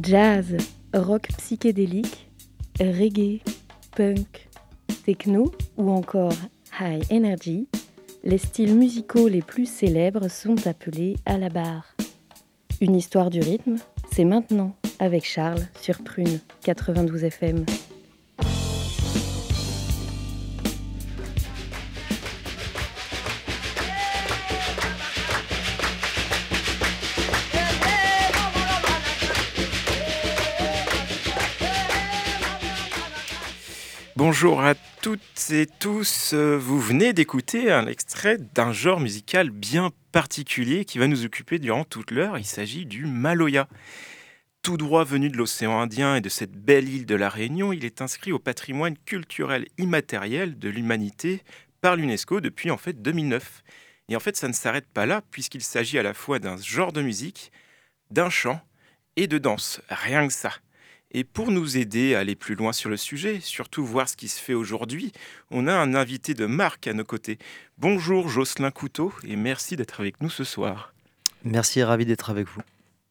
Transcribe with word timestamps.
Jazz, 0.00 0.56
rock 0.92 1.28
psychédélique, 1.38 2.28
reggae, 2.80 3.40
punk, 3.96 4.48
techno 5.04 5.52
ou 5.76 5.90
encore 5.90 6.32
high 6.80 7.04
energy, 7.12 7.68
les 8.24 8.38
styles 8.38 8.74
musicaux 8.74 9.28
les 9.28 9.42
plus 9.42 9.66
célèbres 9.66 10.28
sont 10.28 10.66
appelés 10.66 11.16
à 11.26 11.38
la 11.38 11.48
barre. 11.48 11.94
Une 12.80 12.96
histoire 12.96 13.30
du 13.30 13.40
rythme, 13.40 13.76
c'est 14.10 14.24
maintenant 14.24 14.74
avec 14.98 15.24
Charles 15.24 15.62
sur 15.80 16.02
Prune 16.02 16.40
92 16.64 17.22
FM. 17.22 17.64
Bonjour 34.26 34.62
à 34.62 34.74
toutes 35.02 35.50
et 35.50 35.66
tous, 35.66 36.32
vous 36.32 36.80
venez 36.80 37.12
d'écouter 37.12 37.70
un 37.70 37.86
extrait 37.86 38.38
d'un 38.38 38.72
genre 38.72 38.98
musical 38.98 39.50
bien 39.50 39.90
particulier 40.12 40.86
qui 40.86 40.98
va 40.98 41.08
nous 41.08 41.26
occuper 41.26 41.58
durant 41.58 41.84
toute 41.84 42.10
l'heure, 42.10 42.38
il 42.38 42.46
s'agit 42.46 42.86
du 42.86 43.04
Maloya. 43.04 43.68
Tout 44.62 44.78
droit 44.78 45.04
venu 45.04 45.28
de 45.28 45.36
l'océan 45.36 45.78
Indien 45.78 46.16
et 46.16 46.22
de 46.22 46.30
cette 46.30 46.52
belle 46.52 46.88
île 46.88 47.04
de 47.04 47.14
la 47.14 47.28
Réunion, 47.28 47.70
il 47.70 47.84
est 47.84 48.00
inscrit 48.00 48.32
au 48.32 48.38
patrimoine 48.38 48.96
culturel 48.96 49.66
immatériel 49.76 50.58
de 50.58 50.70
l'humanité 50.70 51.42
par 51.82 51.94
l'UNESCO 51.94 52.40
depuis 52.40 52.70
en 52.70 52.78
fait 52.78 53.02
2009. 53.02 53.62
Et 54.08 54.16
en 54.16 54.20
fait 54.20 54.38
ça 54.38 54.48
ne 54.48 54.54
s'arrête 54.54 54.88
pas 54.88 55.04
là 55.04 55.20
puisqu'il 55.32 55.62
s'agit 55.62 55.98
à 55.98 56.02
la 56.02 56.14
fois 56.14 56.38
d'un 56.38 56.56
genre 56.56 56.94
de 56.94 57.02
musique, 57.02 57.52
d'un 58.10 58.30
chant 58.30 58.62
et 59.16 59.26
de 59.26 59.36
danse, 59.36 59.82
rien 59.90 60.26
que 60.26 60.32
ça. 60.32 60.63
Et 61.16 61.22
pour 61.22 61.52
nous 61.52 61.76
aider 61.76 62.16
à 62.16 62.18
aller 62.18 62.34
plus 62.34 62.56
loin 62.56 62.72
sur 62.72 62.90
le 62.90 62.96
sujet, 62.96 63.38
surtout 63.40 63.86
voir 63.86 64.08
ce 64.08 64.16
qui 64.16 64.26
se 64.26 64.40
fait 64.40 64.52
aujourd'hui, 64.52 65.12
on 65.52 65.68
a 65.68 65.72
un 65.72 65.94
invité 65.94 66.34
de 66.34 66.44
marque 66.44 66.88
à 66.88 66.92
nos 66.92 67.04
côtés. 67.04 67.38
Bonjour 67.78 68.28
Jocelyn 68.28 68.72
Couteau 68.72 69.12
et 69.24 69.36
merci 69.36 69.76
d'être 69.76 70.00
avec 70.00 70.20
nous 70.20 70.28
ce 70.28 70.42
soir. 70.42 70.92
Merci, 71.44 71.84
ravi 71.84 72.04
d'être 72.04 72.30
avec 72.30 72.48
vous. 72.48 72.62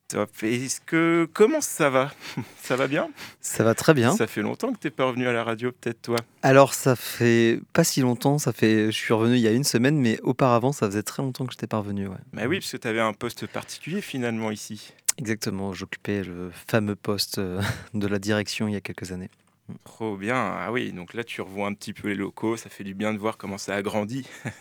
Top. 0.09 0.29
Est-ce 0.43 0.81
que 0.81 1.29
comment 1.31 1.61
ça 1.61 1.89
va? 1.89 2.11
Ça 2.61 2.75
va 2.75 2.87
bien? 2.87 3.09
Ça 3.39 3.63
va 3.63 3.73
très 3.73 3.93
bien. 3.93 4.15
Ça 4.17 4.27
fait 4.27 4.41
longtemps 4.41 4.73
que 4.73 4.79
tu 4.79 4.87
n'es 4.87 4.91
pas 4.91 5.05
revenu 5.05 5.25
à 5.27 5.31
la 5.31 5.45
radio, 5.45 5.71
peut-être 5.71 6.01
toi? 6.01 6.17
Alors 6.41 6.73
ça 6.73 6.97
fait 6.97 7.61
pas 7.71 7.85
si 7.85 8.01
longtemps. 8.01 8.37
Ça 8.37 8.51
fait, 8.51 8.87
je 8.87 8.97
suis 8.97 9.13
revenu 9.13 9.35
il 9.35 9.41
y 9.41 9.47
a 9.47 9.51
une 9.51 9.63
semaine, 9.63 9.97
mais 9.97 10.19
auparavant 10.23 10.73
ça 10.73 10.87
faisait 10.87 11.03
très 11.03 11.23
longtemps 11.23 11.45
que 11.45 11.53
je 11.53 11.57
n'étais 11.57 11.67
pas 11.67 11.77
revenu. 11.77 12.07
Ouais. 12.07 12.17
Bah 12.33 12.43
oui, 12.47 12.59
parce 12.59 12.73
que 12.73 12.77
tu 12.77 12.87
avais 12.87 12.99
un 12.99 13.13
poste 13.13 13.47
particulier 13.47 14.01
finalement 14.01 14.51
ici. 14.51 14.93
Exactement, 15.17 15.73
j'occupais 15.73 16.23
le 16.23 16.51
fameux 16.51 16.95
poste 16.95 17.37
euh, 17.37 17.61
de 17.93 18.07
la 18.07 18.19
direction 18.19 18.67
il 18.67 18.73
y 18.73 18.77
a 18.77 18.81
quelques 18.81 19.11
années. 19.11 19.29
Trop 19.85 20.17
bien. 20.17 20.35
Ah 20.35 20.71
oui, 20.71 20.91
donc 20.91 21.13
là 21.13 21.23
tu 21.23 21.41
revois 21.41 21.67
un 21.67 21.73
petit 21.73 21.93
peu 21.93 22.09
les 22.09 22.15
locaux, 22.15 22.57
ça 22.57 22.69
fait 22.69 22.83
du 22.83 22.93
bien 22.93 23.13
de 23.13 23.17
voir 23.17 23.37
comment 23.37 23.57
ça 23.57 23.75
a 23.75 23.81
grandi. 23.81 24.27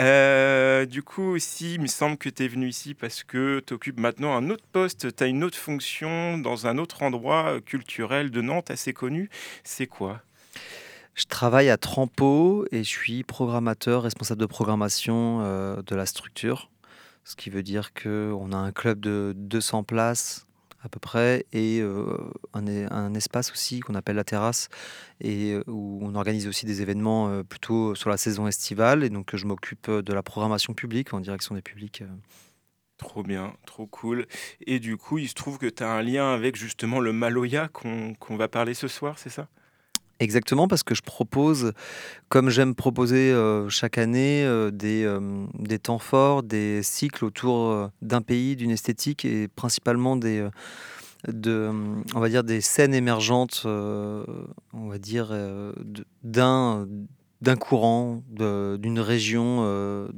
Euh, 0.00 0.86
du 0.86 1.02
coup 1.02 1.24
aussi, 1.24 1.74
il 1.74 1.80
me 1.80 1.88
semble 1.88 2.18
que 2.18 2.28
tu 2.28 2.44
es 2.44 2.46
venu 2.46 2.68
ici 2.68 2.94
parce 2.94 3.24
que 3.24 3.60
tu 3.66 3.74
occupes 3.74 3.98
maintenant 3.98 4.36
un 4.36 4.48
autre 4.48 4.62
poste, 4.70 5.16
tu 5.16 5.24
as 5.24 5.26
une 5.26 5.42
autre 5.42 5.58
fonction 5.58 6.38
dans 6.38 6.68
un 6.68 6.78
autre 6.78 7.02
endroit 7.02 7.60
culturel 7.60 8.30
de 8.30 8.40
Nantes 8.40 8.70
assez 8.70 8.92
connu. 8.92 9.28
C'est 9.64 9.88
quoi? 9.88 10.22
Je 11.16 11.24
travaille 11.24 11.68
à 11.68 11.76
Trampo 11.76 12.64
et 12.70 12.84
je 12.84 12.88
suis 12.88 13.24
programmateur, 13.24 14.04
responsable 14.04 14.40
de 14.40 14.46
programmation 14.46 15.40
euh, 15.42 15.82
de 15.84 15.96
la 15.96 16.06
structure. 16.06 16.70
Ce 17.28 17.36
qui 17.36 17.50
veut 17.50 17.62
dire 17.62 17.92
qu'on 17.92 18.52
a 18.52 18.56
un 18.56 18.72
club 18.72 19.00
de 19.00 19.34
200 19.36 19.82
places 19.84 20.46
à 20.80 20.88
peu 20.88 20.98
près 20.98 21.44
et 21.52 21.78
euh, 21.82 22.16
un, 22.54 22.66
un, 22.90 23.12
espace 23.12 23.52
aussi 23.52 23.80
qu'on 23.80 23.94
appelle 23.94 24.16
la 24.16 24.24
terrasse 24.24 24.70
et 25.20 25.52
euh, 25.52 25.62
où 25.66 25.98
on 26.00 26.14
organise 26.14 26.48
aussi 26.48 26.64
des 26.64 26.80
événements 26.80 27.28
euh, 27.28 27.42
plutôt 27.42 27.94
sur 27.94 28.08
la 28.08 28.16
saison 28.16 28.46
estivale 28.46 29.04
et 29.04 29.10
donc 29.10 29.36
je 29.36 29.44
m'occupe 29.44 29.90
de 29.90 30.12
la 30.14 30.22
programmation 30.22 30.72
publique 30.72 31.12
en 31.12 31.20
direction 31.20 31.54
des 31.54 31.60
publics. 31.60 32.02
Trop 32.96 33.22
bien, 33.22 33.52
trop 33.66 33.86
cool. 33.86 34.26
Et 34.66 34.78
du 34.78 34.96
coup, 34.96 35.18
il 35.18 35.28
se 35.28 35.34
trouve 35.34 35.58
que 35.58 35.66
tu 35.66 35.82
as 35.82 35.90
un 35.90 36.00
lien 36.00 36.32
avec 36.32 36.56
justement 36.56 36.98
le 36.98 37.12
Maloya 37.12 37.68
qu'on 37.68 38.36
va 38.38 38.48
parler 38.48 38.72
ce 38.72 38.88
soir, 38.88 39.18
c'est 39.18 39.28
ça? 39.28 39.48
Exactement, 40.20 40.66
parce 40.66 40.82
que 40.82 40.96
je 40.96 41.02
propose, 41.02 41.72
comme 42.28 42.50
j'aime 42.50 42.74
proposer 42.74 43.30
euh, 43.30 43.68
chaque 43.68 43.98
année, 43.98 44.44
euh, 44.44 44.72
des, 44.72 45.04
euh, 45.04 45.20
des, 45.54 45.78
temps 45.78 46.00
forts, 46.00 46.42
des 46.42 46.82
cycles 46.82 47.24
autour 47.24 47.90
d'un 48.02 48.20
pays, 48.20 48.56
d'une 48.56 48.72
esthétique 48.72 49.24
et 49.24 49.46
principalement 49.46 50.16
des, 50.16 50.48
de, 51.28 51.70
on 52.16 52.20
va 52.20 52.28
dire 52.28 52.42
des 52.42 52.60
scènes 52.60 52.94
émergentes, 52.94 53.62
on 53.64 54.88
va 54.88 54.98
dire, 54.98 55.32
d'un, 56.24 56.88
d'un 57.40 57.56
courant, 57.56 58.24
d'une 58.28 59.00
région 59.00 60.08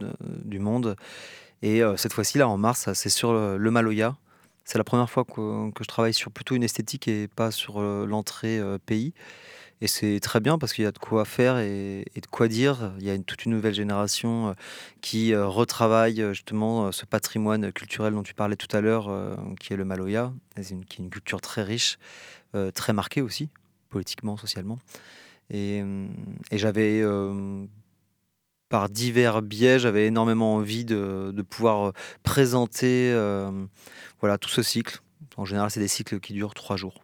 du 0.44 0.60
monde. 0.60 0.96
Et 1.60 1.82
cette 1.96 2.14
fois-ci, 2.14 2.38
là, 2.38 2.48
en 2.48 2.56
mars, 2.56 2.90
c'est 2.94 3.10
sur 3.10 3.34
le, 3.34 3.70
Maloya. 3.70 4.16
C'est 4.64 4.78
la 4.78 4.84
première 4.84 5.10
fois 5.10 5.24
que, 5.24 5.70
que, 5.72 5.84
je 5.84 5.88
travaille 5.88 6.14
sur 6.14 6.30
plutôt 6.30 6.54
une 6.54 6.62
esthétique 6.62 7.06
et 7.06 7.28
pas 7.28 7.50
sur 7.50 7.82
l'entrée 7.82 8.60
pays. 8.86 9.12
Et 9.82 9.86
c'est 9.86 10.20
très 10.20 10.40
bien 10.40 10.58
parce 10.58 10.74
qu'il 10.74 10.84
y 10.84 10.86
a 10.86 10.92
de 10.92 10.98
quoi 10.98 11.24
faire 11.24 11.58
et, 11.58 12.04
de 12.14 12.26
quoi 12.30 12.48
dire. 12.48 12.92
Il 12.98 13.04
y 13.04 13.10
a 13.10 13.18
toute 13.18 13.46
une 13.46 13.52
nouvelle 13.52 13.74
génération 13.74 14.48
euh, 14.48 14.52
qui 15.00 15.32
euh, 15.32 15.46
retravaille 15.46 16.20
euh, 16.20 16.34
justement 16.34 16.92
ce 16.92 17.06
patrimoine 17.06 17.72
culturel 17.72 18.12
dont 18.12 18.22
tu 18.22 18.34
parlais 18.34 18.56
tout 18.56 18.74
à 18.76 18.80
l'heure, 18.80 19.10
qui 19.58 19.72
est 19.72 19.76
le 19.76 19.84
Maloya, 19.84 20.32
qui 20.56 20.60
est 20.60 20.98
une 20.98 21.10
culture 21.10 21.40
très 21.40 21.62
riche, 21.62 21.98
très 22.74 22.92
marquée 22.92 23.22
aussi, 23.22 23.48
politiquement, 23.88 24.36
socialement. 24.36 24.78
Et, 25.50 25.82
j'avais, 26.52 27.02
par 28.68 28.88
divers 28.88 29.42
biais, 29.42 29.78
j'avais 29.78 30.06
énormément 30.06 30.56
envie 30.56 30.84
de, 30.84 31.32
de 31.34 31.42
pouvoir 31.42 31.92
présenter 32.22 33.12
voilà, 34.20 34.38
tout 34.38 34.50
ce 34.50 34.62
cycle. 34.62 35.00
En 35.36 35.44
général, 35.44 35.70
c'est 35.70 35.80
des 35.80 35.88
cycles 35.88 36.20
qui 36.20 36.32
durent 36.32 36.54
trois 36.54 36.76
jours. 36.76 37.02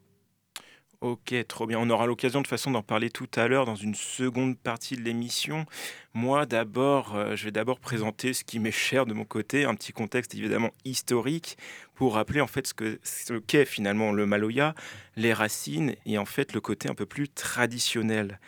Ok, 1.03 1.35
trop 1.47 1.67
bien. 1.67 1.79
On 1.79 1.91
aura 1.91 2.07
l'occasion 2.07 2.41
de 2.41 2.47
façon 2.47 2.71
d'en 2.71 2.83
parler 2.83 3.11
tout 3.11 3.29
à 3.35 3.49
l'heure 3.49 3.67
dans 3.67 3.75
une 3.75 3.95
seconde 3.95 4.57
partie 4.57 4.97
de 4.97 5.03
l'émission. 5.03 5.67
Moi, 6.15 6.47
d'abord, 6.47 7.15
euh, 7.15 7.37
je 7.37 7.45
vais 7.45 7.51
d'abord 7.51 7.81
présenter 7.81 8.33
ce 8.33 8.45
qui 8.45 8.59
m'est 8.59 8.71
cher 8.71 9.05
de 9.05 9.13
mon 9.13 9.27
côté, 9.27 9.67
un 9.67 9.75
petit 9.75 9.93
contexte 9.93 10.35
évidemment 10.35 10.71
historique 10.87 11.59
pour 11.95 12.15
rappeler 12.15 12.41
en 12.41 12.47
fait 12.47 12.67
ce 12.67 12.73
que 12.73 12.99
ce 13.03 13.35
qu'est 13.35 13.67
finalement 13.67 14.11
le 14.11 14.25
Maloya, 14.25 14.75
les 15.17 15.35
racines 15.35 15.95
et 16.07 16.17
en 16.17 16.25
fait 16.25 16.55
le 16.55 16.63
côté 16.63 16.89
un 16.89 16.95
peu 16.95 17.07
plus 17.07 17.29
traditionnel. 17.29 18.41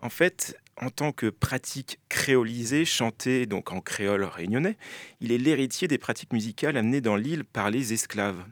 En 0.00 0.08
fait, 0.08 0.58
en 0.80 0.88
tant 0.88 1.12
que 1.12 1.26
pratique 1.26 1.98
créolisée, 2.08 2.86
chantée 2.86 3.44
donc 3.44 3.70
en 3.70 3.82
créole 3.82 4.24
réunionnais, 4.24 4.76
il 5.20 5.30
est 5.30 5.38
l'héritier 5.38 5.88
des 5.88 5.98
pratiques 5.98 6.32
musicales 6.32 6.78
amenées 6.78 7.02
dans 7.02 7.16
l'île 7.16 7.44
par 7.44 7.70
les 7.70 7.92
esclaves. 7.92 8.42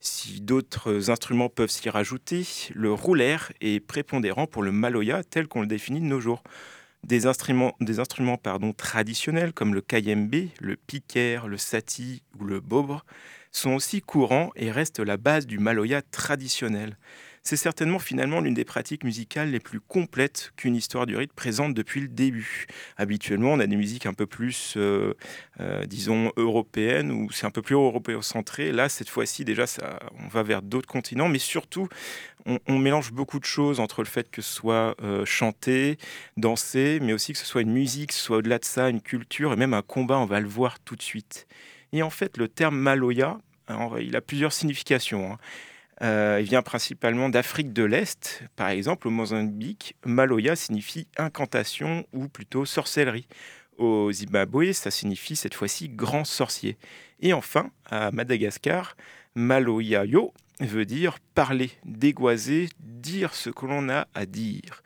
Si 0.00 0.40
d'autres 0.40 1.10
instruments 1.10 1.48
peuvent 1.48 1.70
s'y 1.70 1.90
rajouter, 1.90 2.46
le 2.74 2.92
roulaire 2.92 3.52
est 3.60 3.80
prépondérant 3.80 4.46
pour 4.46 4.62
le 4.62 4.72
maloya 4.72 5.24
tel 5.24 5.48
qu'on 5.48 5.62
le 5.62 5.66
définit 5.66 6.00
de 6.00 6.06
nos 6.06 6.20
jours. 6.20 6.42
Des 7.04 7.26
instruments, 7.26 7.74
des 7.80 8.00
instruments 8.00 8.38
traditionnels 8.76 9.52
comme 9.52 9.74
le 9.74 9.80
kayembe, 9.80 10.48
le 10.60 10.76
piquer, 10.76 11.40
le 11.46 11.56
sati 11.56 12.22
ou 12.38 12.44
le 12.44 12.60
bobre 12.60 13.04
sont 13.52 13.72
aussi 13.74 14.00
courants 14.02 14.50
et 14.56 14.70
restent 14.70 15.00
la 15.00 15.16
base 15.16 15.46
du 15.46 15.58
maloya 15.58 16.02
traditionnel. 16.02 16.98
C'est 17.46 17.56
certainement 17.56 18.00
finalement 18.00 18.40
l'une 18.40 18.54
des 18.54 18.64
pratiques 18.64 19.04
musicales 19.04 19.52
les 19.52 19.60
plus 19.60 19.78
complètes 19.78 20.50
qu'une 20.56 20.74
histoire 20.74 21.06
du 21.06 21.14
rythme 21.14 21.32
présente 21.36 21.74
depuis 21.74 22.00
le 22.00 22.08
début. 22.08 22.66
Habituellement, 22.96 23.52
on 23.52 23.60
a 23.60 23.68
des 23.68 23.76
musiques 23.76 24.04
un 24.06 24.14
peu 24.14 24.26
plus, 24.26 24.74
euh, 24.76 25.14
euh, 25.60 25.86
disons, 25.86 26.32
européennes, 26.36 27.12
ou 27.12 27.30
c'est 27.30 27.46
un 27.46 27.52
peu 27.52 27.62
plus 27.62 27.76
européocentré. 27.76 28.72
Là, 28.72 28.88
cette 28.88 29.08
fois-ci, 29.08 29.44
déjà, 29.44 29.68
ça, 29.68 30.00
on 30.18 30.26
va 30.26 30.42
vers 30.42 30.60
d'autres 30.60 30.88
continents, 30.88 31.28
mais 31.28 31.38
surtout, 31.38 31.88
on, 32.46 32.78
mélange 32.80 33.12
beaucoup 33.12 33.38
de 33.38 33.44
choses 33.44 33.78
entre 33.78 34.02
le 34.02 34.08
fait 34.08 34.28
que 34.28 34.42
ce 34.42 34.52
soit 34.52 34.96
euh, 35.04 35.24
chanté, 35.24 35.98
dansé, 36.36 36.98
mais 37.00 37.12
aussi 37.12 37.32
que 37.32 37.38
ce 37.38 37.46
soit 37.46 37.62
une 37.62 37.72
musique, 37.72 38.10
soit 38.10 38.38
au-delà 38.38 38.58
de 38.58 38.64
ça, 38.64 38.88
une 38.88 39.00
culture, 39.00 39.52
et 39.52 39.56
même 39.56 39.72
un 39.72 39.82
combat, 39.82 40.18
on 40.18 40.26
va 40.26 40.40
le 40.40 40.48
voir 40.48 40.80
tout 40.80 40.96
de 40.96 41.02
suite. 41.02 41.46
Et 41.92 42.02
en 42.02 42.10
fait, 42.10 42.38
le 42.38 42.48
terme 42.48 42.76
Maloya, 42.76 43.38
il 44.00 44.16
a 44.16 44.20
plusieurs 44.20 44.52
significations. 44.52 45.34
Hein. 45.34 45.38
Euh, 46.02 46.38
il 46.40 46.46
vient 46.46 46.62
principalement 46.62 47.28
d'Afrique 47.28 47.72
de 47.72 47.84
l'Est. 47.84 48.42
Par 48.54 48.68
exemple, 48.68 49.08
au 49.08 49.10
Mozambique, 49.10 49.96
Maloya 50.04 50.56
signifie 50.56 51.08
incantation 51.16 52.06
ou 52.12 52.28
plutôt 52.28 52.64
sorcellerie. 52.64 53.28
Au 53.78 54.10
Zimbabwe, 54.12 54.72
ça 54.72 54.90
signifie 54.90 55.36
cette 55.36 55.54
fois-ci 55.54 55.88
grand 55.88 56.24
sorcier. 56.24 56.76
Et 57.20 57.32
enfin, 57.32 57.70
à 57.86 58.10
Madagascar, 58.10 58.96
Maloyayo 59.34 60.32
veut 60.60 60.86
dire 60.86 61.18
parler, 61.34 61.70
dégoiser, 61.84 62.68
dire 62.80 63.34
ce 63.34 63.50
que 63.50 63.66
l'on 63.66 63.88
a 63.88 64.08
à 64.14 64.26
dire. 64.26 64.82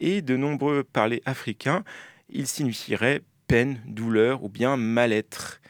Et 0.00 0.22
de 0.22 0.36
nombreux 0.36 0.82
parlers 0.82 1.22
africains, 1.24 1.84
il 2.28 2.46
signifierait 2.46 3.22
peine, 3.46 3.80
douleur 3.86 4.42
ou 4.42 4.48
bien 4.48 4.76
mal-être. 4.76 5.60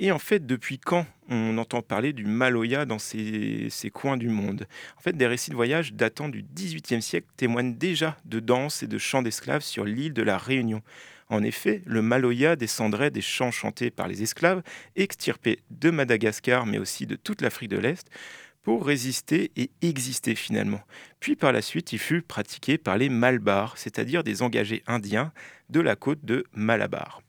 Et 0.00 0.12
en 0.12 0.18
fait, 0.20 0.46
depuis 0.46 0.78
quand 0.78 1.06
on 1.28 1.58
entend 1.58 1.82
parler 1.82 2.12
du 2.12 2.24
Maloya 2.24 2.84
dans 2.84 3.00
ces, 3.00 3.68
coins 3.92 4.16
du 4.16 4.28
monde? 4.28 4.68
En 4.96 5.00
fait, 5.00 5.16
des 5.16 5.26
récits 5.26 5.50
de 5.50 5.56
voyage 5.56 5.92
datant 5.92 6.28
du 6.28 6.44
XVIIIe 6.54 7.02
siècle 7.02 7.26
témoignent 7.36 7.74
déjà 7.74 8.16
de 8.24 8.38
danses 8.38 8.84
et 8.84 8.86
de 8.86 8.96
chants 8.96 9.22
d'esclaves 9.22 9.62
sur 9.62 9.84
l'île 9.84 10.12
de 10.12 10.22
la 10.22 10.38
Réunion. 10.38 10.82
En 11.30 11.42
effet, 11.42 11.82
le 11.84 12.00
Maloya 12.00 12.54
descendrait 12.54 13.10
des 13.10 13.20
chants 13.20 13.50
chantés 13.50 13.90
par 13.90 14.06
les 14.06 14.22
esclaves, 14.22 14.62
extirpés 14.94 15.58
de 15.70 15.90
Madagascar, 15.90 16.64
mais 16.64 16.78
aussi 16.78 17.06
de 17.06 17.16
toute 17.16 17.42
l'Afrique 17.42 17.70
de 17.70 17.78
l'Est, 17.78 18.08
pour 18.62 18.86
résister 18.86 19.50
et 19.56 19.70
exister 19.82 20.36
finalement. 20.36 20.80
Puis 21.18 21.34
par 21.34 21.52
la 21.52 21.60
suite, 21.60 21.92
il 21.92 21.98
fut 21.98 22.22
pratiqué 22.22 22.78
par 22.78 22.98
les 22.98 23.08
Malbars, 23.08 23.76
c'est-à-dire 23.76 24.22
des 24.22 24.42
engagés 24.42 24.84
indiens 24.86 25.32
de 25.70 25.80
la 25.80 25.96
côte 25.96 26.24
de 26.24 26.44
Malabar. 26.52 27.20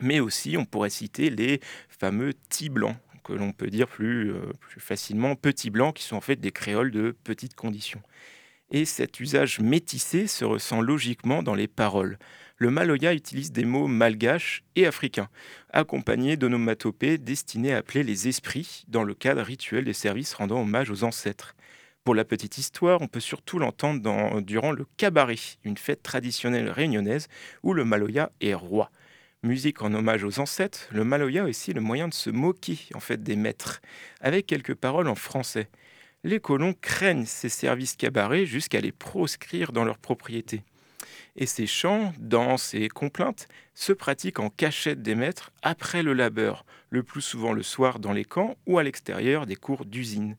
Mais 0.00 0.20
aussi, 0.20 0.56
on 0.56 0.64
pourrait 0.64 0.90
citer 0.90 1.30
les 1.30 1.60
fameux 1.88 2.32
petits 2.32 2.70
blancs, 2.70 2.96
que 3.24 3.32
l'on 3.32 3.52
peut 3.52 3.68
dire 3.68 3.86
plus, 3.86 4.32
euh, 4.32 4.52
plus 4.60 4.80
facilement 4.80 5.36
petits 5.36 5.70
blancs, 5.70 5.96
qui 5.96 6.04
sont 6.04 6.16
en 6.16 6.20
fait 6.20 6.36
des 6.36 6.52
créoles 6.52 6.90
de 6.90 7.16
petites 7.24 7.54
conditions. 7.54 8.02
Et 8.70 8.84
cet 8.84 9.20
usage 9.20 9.60
métissé 9.60 10.26
se 10.26 10.44
ressent 10.44 10.80
logiquement 10.80 11.42
dans 11.42 11.54
les 11.54 11.68
paroles 11.68 12.18
le 12.60 12.70
maloya 12.70 13.14
utilise 13.14 13.52
des 13.52 13.64
mots 13.64 13.86
malgaches 13.86 14.62
et 14.76 14.86
africains, 14.86 15.30
accompagnés 15.72 16.36
d'onomatopées 16.36 17.16
destinées 17.16 17.72
à 17.72 17.78
appeler 17.78 18.02
les 18.02 18.28
esprits 18.28 18.84
dans 18.86 19.02
le 19.02 19.14
cadre 19.14 19.40
rituel 19.40 19.84
des 19.84 19.94
services 19.94 20.34
rendant 20.34 20.60
hommage 20.60 20.90
aux 20.90 21.02
ancêtres. 21.02 21.56
Pour 22.04 22.14
la 22.14 22.26
petite 22.26 22.58
histoire, 22.58 23.00
on 23.00 23.08
peut 23.08 23.18
surtout 23.18 23.58
l'entendre 23.58 24.42
durant 24.42 24.72
le 24.72 24.86
cabaret, 24.98 25.38
une 25.64 25.78
fête 25.78 26.02
traditionnelle 26.02 26.68
réunionnaise 26.68 27.28
où 27.62 27.72
le 27.72 27.86
maloya 27.86 28.30
est 28.42 28.54
roi. 28.54 28.90
Musique 29.42 29.82
en 29.82 29.94
hommage 29.94 30.24
aux 30.24 30.38
ancêtres, 30.38 30.88
le 30.92 31.04
maloya 31.04 31.44
aussi 31.44 31.72
le 31.72 31.80
moyen 31.80 32.08
de 32.08 32.14
se 32.14 32.30
moquer 32.30 32.78
en 32.94 33.00
fait 33.00 33.22
des 33.22 33.36
maîtres, 33.36 33.80
avec 34.20 34.46
quelques 34.46 34.74
paroles 34.74 35.08
en 35.08 35.14
français. 35.14 35.68
Les 36.24 36.40
colons 36.40 36.74
craignent 36.80 37.24
ces 37.24 37.48
services 37.48 37.96
cabarets 37.96 38.44
jusqu'à 38.44 38.80
les 38.80 38.92
proscrire 38.92 39.72
dans 39.72 39.84
leurs 39.84 39.98
propriétés 39.98 40.62
et 41.36 41.46
ces 41.46 41.66
chants, 41.66 42.12
danses 42.18 42.74
et 42.74 42.88
complaintes 42.88 43.48
se 43.74 43.92
pratiquent 43.92 44.40
en 44.40 44.50
cachette 44.50 45.02
des 45.02 45.14
maîtres 45.14 45.52
après 45.62 46.02
le 46.02 46.12
labeur, 46.12 46.64
le 46.90 47.02
plus 47.02 47.22
souvent 47.22 47.52
le 47.52 47.62
soir 47.62 47.98
dans 47.98 48.12
les 48.12 48.24
camps 48.24 48.56
ou 48.66 48.78
à 48.78 48.82
l'extérieur 48.82 49.46
des 49.46 49.56
cours 49.56 49.84
d'usine. 49.84 50.36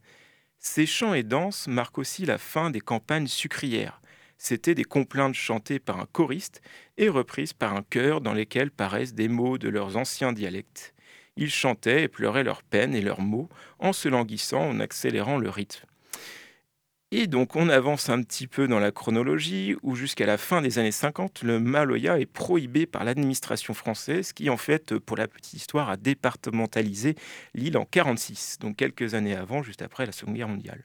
Ces 0.60 0.86
chants 0.86 1.14
et 1.14 1.24
danses 1.24 1.68
marquent 1.68 1.98
aussi 1.98 2.26
la 2.26 2.38
fin 2.38 2.70
des 2.70 2.82
campagnes 2.82 3.28
sucrières. 3.28 4.01
C'étaient 4.44 4.74
des 4.74 4.86
complaintes 4.86 5.36
chantées 5.36 5.78
par 5.78 6.00
un 6.00 6.08
choriste 6.12 6.64
et 6.98 7.10
reprises 7.10 7.54
par 7.54 7.76
un 7.76 7.84
chœur 7.84 8.22
dans 8.22 8.34
lesquels 8.34 8.72
paraissent 8.72 9.14
des 9.14 9.28
mots 9.28 9.60
de 9.60 9.70
leurs 9.70 9.98
anciens 9.98 10.34
dialectes. 10.34 10.96
Ils 11.38 11.52
chantaient 11.52 12.06
et 12.06 12.08
pleuraient 12.08 12.44
leurs 12.44 12.64
peines 12.64 12.96
et 12.96 13.02
leurs 13.02 13.22
maux 13.22 13.50
en 13.78 13.94
se 13.94 14.10
languissant 14.10 14.68
en 14.68 14.80
accélérant 14.80 15.38
le 15.38 15.48
rythme. 15.48 15.86
Et 17.12 17.28
donc 17.28 17.56
on 17.56 17.70
avance 17.70 18.10
un 18.10 18.24
petit 18.24 18.48
peu 18.48 18.68
dans 18.68 18.80
la 18.80 18.92
chronologie 18.92 19.76
où 19.84 19.96
jusqu'à 19.96 20.26
la 20.26 20.40
fin 20.40 20.64
des 20.64 20.80
années 20.80 20.92
50, 20.92 21.44
le 21.44 21.60
Maloya 21.60 22.20
est 22.20 22.26
prohibé 22.26 22.88
par 22.88 23.04
l'administration 23.04 23.76
française 23.76 24.34
qui 24.34 24.50
en 24.50 24.58
fait, 24.58 24.98
pour 24.98 25.18
la 25.18 25.28
petite 25.28 25.54
histoire, 25.54 25.88
a 25.88 25.98
départementalisé 25.98 27.14
l'île 27.54 27.78
en 27.78 27.86
46, 27.86 28.58
donc 28.60 28.78
quelques 28.78 29.14
années 29.14 29.36
avant, 29.36 29.62
juste 29.62 29.84
après 29.84 30.08
la 30.08 30.12
Seconde 30.12 30.34
Guerre 30.34 30.48
mondiale. 30.48 30.84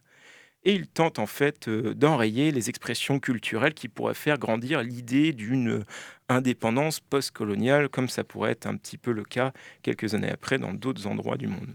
Et 0.67 0.75
il 0.75 0.89
tente 0.89 1.19
en 1.19 1.27
fait 1.27 1.69
euh, 1.69 1.95
d'enrayer 1.95 2.51
les 2.51 2.69
expressions 2.69 3.21
culturelles 3.21 3.73
qui 3.73 3.89
pourraient 3.89 4.15
faire 4.15 4.37
grandir 4.39 4.83
l'idée 4.83 5.33
d'une 5.33 5.85
indépendance 6.29 7.01
postcoloniale, 7.01 7.89
comme 7.89 8.09
ça 8.09 8.25
pourrait 8.25 8.51
être 8.51 8.67
un 8.67 8.77
petit 8.77 8.99
peu 8.99 9.13
le 9.13 9.25
cas 9.25 9.53
quelques 9.83 10.15
années 10.15 10.31
après 10.31 10.59
dans 10.59 10.75
d'autres 10.75 11.07
endroits 11.07 11.37
du 11.39 11.47
monde. 11.47 11.73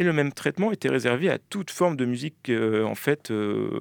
Et 0.00 0.04
le 0.04 0.12
même 0.12 0.32
traitement 0.32 0.72
était 0.72 0.88
réservé 0.88 1.30
à 1.30 1.38
toute 1.38 1.70
forme 1.70 1.96
de 1.96 2.04
musique 2.04 2.48
euh, 2.48 2.82
en 2.84 2.96
fait 2.96 3.30
euh, 3.30 3.80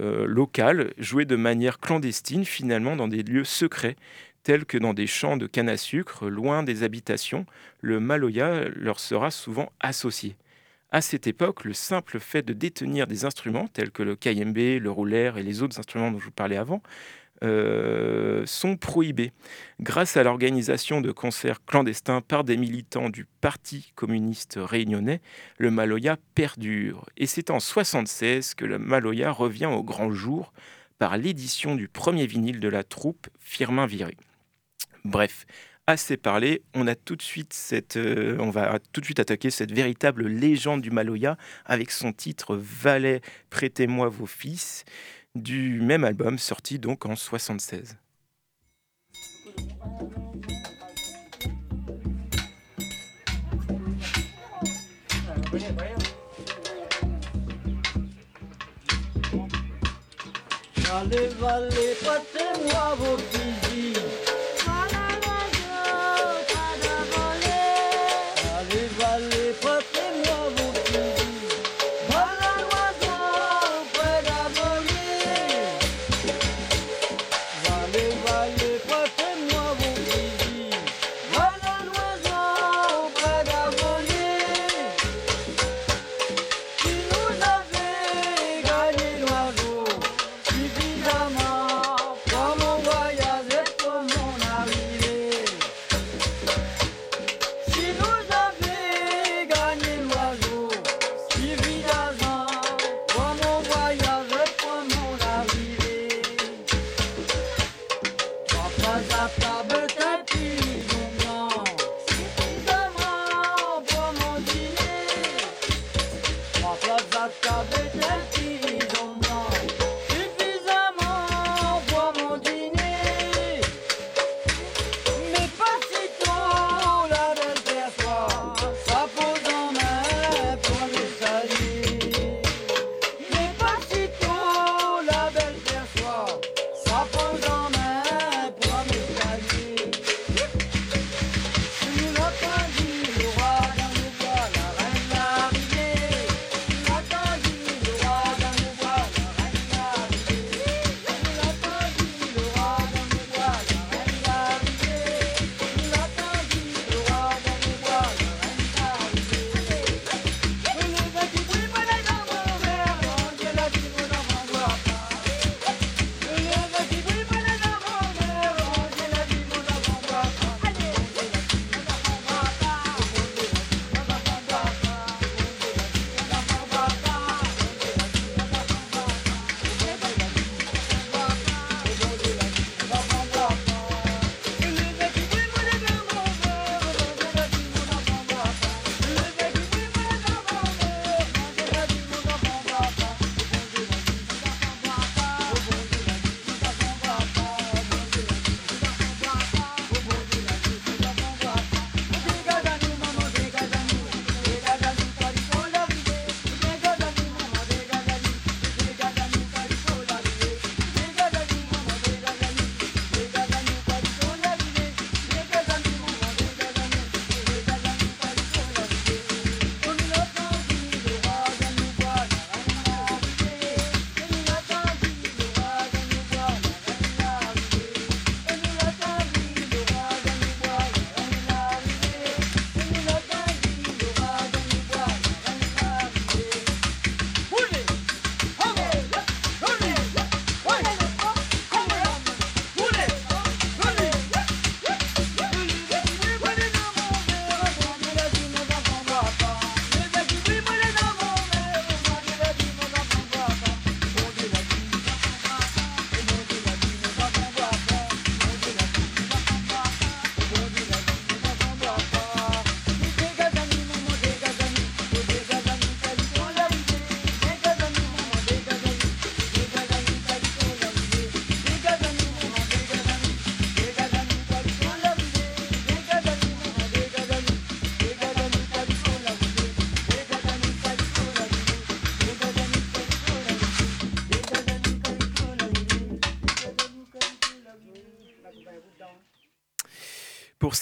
euh, 0.00 0.26
locale, 0.26 0.92
jouée 0.98 1.24
de 1.24 1.36
manière 1.36 1.78
clandestine 1.78 2.44
finalement 2.44 2.96
dans 2.96 3.06
des 3.06 3.22
lieux 3.22 3.44
secrets, 3.44 3.96
tels 4.42 4.64
que 4.64 4.76
dans 4.76 4.92
des 4.92 5.06
champs 5.06 5.36
de 5.36 5.46
canne 5.46 5.68
à 5.68 5.76
sucre, 5.76 6.28
loin 6.28 6.64
des 6.64 6.82
habitations. 6.82 7.46
Le 7.80 8.00
maloya 8.00 8.68
leur 8.74 8.98
sera 8.98 9.30
souvent 9.30 9.70
associé. 9.78 10.34
À 10.94 11.00
cette 11.00 11.26
époque, 11.26 11.64
le 11.64 11.72
simple 11.72 12.20
fait 12.20 12.42
de 12.42 12.52
détenir 12.52 13.06
des 13.06 13.24
instruments 13.24 13.66
tels 13.66 13.90
que 13.90 14.02
le 14.02 14.14
kayembe, 14.14 14.58
le 14.58 14.90
roulaire 14.90 15.38
et 15.38 15.42
les 15.42 15.62
autres 15.62 15.78
instruments 15.78 16.10
dont 16.10 16.18
je 16.18 16.26
vous 16.26 16.30
parlais 16.30 16.58
avant 16.58 16.82
euh, 17.42 18.44
sont 18.44 18.76
prohibés. 18.76 19.32
Grâce 19.80 20.18
à 20.18 20.22
l'organisation 20.22 21.00
de 21.00 21.10
concerts 21.10 21.64
clandestins 21.64 22.20
par 22.20 22.44
des 22.44 22.58
militants 22.58 23.08
du 23.08 23.26
Parti 23.40 23.92
communiste 23.94 24.58
réunionnais, 24.62 25.22
le 25.56 25.70
Maloya 25.70 26.18
perdure. 26.34 27.06
Et 27.16 27.26
c'est 27.26 27.48
en 27.48 27.54
1976 27.54 28.52
que 28.52 28.66
le 28.66 28.78
Maloya 28.78 29.32
revient 29.32 29.70
au 29.72 29.82
grand 29.82 30.12
jour 30.12 30.52
par 30.98 31.16
l'édition 31.16 31.74
du 31.74 31.88
premier 31.88 32.26
vinyle 32.26 32.60
de 32.60 32.68
la 32.68 32.84
troupe 32.84 33.28
Firmin 33.40 33.86
Viré. 33.86 34.14
Bref, 35.04 35.46
assez 35.86 36.16
parlé, 36.16 36.62
on 36.74 36.86
a 36.86 36.94
tout 36.94 37.16
de 37.16 37.22
suite 37.22 37.54
euh, 37.96 38.36
on 38.38 38.50
va 38.50 38.78
tout 38.92 39.00
de 39.00 39.04
suite 39.04 39.20
attaquer 39.20 39.50
cette 39.50 39.72
véritable 39.72 40.26
légende 40.26 40.80
du 40.80 40.90
Maloya 40.90 41.36
avec 41.64 41.90
son 41.90 42.12
titre 42.12 42.56
Valet, 42.56 43.20
prêtez-moi 43.50 44.08
vos 44.08 44.26
fils 44.26 44.84
du 45.34 45.80
même 45.80 46.04
album 46.04 46.38
sorti 46.38 46.78
donc 46.78 47.06
en 47.06 47.16
76. 47.16 47.96
Allez, 60.94 61.28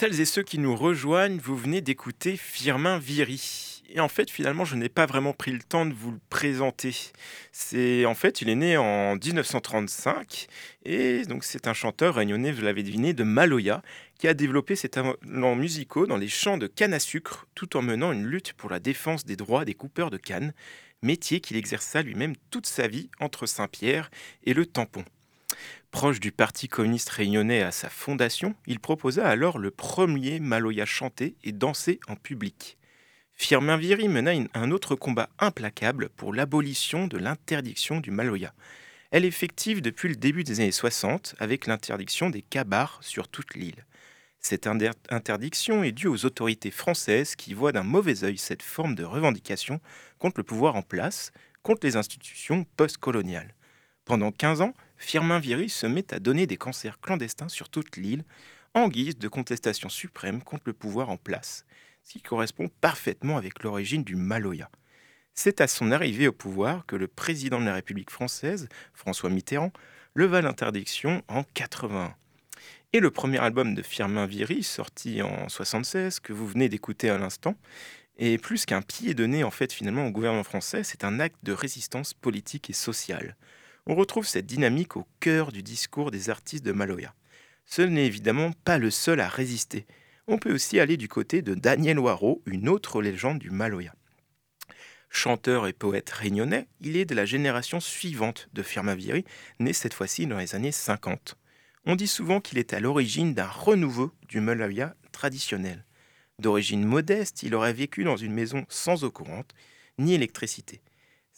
celles 0.01 0.19
et 0.19 0.25
ceux 0.25 0.43
qui 0.43 0.59
nous 0.59 0.75
rejoignent, 0.75 1.37
vous 1.37 1.59
venez 1.59 1.83
d'écouter 1.83 2.39
Firmin 2.39 2.99
Viry. 2.99 3.83
Et 3.91 4.01
en 4.01 4.09
fait, 4.09 4.31
finalement, 4.31 4.65
je 4.65 4.75
n'ai 4.75 4.89
pas 4.89 5.05
vraiment 5.05 5.35
pris 5.35 5.53
le 5.53 5.59
temps 5.59 5.85
de 5.85 5.93
vous 5.93 6.11
le 6.11 6.21
présenter. 6.31 6.97
C'est 7.53 8.07
en 8.07 8.15
fait, 8.15 8.41
il 8.41 8.49
est 8.49 8.55
né 8.55 8.79
en 8.79 9.17
1935 9.17 10.47
et 10.87 11.27
donc 11.27 11.45
c'est 11.45 11.69
un 11.69 11.75
chanteur 11.75 12.15
réunionnais, 12.15 12.51
vous 12.51 12.63
l'avez 12.63 12.83
deviné, 12.83 13.13
de 13.13 13.25
Maloya, 13.25 13.83
qui 14.19 14.27
a 14.27 14.33
développé 14.33 14.75
ses 14.75 14.89
talents 14.89 15.55
musicaux 15.55 16.07
dans 16.07 16.17
les 16.17 16.29
champs 16.29 16.57
de 16.57 16.67
canne 16.67 16.95
à 16.95 16.99
sucre, 16.99 17.47
tout 17.55 17.77
en 17.77 17.83
menant 17.83 18.11
une 18.11 18.25
lutte 18.25 18.55
pour 18.55 18.71
la 18.71 18.81
défense 18.81 19.27
des 19.27 19.37
droits 19.37 19.67
des 19.67 19.75
coupeurs 19.75 20.09
de 20.09 20.17
canne, 20.17 20.55
métier 21.03 21.43
qu'il 21.43 21.59
exerça 21.59 22.01
lui-même 22.01 22.37
toute 22.51 22.67
sa 22.67 22.89
vie 22.89 23.11
entre 23.21 23.45
Saint-Pierre 23.45 24.11
et 24.45 24.55
le 24.55 24.65
Tampon. 24.65 25.05
Proche 25.91 26.21
du 26.21 26.31
Parti 26.31 26.69
communiste 26.69 27.09
réunionnais 27.11 27.63
à 27.63 27.73
sa 27.73 27.91
fondation, 27.91 28.55
il 28.67 28.79
proposa 28.79 29.27
alors 29.27 29.59
le 29.59 29.73
premier 29.73 30.39
Maloya 30.39 30.87
chanté 30.87 31.35
et 31.43 31.51
dansé 31.51 31.99
en 32.07 32.15
public. 32.15 32.79
Firmin 33.35 33.77
Viry 33.77 34.09
mena 34.09 34.31
un 34.55 34.71
autre 34.71 34.95
combat 34.95 35.31
implacable 35.41 36.09
pour 36.11 36.33
l'abolition 36.33 37.09
de 37.09 37.19
l'interdiction 37.19 37.99
du 37.99 38.13
Maloya. 38.13 38.55
Elle 39.11 39.25
est 39.25 39.29
effective 39.29 39.83
depuis 39.83 40.09
le 40.09 40.15
début 40.15 40.45
des 40.45 40.61
années 40.61 40.71
60 40.71 41.35
avec 41.41 41.67
l'interdiction 41.67 42.31
des 42.31 42.43
cabars 42.43 42.99
sur 43.03 43.27
toute 43.27 43.55
l'île. 43.57 43.85
Cette 44.39 44.69
interdiction 45.11 45.83
est 45.83 45.93
due 45.93 46.07
aux 46.07 46.25
autorités 46.25 46.71
françaises 46.71 47.35
qui 47.35 47.53
voient 47.53 47.73
d'un 47.73 47.83
mauvais 47.83 48.23
œil 48.23 48.39
cette 48.39 48.63
forme 48.63 48.95
de 48.95 49.05
revendication 49.05 49.81
contre 50.19 50.39
le 50.39 50.45
pouvoir 50.45 50.77
en 50.77 50.83
place, 50.83 51.33
contre 51.63 51.85
les 51.85 51.97
institutions 51.97 52.65
postcoloniales. 52.77 53.55
Pendant 54.05 54.33
15 54.33 54.63
ans, 54.63 54.75
Firmin 55.01 55.41
Viry 55.41 55.71
se 55.71 55.87
met 55.87 56.13
à 56.13 56.21
donner 56.21 56.47
des 56.47 56.59
concerts 56.59 57.01
clandestins 57.01 57.49
sur 57.49 57.71
toute 57.71 57.97
l'île 57.97 58.23
en 58.75 58.87
guise 58.87 59.17
de 59.19 59.29
contestation 59.29 59.89
suprême 59.89 60.43
contre 60.43 60.65
le 60.67 60.73
pouvoir 60.75 61.09
en 61.09 61.17
place, 61.17 61.65
ce 62.05 62.13
qui 62.13 62.23
correspond 62.23 62.69
parfaitement 62.81 63.39
avec 63.39 63.63
l'origine 63.65 64.05
du 64.05 64.15
Maloya. 64.15 64.71
C'est 65.35 65.63
à 65.63 65.69
son 65.69 65.91
arrivée 65.91 66.29
au 66.29 66.33
pouvoir 66.33 66.85
que 66.85 66.97
le 66.97 67.09
président 67.09 67.59
de 67.61 67.65
la 67.65 67.75
République 67.75 68.11
française, 68.11 68.69
François 68.93 69.31
Mitterrand, 69.31 69.73
leva 70.15 70.43
l'interdiction 70.43 71.23
en 71.29 71.45
81. 71.55 72.15
Et 72.93 73.01
le 73.01 73.11
premier 73.11 73.39
album 73.39 73.75
de 73.75 73.83
Firmin 73.83 74.27
Viry, 74.27 74.63
sorti 74.63 75.23
en 75.23 75.49
76, 75.49 76.21
que 76.21 76.35
vous 76.35 76.47
venez 76.47 76.69
d'écouter 76.69 77.09
à 77.09 77.17
l'instant, 77.17 77.57
est 78.19 78.37
plus 78.37 78.67
qu'un 78.67 78.83
pied 78.83 79.15
donné 79.15 79.45
en 79.45 79.51
fait 79.51 79.73
finalement 79.73 80.07
au 80.07 80.11
gouvernement 80.11 80.45
français, 80.45 80.85
c'est 80.85 81.05
un 81.05 81.21
acte 81.21 81.39
de 81.43 81.53
résistance 81.53 82.13
politique 82.13 82.69
et 82.69 82.75
sociale 82.75 83.35
on 83.91 83.97
retrouve 83.97 84.25
cette 84.25 84.47
dynamique 84.47 84.97
au 84.97 85.05
cœur 85.19 85.51
du 85.51 85.65
discours 85.65 86.13
des 86.13 86.31
artistes 86.31 86.65
de 86.65 86.71
Maloya. 86.71 87.13
Ce 87.67 87.83
n'est 87.83 88.07
évidemment 88.07 88.53
pas 88.65 88.79
le 88.79 88.89
seul 88.89 89.19
à 89.19 89.29
résister. 89.29 89.85
On 90.29 90.39
peut 90.39 90.55
aussi 90.55 90.79
aller 90.79 90.97
du 90.97 91.09
côté 91.09 91.43
de 91.43 91.55
Daniel 91.55 91.99
Waro, 91.99 92.41
une 92.47 92.69
autre 92.69 93.03
légende 93.03 93.41
du 93.41 93.51
Maloya. 93.51 93.93
Chanteur 95.09 95.67
et 95.67 95.73
poète 95.73 96.09
réunionnais, 96.09 96.69
il 96.81 96.97
est 96.97 97.05
de 97.05 97.17
la 97.17 97.25
génération 97.25 97.81
suivante 97.81 98.49
de 98.53 98.63
Firmin 98.63 98.95
Viry, 98.95 99.25
né 99.59 99.73
cette 99.73 99.95
fois-ci 99.95 100.29
dans 100.29 100.39
les 100.39 100.55
années 100.55 100.71
50. 100.71 101.35
On 101.85 101.97
dit 101.97 102.07
souvent 102.07 102.41
qu'il 102.41 102.59
est 102.59 102.73
à 102.73 102.79
l'origine 102.79 103.35
d'un 103.35 103.49
renouveau 103.49 104.13
du 104.29 104.39
Maloya 104.39 104.95
traditionnel. 105.11 105.85
D'origine 106.39 106.85
modeste, 106.85 107.43
il 107.43 107.57
aurait 107.57 107.73
vécu 107.73 108.05
dans 108.05 108.17
une 108.17 108.35
maison 108.35 108.65
sans 108.69 109.03
eau 109.03 109.11
courante, 109.11 109.53
ni 109.99 110.15
électricité. 110.15 110.81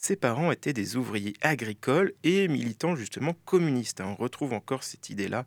Ses 0.05 0.17
parents 0.17 0.51
étaient 0.51 0.73
des 0.73 0.97
ouvriers 0.97 1.33
agricoles 1.39 2.11
et 2.25 2.49
militants 2.49 2.97
justement 2.97 3.37
communistes. 3.45 4.01
Hein. 4.01 4.07
On 4.19 4.21
retrouve 4.21 4.51
encore 4.51 4.83
cette 4.83 5.09
idée-là 5.09 5.45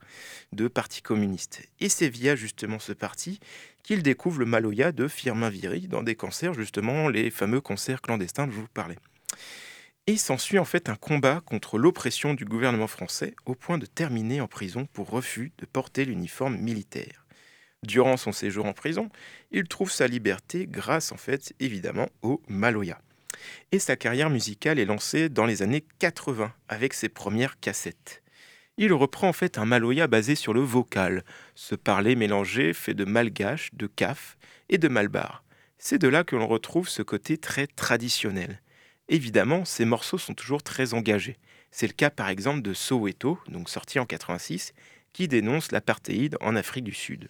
de 0.52 0.66
parti 0.66 1.02
communiste. 1.02 1.68
Et 1.78 1.90
c'est 1.90 2.08
via 2.08 2.36
justement 2.36 2.78
ce 2.78 2.94
parti 2.94 3.38
qu'il 3.82 4.02
découvre 4.02 4.38
le 4.38 4.46
Maloya 4.46 4.92
de 4.92 5.08
Firmin 5.08 5.50
Viry 5.50 5.88
dans 5.88 6.02
des 6.02 6.14
concerts, 6.14 6.54
justement 6.54 7.10
les 7.10 7.30
fameux 7.30 7.60
concerts 7.60 8.00
clandestins 8.00 8.46
dont 8.46 8.52
je 8.54 8.60
vous 8.60 8.68
parlais. 8.72 8.96
Et 10.06 10.16
s'ensuit 10.16 10.58
en 10.58 10.64
fait 10.64 10.88
un 10.88 10.96
combat 10.96 11.42
contre 11.44 11.76
l'oppression 11.76 12.32
du 12.32 12.46
gouvernement 12.46 12.86
français 12.86 13.34
au 13.44 13.54
point 13.54 13.76
de 13.76 13.84
terminer 13.84 14.40
en 14.40 14.48
prison 14.48 14.86
pour 14.94 15.10
refus 15.10 15.52
de 15.58 15.66
porter 15.66 16.06
l'uniforme 16.06 16.56
militaire. 16.56 17.26
Durant 17.82 18.16
son 18.16 18.32
séjour 18.32 18.64
en 18.64 18.72
prison, 18.72 19.10
il 19.50 19.64
trouve 19.68 19.92
sa 19.92 20.06
liberté 20.06 20.66
grâce 20.66 21.12
en 21.12 21.18
fait 21.18 21.52
évidemment 21.60 22.08
au 22.22 22.40
Maloya. 22.48 23.02
Et 23.72 23.78
sa 23.78 23.96
carrière 23.96 24.30
musicale 24.30 24.78
est 24.78 24.84
lancée 24.84 25.28
dans 25.28 25.46
les 25.46 25.62
années 25.62 25.84
80 25.98 26.52
avec 26.68 26.94
ses 26.94 27.08
premières 27.08 27.58
cassettes. 27.60 28.22
Il 28.78 28.92
reprend 28.92 29.28
en 29.28 29.32
fait 29.32 29.56
un 29.56 29.64
maloya 29.64 30.06
basé 30.06 30.34
sur 30.34 30.52
le 30.52 30.60
vocal, 30.60 31.24
ce 31.54 31.74
parler 31.74 32.14
mélangé 32.14 32.74
fait 32.74 32.92
de 32.92 33.06
malgache, 33.06 33.70
de 33.72 33.86
caf 33.86 34.36
et 34.68 34.76
de 34.76 34.88
malbar. 34.88 35.44
C'est 35.78 35.98
de 35.98 36.08
là 36.08 36.24
que 36.24 36.36
l'on 36.36 36.46
retrouve 36.46 36.88
ce 36.88 37.02
côté 37.02 37.38
très 37.38 37.66
traditionnel. 37.66 38.60
Évidemment, 39.08 39.64
ces 39.64 39.84
morceaux 39.84 40.18
sont 40.18 40.34
toujours 40.34 40.62
très 40.62 40.92
engagés. 40.92 41.38
C'est 41.70 41.86
le 41.86 41.92
cas 41.92 42.10
par 42.10 42.28
exemple 42.28 42.62
de 42.62 42.74
Soweto, 42.74 43.38
donc 43.48 43.70
sorti 43.70 43.98
en 43.98 44.04
86, 44.04 44.72
qui 45.12 45.28
dénonce 45.28 45.72
l'apartheid 45.72 46.36
en 46.40 46.56
Afrique 46.56 46.84
du 46.84 46.92
Sud. 46.92 47.28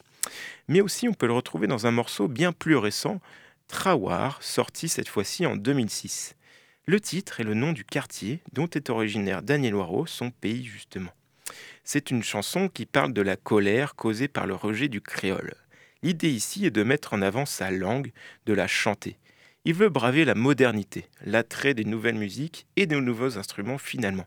Mais 0.67 0.81
aussi 0.81 1.09
on 1.09 1.15
peut 1.15 1.27
le 1.27 1.33
retrouver 1.33 1.69
dans 1.69 1.87
un 1.87 1.93
morceau 1.93 2.27
bien 2.27 2.53
plus 2.53 2.77
récent, 2.77 3.21
Trawar, 3.69 4.43
sorti 4.43 4.89
cette 4.89 5.09
fois-ci 5.09 5.45
en 5.45 5.57
2006. 5.57 6.37
Le 6.87 7.01
titre 7.01 7.41
est 7.41 7.45
le 7.45 7.55
nom 7.55 7.73
du 7.73 7.85
quartier 7.85 8.41
dont 8.53 8.69
est 8.69 8.91
originaire 8.91 9.43
Daniel 9.43 9.75
Waro, 9.75 10.07
son 10.07 10.31
pays 10.31 10.65
justement. 10.65 11.11
C'est 11.85 12.11
une 12.11 12.23
chanson 12.23 12.69
qui 12.69 12.87
parle 12.87 13.13
de 13.13 13.23
la 13.23 13.37
colère 13.37 13.95
causée 13.97 14.29
par 14.29 14.47
le 14.47 14.55
rejet 14.55 14.89
du 14.89 15.01
créole. 15.01 15.55
L'idée 16.03 16.31
ici 16.31 16.67
est 16.67 16.71
de 16.71 16.85
mettre 16.85 17.15
en 17.15 17.23
avant 17.23 17.47
sa 17.47 17.71
langue, 17.71 18.13
de 18.47 18.53
la 18.53 18.69
chanter. 18.69 19.19
Il 19.65 19.75
veut 19.75 19.89
braver 19.89 20.25
la 20.25 20.37
modernité, 20.37 21.07
l'attrait 21.25 21.75
des 21.75 21.85
nouvelles 21.85 22.15
musiques 22.15 22.67
et 22.77 22.87
des 22.87 23.01
nouveaux 23.01 23.37
instruments 23.37 23.79
finalement. 23.79 24.27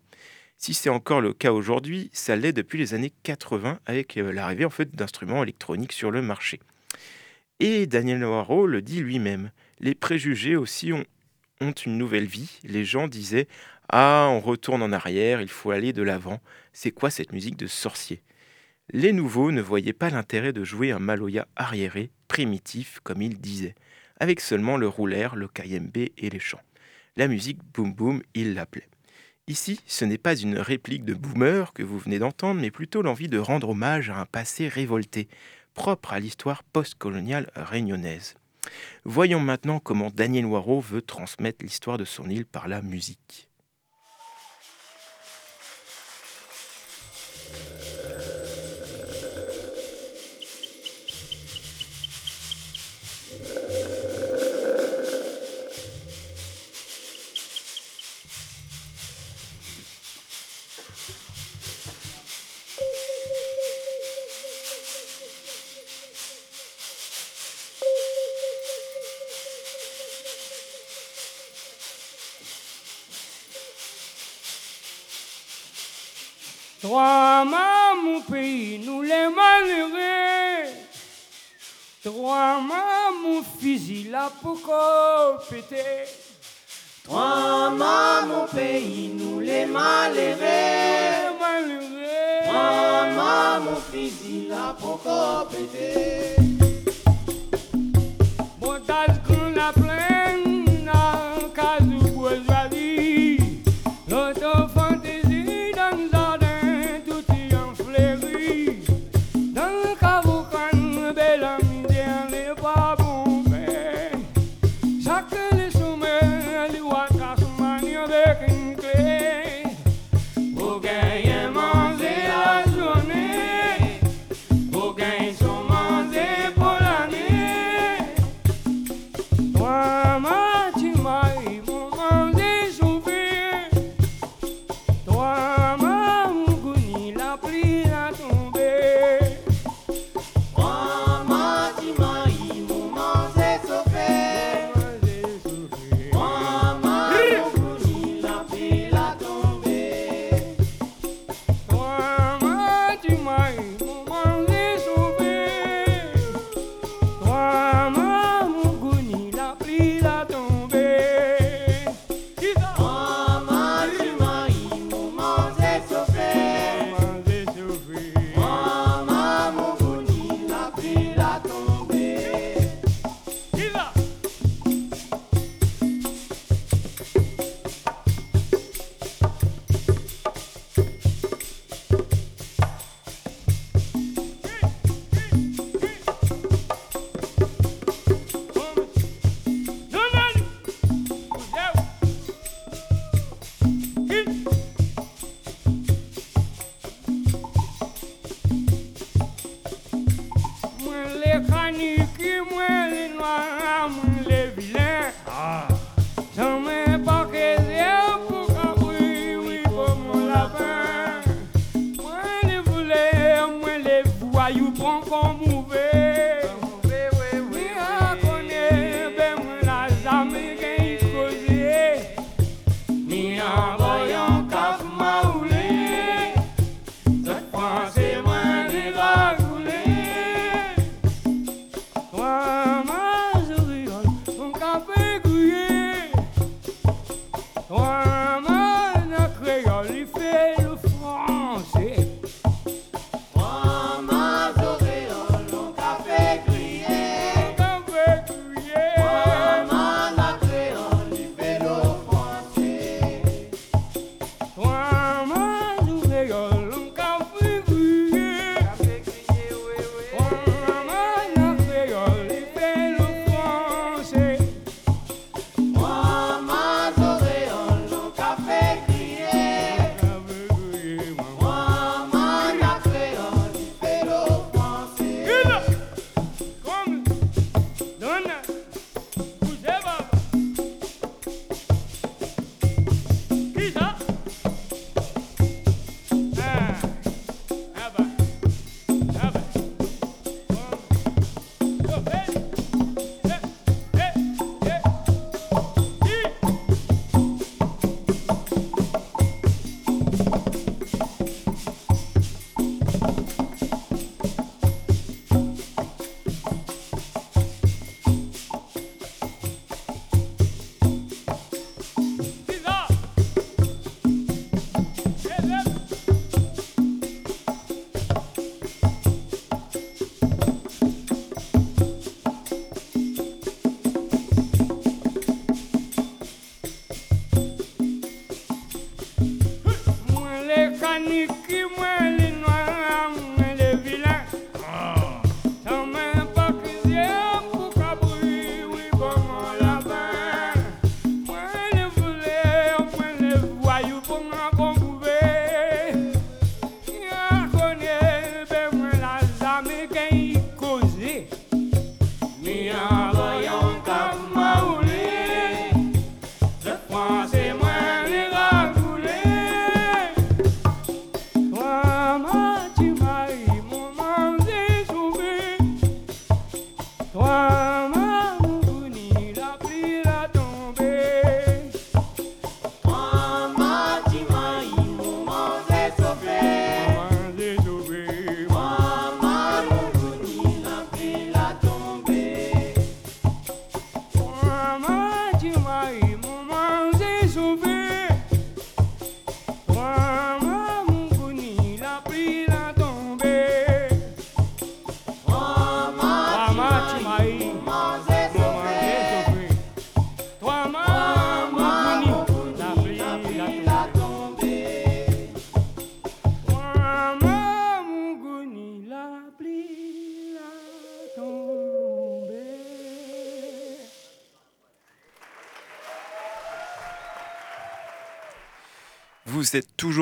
Si 0.58 0.74
c'est 0.74 0.90
encore 0.90 1.22
le 1.22 1.34
cas 1.34 1.54
aujourd'hui, 1.54 2.10
ça 2.12 2.36
l'est 2.36 2.52
depuis 2.52 2.78
les 2.78 2.94
années 2.94 3.14
80 3.24 3.80
avec 3.86 4.18
euh, 4.18 4.34
l'arrivée 4.34 4.66
en 4.66 4.70
fait 4.70 4.94
d'instruments 4.94 5.44
électroniques 5.44 5.94
sur 5.94 6.12
le 6.12 6.22
marché. 6.22 6.60
Et 7.62 7.88
Daniel 7.88 8.20
Noiro 8.20 8.68
le 8.68 8.82
dit 8.82 9.02
lui-même. 9.02 9.52
Les 9.82 9.94
préjugés 9.94 10.56
aussi 10.56 10.94
ont, 10.94 11.04
une 11.60 11.98
nouvelle 11.98 12.26
vie. 12.26 12.60
Les 12.64 12.86
gens 12.86 13.10
disaient 13.10 13.48
Ah, 13.90 14.30
on 14.32 14.40
retourne 14.40 14.82
en 14.82 14.94
arrière, 14.94 15.42
il 15.42 15.50
faut 15.50 15.72
aller 15.72 15.92
de 15.92 16.02
l'avant. 16.02 16.40
C'est 16.72 16.92
quoi 16.92 17.10
cette 17.10 17.34
musique 17.34 17.58
de 17.58 17.68
sorcier? 17.68 18.22
Les 18.92 19.12
nouveaux 19.12 19.52
ne 19.52 19.62
voyaient 19.62 19.94
pas 19.94 20.10
l'intérêt 20.10 20.54
de 20.54 20.64
jouer 20.64 20.92
un 20.92 21.00
maloya 21.00 21.48
arriéré, 21.58 22.12
primitif, 22.30 23.02
comme 23.04 23.22
il 23.22 23.40
disait, 23.40 23.76
avec 24.20 24.40
seulement 24.40 24.78
le 24.78 24.88
roulaire, 24.88 25.36
le 25.36 25.48
kayembe 25.48 25.98
et 25.98 26.30
les 26.30 26.40
chants. 26.40 26.62
La 27.18 27.28
musique 27.28 27.60
boum 27.74 27.94
boum, 27.94 28.24
il 28.34 28.54
l'appelait. 28.54 28.88
Ici, 29.48 29.82
ce 29.86 30.06
n'est 30.06 30.20
pas 30.20 30.36
une 30.36 30.60
réplique 30.60 31.04
de 31.04 31.14
boomer 31.14 31.74
que 31.74 31.84
vous 31.84 31.98
venez 31.98 32.20
d'entendre, 32.20 32.62
mais 32.62 32.72
plutôt 32.72 33.02
l'envie 33.02 33.28
de 33.28 33.40
rendre 33.40 33.70
hommage 33.70 34.10
à 34.12 34.20
un 34.20 34.26
passé 34.26 34.68
révolté, 34.68 35.28
propre 35.74 36.14
à 36.14 36.20
l'histoire 36.20 36.64
postcoloniale 36.64 37.50
réunionnaise. 37.56 38.36
Voyons 39.04 39.40
maintenant 39.40 39.80
comment 39.80 40.12
Daniel 40.12 40.46
Waro 40.46 40.80
veut 40.80 41.02
transmettre 41.02 41.64
l'histoire 41.64 41.98
de 41.98 42.06
son 42.06 42.30
île 42.30 42.46
par 42.46 42.68
la 42.68 42.82
musique. 42.82 43.49
Trois 82.10 82.60
mains, 82.60 83.12
mon 83.24 83.44
fusil, 83.44 84.10
la 84.10 84.32
pourquoi 84.42 85.38
pété. 85.48 85.84
Trois 87.04 87.70
mains, 87.70 88.26
mon 88.26 88.48
pays, 88.48 89.12
nous 89.14 89.40
les 89.40 89.68
malheureux. 89.68 90.40
Trois 92.46 93.06
mains, 93.16 93.60
mon 93.60 93.76
fusil, 93.76 94.48
la 94.50 94.76
pourquoi 94.80 95.48
pété. 95.52 96.49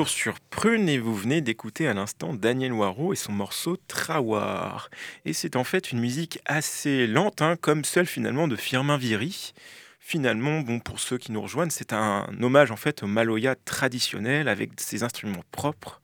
Sur 0.08 0.40
Prune 0.40 0.88
et 0.88 0.98
vous 0.98 1.14
venez 1.14 1.40
d'écouter 1.40 1.86
à 1.86 1.94
l'instant 1.94 2.34
Daniel 2.34 2.72
Waro 2.72 3.12
et 3.12 3.16
son 3.16 3.32
morceau 3.32 3.76
Trawar. 3.88 4.90
Et 5.24 5.32
c'est 5.32 5.56
en 5.56 5.64
fait 5.64 5.92
une 5.92 6.00
musique 6.00 6.40
assez 6.46 7.06
lente, 7.06 7.42
hein, 7.42 7.56
comme 7.60 7.84
celle 7.84 8.06
finalement 8.06 8.48
de 8.48 8.56
Firmin 8.56 8.96
Viry. 8.96 9.52
Finalement, 10.00 10.60
bon, 10.60 10.80
pour 10.80 11.00
ceux 11.00 11.18
qui 11.18 11.32
nous 11.32 11.42
rejoignent, 11.42 11.70
c'est 11.70 11.92
un 11.92 12.26
hommage 12.40 12.70
en 12.70 12.76
fait 12.76 13.02
au 13.02 13.06
Maloya 13.06 13.54
traditionnel 13.54 14.48
avec 14.48 14.70
ses 14.78 15.02
instruments 15.02 15.44
propres 15.52 16.00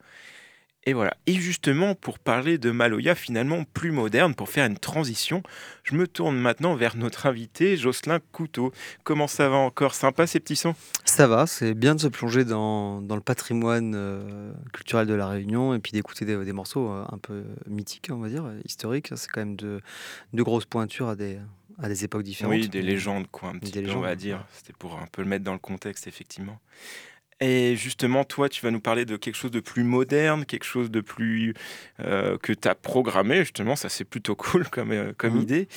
et 0.85 0.93
voilà. 0.93 1.17
Et 1.25 1.33
justement, 1.33 1.95
pour 1.95 2.19
parler 2.19 2.57
de 2.57 2.69
Maloya 2.69 3.15
finalement 3.15 3.63
plus 3.63 3.91
moderne, 3.91 4.35
pour 4.35 4.49
faire 4.49 4.65
une 4.65 4.77
transition, 4.77 5.41
je 5.83 5.95
me 5.95 6.07
tourne 6.07 6.37
maintenant 6.37 6.75
vers 6.75 6.95
notre 6.95 7.25
invité, 7.25 7.75
Jocelyn 7.75 8.19
Couteau. 8.31 8.71
Comment 9.03 9.27
ça 9.27 9.49
va 9.49 9.57
encore? 9.57 9.95
Sympa 9.95 10.27
ces 10.27 10.39
petits 10.39 10.55
sons? 10.55 10.75
Ça 11.03 11.27
va, 11.27 11.47
c'est 11.47 11.73
bien 11.73 11.95
de 11.95 12.01
se 12.01 12.07
plonger 12.07 12.45
dans, 12.45 13.01
dans 13.01 13.15
le 13.15 13.21
patrimoine 13.21 13.93
euh, 13.95 14.51
culturel 14.73 15.07
de 15.07 15.15
la 15.15 15.27
Réunion 15.27 15.73
et 15.73 15.79
puis 15.79 15.91
d'écouter 15.91 16.25
des, 16.25 16.53
morceaux 16.53 16.89
euh, 16.89 17.03
un 17.11 17.17
peu 17.17 17.43
mythiques, 17.67 18.09
on 18.11 18.17
va 18.17 18.29
dire, 18.29 18.45
historiques. 18.63 19.09
C'est 19.15 19.29
quand 19.29 19.41
même 19.41 19.55
de, 19.55 19.81
de 20.33 20.43
grosses 20.43 20.65
pointures 20.65 21.09
à 21.09 21.15
des, 21.15 21.39
à 21.81 21.87
des 21.87 22.03
époques 22.03 22.23
différentes. 22.23 22.53
Oui, 22.53 22.69
des 22.69 22.81
légendes, 22.81 23.27
quoi, 23.31 23.49
un 23.49 23.57
petit 23.57 23.81
peu, 23.81 23.91
on 23.91 24.01
va 24.01 24.15
dire. 24.15 24.45
C'était 24.53 24.73
pour 24.73 24.99
un 24.99 25.07
peu 25.11 25.23
le 25.23 25.27
mettre 25.27 25.43
dans 25.43 25.53
le 25.53 25.59
contexte, 25.59 26.07
effectivement. 26.07 26.59
Et 27.41 27.75
justement, 27.75 28.23
toi, 28.23 28.47
tu 28.47 28.61
vas 28.61 28.71
nous 28.71 28.79
parler 28.79 29.03
de 29.05 29.17
quelque 29.17 29.35
chose 29.35 29.51
de 29.51 29.59
plus 29.59 29.83
moderne, 29.83 30.45
quelque 30.45 30.63
chose 30.63 30.89
de 30.89 31.01
plus 31.01 31.53
euh, 31.99 32.37
que 32.37 32.53
tu 32.53 32.67
as 32.67 32.75
programmé, 32.75 33.39
justement, 33.39 33.75
ça 33.75 33.89
c'est 33.89 34.05
plutôt 34.05 34.35
cool 34.37 34.67
comme, 34.69 34.91
euh, 34.91 35.11
comme 35.17 35.35
mmh. 35.35 35.41
idée. 35.41 35.67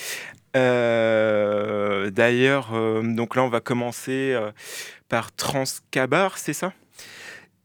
Euh, 0.57 2.11
d'ailleurs, 2.11 2.73
donc 3.03 3.37
là, 3.37 3.43
on 3.43 3.49
va 3.49 3.61
commencer 3.61 4.37
par 5.09 5.33
Transcabar, 5.33 6.39
c'est 6.39 6.53
ça? 6.53 6.73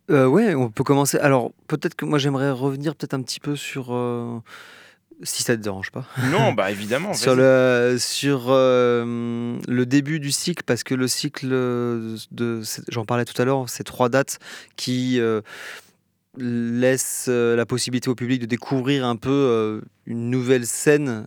Ouais, 0.10 0.54
on 0.54 0.70
peut 0.70 0.84
commencer. 0.84 1.18
Alors, 1.20 1.52
peut-être 1.68 1.96
que 1.96 2.06
moi, 2.06 2.20
j'aimerais 2.20 2.52
revenir 2.52 2.96
peut-être 2.96 3.14
un 3.14 3.22
petit 3.22 3.40
peu 3.40 3.56
sur 3.56 3.94
si 5.22 5.44
ça 5.44 5.56
te 5.56 5.62
dérange 5.62 5.92
pas. 5.92 6.06
Non, 6.32 6.54
bah 6.58 6.72
évidemment. 6.72 7.14
sur 7.14 7.36
le, 7.36 7.98
sur 8.00 8.48
euh, 8.50 9.58
le 9.68 9.86
début 9.86 10.20
du 10.20 10.32
cycle, 10.32 10.64
parce 10.66 10.84
que 10.84 10.96
le 10.96 11.08
cycle 11.08 11.48
de, 11.50 12.62
j'en 12.90 13.06
parlais 13.06 13.26
tout 13.26 13.40
à 13.42 13.46
l'heure, 13.46 13.70
ces 13.70 13.84
trois 13.84 14.10
dates 14.10 14.40
qui 14.76 15.20
euh, 15.20 15.42
laissent 16.38 17.28
euh, 17.30 17.56
la 17.56 17.66
possibilité 17.66 18.10
au 18.10 18.16
public 18.16 18.42
de 18.42 18.46
découvrir 18.46 19.06
un 19.06 19.16
peu 19.16 19.82
une 20.06 20.30
nouvelle 20.30 20.66
scène 20.66 21.26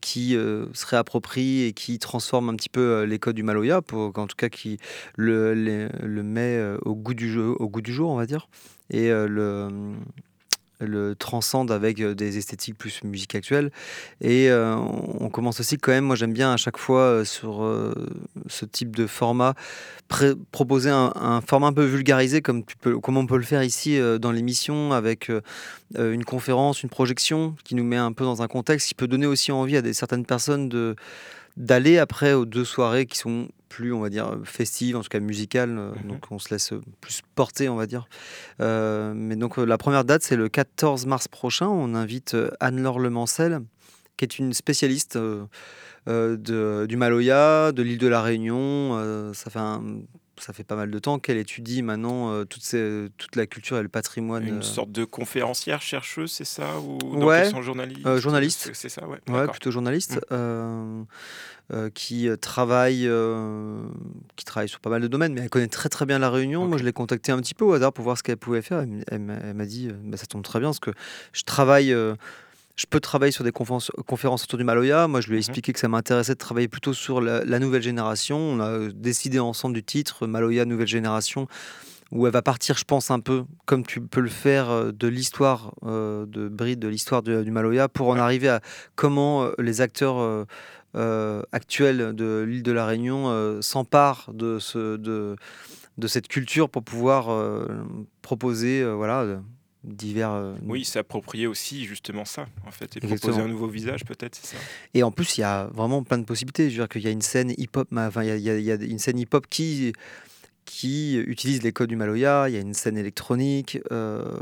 qui 0.00 0.32
se 0.32 0.86
réapproprie 0.86 1.62
et 1.62 1.72
qui 1.72 1.98
transforme 1.98 2.48
un 2.50 2.56
petit 2.56 2.68
peu 2.68 3.02
les 3.02 3.18
codes 3.18 3.36
du 3.36 3.42
Maloya, 3.42 3.82
pour, 3.82 4.16
en 4.18 4.26
tout 4.26 4.36
cas 4.36 4.48
qui 4.48 4.78
le, 5.16 5.54
le 5.54 6.22
met 6.22 6.60
au 6.82 6.94
goût 6.94 7.14
du 7.14 7.30
jeu, 7.30 7.54
au 7.58 7.68
goût 7.68 7.80
du 7.80 7.92
jour, 7.92 8.10
on 8.10 8.16
va 8.16 8.26
dire. 8.26 8.48
Et 8.90 9.08
le 9.10 9.94
le 10.80 11.14
transcende 11.14 11.70
avec 11.70 12.02
des 12.02 12.38
esthétiques 12.38 12.76
plus 12.76 13.02
musique 13.04 13.34
actuelle. 13.34 13.70
Et 14.20 14.50
on 14.50 15.28
commence 15.30 15.60
aussi 15.60 15.78
quand 15.78 15.92
même, 15.92 16.04
moi 16.04 16.16
j'aime 16.16 16.32
bien 16.32 16.52
à 16.52 16.56
chaque 16.56 16.78
fois 16.78 17.24
sur 17.24 17.68
ce 18.46 18.64
type 18.64 18.94
de 18.96 19.06
format, 19.06 19.54
proposer 20.52 20.90
un, 20.90 21.40
format 21.46 21.68
un 21.68 21.72
peu 21.72 21.84
vulgarisé 21.84 22.40
comme, 22.42 22.64
tu 22.64 22.76
peux, 22.76 22.98
comme 22.98 23.16
on 23.16 23.26
peut 23.26 23.36
le 23.36 23.42
faire 23.42 23.62
ici 23.62 23.98
dans 24.20 24.32
l'émission 24.32 24.92
avec 24.92 25.30
une 25.96 26.24
conférence, 26.24 26.82
une 26.82 26.90
projection 26.90 27.56
qui 27.64 27.74
nous 27.74 27.84
met 27.84 27.96
un 27.96 28.12
peu 28.12 28.24
dans 28.24 28.42
un 28.42 28.48
contexte 28.48 28.88
qui 28.88 28.94
peut 28.94 29.08
donner 29.08 29.26
aussi 29.26 29.52
envie 29.52 29.76
à 29.76 29.92
certaines 29.92 30.26
personnes 30.26 30.68
de 30.68 30.96
d'aller 31.58 31.98
après 31.98 32.32
aux 32.32 32.46
deux 32.46 32.64
soirées 32.64 33.04
qui 33.04 33.18
sont 33.18 33.48
plus, 33.68 33.92
on 33.92 34.00
va 34.00 34.08
dire, 34.08 34.38
festives, 34.44 34.96
en 34.96 35.02
tout 35.02 35.08
cas 35.08 35.20
musicales. 35.20 35.76
Euh, 35.76 35.90
mhm. 35.90 36.08
Donc 36.08 36.26
on 36.30 36.38
se 36.38 36.54
laisse 36.54 36.72
plus 37.00 37.20
porter, 37.34 37.68
on 37.68 37.76
va 37.76 37.86
dire. 37.86 38.08
Euh, 38.60 39.12
mais 39.14 39.36
donc 39.36 39.58
euh, 39.58 39.66
la 39.66 39.76
première 39.76 40.04
date, 40.04 40.22
c'est 40.22 40.36
le 40.36 40.48
14 40.48 41.04
mars 41.06 41.28
prochain. 41.28 41.66
On 41.66 41.94
invite 41.94 42.36
Anne-Laure 42.60 43.00
Lemancel, 43.00 43.60
qui 44.16 44.24
est 44.24 44.38
une 44.38 44.54
spécialiste 44.54 45.18
de, 46.06 46.86
du 46.86 46.96
Maloya, 46.96 47.72
de 47.72 47.82
l'île 47.82 47.98
de 47.98 48.08
la 48.08 48.22
Réunion. 48.22 49.32
ça 49.34 49.50
fait 49.50 49.58
un 49.58 49.82
ça 50.40 50.52
fait 50.52 50.64
pas 50.64 50.76
mal 50.76 50.90
de 50.90 50.98
temps 50.98 51.18
qu'elle 51.18 51.36
étudie 51.36 51.82
maintenant 51.82 52.32
euh, 52.32 52.44
toute, 52.44 52.62
toute, 53.16 53.36
la 53.36 53.46
culture 53.46 53.78
et 53.78 53.82
le 53.82 53.88
patrimoine. 53.88 54.46
Une 54.46 54.58
euh. 54.58 54.62
sorte 54.62 54.90
de 54.90 55.04
conférencière 55.04 55.82
chercheuse, 55.82 56.32
c'est 56.32 56.44
ça 56.44 56.78
Ou 56.80 56.98
ouais, 57.24 57.50
journaliste 57.62 58.06
euh, 58.06 58.20
Journaliste. 58.20 58.70
C'est 58.74 58.88
ça, 58.88 59.06
ouais. 59.06 59.18
Ouais, 59.28 59.46
plutôt 59.48 59.70
journaliste. 59.70 60.20
Mmh. 60.30 61.04
qui 61.94 62.28
travaille, 62.40 63.10
qui 64.36 64.44
travaille 64.44 64.68
sur 64.68 64.80
pas 64.80 64.90
mal 64.90 65.02
de 65.02 65.08
domaines, 65.08 65.34
mais 65.34 65.42
elle 65.42 65.50
connaît 65.50 65.68
très 65.68 65.88
très 65.88 66.06
bien 66.06 66.18
la 66.18 66.30
Réunion. 66.30 66.66
Moi, 66.66 66.78
je 66.78 66.84
l'ai 66.84 66.92
contactée 66.92 67.32
un 67.32 67.38
petit 67.38 67.54
peu 67.54 67.64
au 67.64 67.72
hasard 67.72 67.92
pour 67.92 68.04
voir 68.04 68.16
ce 68.16 68.22
qu'elle 68.22 68.38
pouvait 68.38 68.62
faire. 68.62 68.84
Elle, 69.08 69.20
m'a 69.20 69.66
dit, 69.66 69.90
bah, 70.04 70.16
ça 70.16 70.26
tombe 70.26 70.42
très 70.42 70.60
bien, 70.60 70.68
parce 70.68 70.80
que 70.80 70.92
je 71.32 71.42
travaille 71.42 71.94
je 72.78 72.86
peux 72.86 73.00
travailler 73.00 73.32
sur 73.32 73.42
des 73.42 73.50
conférences, 73.50 73.90
autour 74.44 74.56
du 74.56 74.64
Maloya. 74.64 75.08
Moi, 75.08 75.20
je 75.20 75.26
lui 75.26 75.34
ai 75.34 75.38
mhm. 75.38 75.40
expliqué 75.40 75.72
que 75.72 75.80
ça 75.80 75.88
m'intéressait 75.88 76.34
de 76.34 76.38
travailler 76.38 76.68
plutôt 76.68 76.94
sur 76.94 77.20
la, 77.20 77.58
nouvelle 77.58 77.82
génération. 77.82 78.38
On 78.38 78.60
a 78.60 78.68
euh, 78.68 78.92
décidé 78.94 79.40
ensemble 79.40 79.74
du 79.74 79.82
titre 79.82 80.28
Maloya 80.28 80.64
Nouvelle 80.64 80.86
Génération, 80.86 81.48
où 82.12 82.26
elle 82.26 82.32
va 82.32 82.40
partir, 82.40 82.78
je 82.78 82.84
pense, 82.84 83.10
un 83.10 83.18
peu 83.18 83.44
comme 83.66 83.84
tu 83.84 84.00
peux 84.00 84.20
le 84.20 84.28
faire 84.28 84.70
euh, 84.70 84.92
de 84.92 85.08
l'histoire 85.08 85.74
euh, 85.84 86.24
de 86.26 86.48
Bride, 86.48 86.78
de 86.78 86.86
l'histoire 86.86 87.22
du 87.22 87.50
Maloya, 87.50 87.88
pour 87.88 88.08
en 88.10 88.16
arriver 88.16 88.48
à 88.48 88.60
comment 88.94 89.50
les 89.58 89.80
acteurs 89.80 90.46
actuels 90.94 92.14
de 92.14 92.44
l'île 92.48 92.62
de 92.62 92.72
la 92.72 92.86
Réunion 92.86 93.60
s'emparent 93.60 94.30
de, 94.32 94.58
ce, 94.58 94.96
de, 94.96 95.36
de 95.98 96.06
cette 96.06 96.28
culture 96.28 96.70
pour 96.70 96.82
pouvoir 96.82 97.28
proposer 98.22 98.84
voilà, 98.84 99.40
divers. 99.84 100.30
Euh, 100.30 100.54
oui, 100.64 100.84
s'approprier 100.84 101.46
aussi 101.46 101.84
justement 101.84 102.24
ça, 102.24 102.46
en 102.66 102.70
fait, 102.70 102.96
et 102.96 103.00
proposer 103.00 103.40
un 103.40 103.48
nouveau 103.48 103.68
visage, 103.68 104.04
peut-être, 104.04 104.34
c'est 104.34 104.56
ça. 104.56 104.62
Et 104.94 105.02
en 105.02 105.10
plus, 105.10 105.38
il 105.38 105.42
y 105.42 105.44
a 105.44 105.68
vraiment 105.72 106.02
plein 106.02 106.18
de 106.18 106.24
possibilités. 106.24 106.70
Je 106.70 106.76
veux 106.76 106.82
dire 106.82 106.88
qu'il 106.88 107.02
y 107.02 107.08
a 107.08 107.10
une 107.10 107.22
scène 107.22 107.52
hip-hop, 107.56 107.88
enfin, 107.96 108.24
il 108.24 108.40
y, 108.40 108.70
a, 108.70 108.74
une 108.74 108.98
scène 108.98 109.18
hip-hop 109.18 109.46
qui 109.48 109.92
qui 110.64 111.16
utilise 111.16 111.62
les 111.62 111.72
codes 111.72 111.88
du 111.88 111.96
Maloya, 111.96 112.50
il 112.50 112.54
y 112.54 112.58
a 112.58 112.60
une 112.60 112.74
scène 112.74 112.98
électronique, 112.98 113.78
euh, 113.90 114.38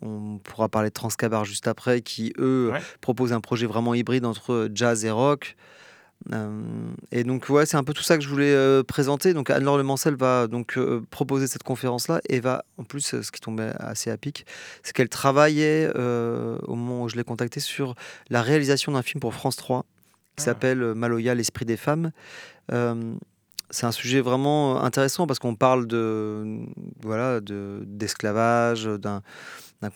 on 0.00 0.38
pourra 0.38 0.70
parler 0.70 0.88
de 0.88 0.94
Transcabar 0.94 1.44
juste 1.44 1.68
après, 1.68 2.00
qui 2.00 2.32
eux 2.38 2.72
proposent 3.02 3.34
un 3.34 3.42
projet 3.42 3.66
vraiment 3.66 3.92
hybride 3.92 4.24
entre 4.24 4.70
jazz 4.72 5.04
et 5.04 5.10
rock. 5.10 5.54
Euh, 6.32 6.92
et 7.12 7.24
donc, 7.24 7.48
ouais, 7.48 7.66
c'est 7.66 7.76
un 7.76 7.84
peu 7.84 7.92
tout 7.92 8.02
ça 8.02 8.16
que 8.16 8.24
je 8.24 8.28
voulais 8.28 8.52
euh, 8.52 8.82
présenter. 8.82 9.34
Donc, 9.34 9.50
Anne-Laure 9.50 9.82
Mancel 9.84 10.14
va 10.16 10.46
donc 10.46 10.76
euh, 10.76 11.02
proposer 11.10 11.46
cette 11.46 11.62
conférence-là 11.62 12.20
et 12.28 12.40
va, 12.40 12.64
en 12.78 12.84
plus, 12.84 13.20
ce 13.20 13.30
qui 13.30 13.40
tombait 13.40 13.72
assez 13.78 14.10
à 14.10 14.16
pic, 14.16 14.46
c'est 14.82 14.92
qu'elle 14.92 15.08
travaillait 15.08 15.90
au 15.96 16.74
moment 16.74 17.02
où 17.04 17.08
je 17.08 17.16
l'ai 17.16 17.24
contactée 17.24 17.60
sur 17.60 17.94
la 18.30 18.42
réalisation 18.42 18.92
d'un 18.92 19.02
film 19.02 19.20
pour 19.20 19.34
France 19.34 19.56
3 19.56 19.82
qui 19.82 20.42
ah. 20.42 20.44
s'appelle 20.44 20.94
Maloya, 20.94 21.34
l'esprit 21.34 21.64
des 21.64 21.76
femmes. 21.76 22.10
c'est 22.68 23.86
un 23.86 23.92
sujet 23.92 24.20
vraiment 24.20 24.82
intéressant 24.82 25.26
parce 25.26 25.38
qu'on 25.38 25.54
parle 25.54 25.86
de 25.86 26.58
voilà 27.00 27.40
d'esclavage, 27.40 28.84
d'un 28.84 29.22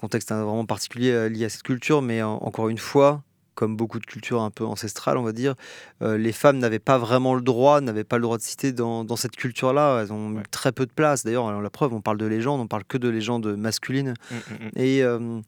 contexte 0.01 0.31
vraiment 0.31 0.65
particulier 0.65 1.29
lié 1.29 1.47
à 1.47 1.49
cette 1.49 1.63
culture, 1.63 2.01
mais 2.01 2.23
encore 2.23 2.69
une 2.69 2.79
fois, 2.79 3.23
comme 3.61 3.77
beaucoup 3.77 3.99
de 3.99 4.07
cultures 4.07 4.41
un 4.41 4.51
peu 4.51 4.65
ancestrales, 4.65 5.19
on 5.19 5.23
va 5.23 5.33
dire, 5.33 5.55
euh, 6.01 6.17
les 6.17 6.33
femmes 6.33 6.57
n'avaient 6.57 6.79
pas 6.79 6.97
vraiment 6.97 7.35
le 7.35 7.43
droit, 7.43 7.83
n'avaient 7.83 8.05
pas 8.05 8.17
le 8.17 8.23
droit 8.23 8.39
de 8.39 8.43
citer 8.43 8.73
dans, 8.73 9.17
cette 9.17 9.37
culture-là. 9.37 10.01
Elles 10.01 10.15
ont 10.15 10.43
très 10.51 10.73
peu 10.73 10.87
de 10.87 10.91
place. 10.91 11.27
D'ailleurs, 11.27 11.61
la 11.61 11.69
preuve, 11.69 11.93
on 11.93 12.01
parle 12.01 12.17
de 12.17 12.25
légendes, 12.25 12.59
on 12.59 12.67
parle 12.67 12.85
que 12.85 12.97
de 12.97 13.11
légendes 13.11 13.55
masculines. 13.59 14.15
Mmh, 14.31 14.35
mmh, 14.35 14.55
mmh. 14.55 14.71
Et, 14.77 15.03
euh, 15.03 15.41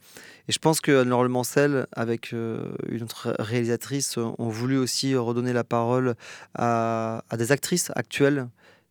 et, 0.46 0.52
je 0.52 0.58
pense 0.58 0.82
que 0.82 1.00
Anne-Laure 1.00 1.26
Mancel, 1.30 1.86
avec 1.92 2.34
euh, 2.34 2.74
une 2.90 3.02
autre 3.02 3.34
réalisatrice, 3.38 4.18
ont 4.18 4.50
voulu 4.50 4.76
aussi 4.76 5.16
redonner 5.16 5.54
la 5.54 5.64
parole 5.64 6.14
à, 6.54 7.24
à 7.30 7.38
des 7.38 7.50
actrices 7.50 7.92
actuelles 7.96 8.46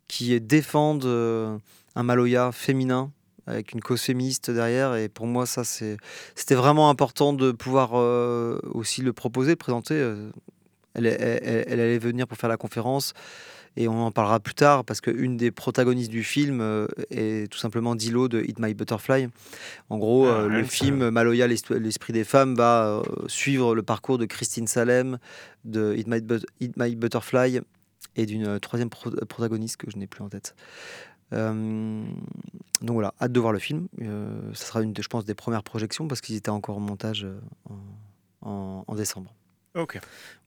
qui 0.08 0.42
défendent 0.42 1.06
un 1.06 2.04
Maloya 2.04 2.52
féminin 2.52 3.12
avec 3.47 3.73
une 3.73 3.82
cause 3.82 4.01
féministe 4.01 4.51
derrière. 4.51 4.95
Et 4.95 5.10
pour 5.10 5.27
moi, 5.27 5.45
ça, 5.45 5.63
c'était 5.63 6.56
vraiment 6.56 6.89
important 6.89 7.34
de 7.34 7.51
pouvoir 7.51 7.91
euh, 7.93 8.60
aussi 8.73 9.01
le 9.01 9.13
proposer, 9.13 9.51
le 9.51 9.56
présenter. 9.56 9.95
Euh, 9.95 10.30
elle, 10.93 11.06
elle, 11.06 11.80
allait 11.80 11.97
venir 11.97 12.27
pour 12.27 12.38
faire 12.38 12.49
la 12.49 12.58
conférence. 12.58 13.13
Et 13.77 13.88
on 13.88 14.01
en 14.01 14.12
parlera 14.12 14.41
plus 14.41 14.54
tard 14.54 14.84
parce 14.84 14.99
qu'une 14.99 15.38
des 15.38 15.49
protagonistes 15.49 16.12
du 16.12 16.25
film 16.25 16.60
euh, 16.60 16.88
est 17.10 17.49
tout 17.49 17.58
simplement 17.58 17.95
Dilo 17.95 18.27
de 18.27 18.41
Hit 18.41 18.60
My 18.60 18.73
Butterfly. 18.73 19.30
En 19.89 19.97
gros, 19.97 20.27
ah, 20.27 20.47
le 20.47 20.63
film 20.65 21.10
Maloya, 21.10 21.47
l'esprit 21.47 22.12
des 22.12 22.25
femmes, 22.25 22.56
va 22.56 23.01
suivre 23.27 23.73
le 23.73 23.82
parcours 23.82 24.17
de 24.17 24.25
Christine 24.25 24.67
Salem, 24.67 25.19
de 25.63 25.95
Hit 25.95 26.08
My, 26.77 26.95
Butterfly 26.97 27.62
et 28.17 28.25
d'une 28.25 28.60
troisième 28.60 28.89
protagoniste 28.89 29.77
que 29.77 29.89
je 29.89 29.97
n'ai 29.97 30.08
plus 30.08 30.21
en 30.21 30.27
tête. 30.27 30.54
Euh, 31.34 32.04
donc 32.82 32.94
voilà, 32.94 33.13
hâte 33.22 33.32
de 33.32 33.39
voir 33.39 33.54
le 33.54 33.60
film. 33.60 33.88
Euh, 34.02 34.41
ça 34.54 34.65
sera 34.65 34.82
une, 34.82 34.94
je 34.98 35.08
pense, 35.08 35.26
des 35.26 35.36
premières 35.36 35.63
projections 35.63 36.08
parce 36.08 36.22
qu'ils 36.22 36.36
étaient 36.36 36.50
encore 36.50 36.78
en 36.78 36.82
montage 36.82 37.26
euh, 37.26 37.39
en, 38.41 38.96
décembre. 38.96 39.34
Ok. 39.76 40.00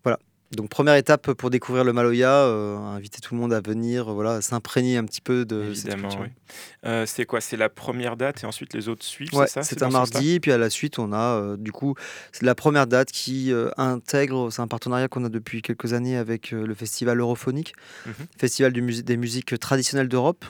Voilà. 0.03 0.19
Donc 0.53 0.69
première 0.69 0.95
étape 0.95 1.33
pour 1.33 1.51
découvrir 1.51 1.83
le 1.83 1.93
Maloya, 1.93 2.45
inviter 2.45 3.21
tout 3.21 3.35
le 3.35 3.41
monde 3.41 3.53
à 3.53 3.61
venir, 3.61 4.13
voilà, 4.13 4.41
s'imprégner 4.41 4.97
un 4.99 5.05
petit 5.05 5.23
peu 5.23 5.45
de 5.45 5.65
Évidemment, 5.65 6.11
cette 6.11 7.09
c'est 7.09 7.25
quoi? 7.25 7.41
C'est 7.41 7.57
la 7.57 7.69
première 7.69 8.17
date 8.17 8.45
et 8.45 8.47
ensuite 8.47 8.73
les 8.73 8.89
autres 8.89 9.05
suivent, 9.05 9.31
c'est 9.33 9.49
ça? 9.49 9.63
C'est 9.63 9.83
un 9.83 9.89
mardi, 9.89 10.35
et 10.35 10.41
puis 10.41 10.53
à 10.53 10.59
la 10.59 10.71
suite 10.71 11.01
on 11.01 11.13
a 11.13 11.57
du 11.57 11.73
coup 11.73 11.97
c'est 12.31 12.45
la 12.45 12.55
première 12.55 12.87
date 12.87 13.11
qui 13.11 13.53
intègre, 13.77 14.53
c'est 14.53 14.63
un 14.63 14.69
partenariat 14.69 15.09
qu'on 15.09 15.25
a 15.25 15.29
depuis 15.29 15.61
quelques 15.61 15.93
années 15.93 16.17
avec 16.17 16.53
le 16.53 16.75
festival 16.75 17.19
Europhonique, 17.19 17.73
mhm. 18.07 18.13
festival 18.39 18.73
du 18.73 19.03
des 19.03 19.17
musiques 19.17 19.59
traditionnelles 19.59 20.09
d'Europe 20.09 20.45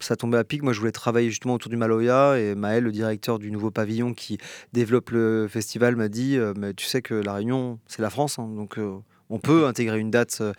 ça 0.00 0.16
tombait 0.16 0.38
à 0.38 0.44
pic. 0.44 0.62
Moi, 0.62 0.72
je 0.72 0.80
voulais 0.80 0.92
travailler 0.92 1.30
justement 1.30 1.54
autour 1.54 1.70
du 1.70 1.76
Maloya 1.76 2.38
et 2.38 2.54
Maël, 2.54 2.84
le 2.84 2.92
directeur 2.92 3.38
du 3.38 3.50
nouveau 3.50 3.70
pavillon 3.70 4.14
qui 4.14 4.38
développe 4.72 5.10
le 5.10 5.48
festival, 5.48 5.96
m'a 5.96 6.08
dit 6.08 6.36
euh, 6.36 6.54
Mais 6.56 6.74
tu 6.74 6.86
sais 6.86 7.02
que 7.02 7.14
La 7.14 7.34
Réunion, 7.34 7.78
c'est 7.86 8.02
la 8.02 8.10
France, 8.10 8.38
hein, 8.38 8.48
donc 8.54 8.78
euh, 8.78 8.96
on 9.30 9.38
peut 9.38 9.66
intégrer 9.66 9.98
une 9.98 10.10
date. 10.10 10.38
Euh, 10.40 10.52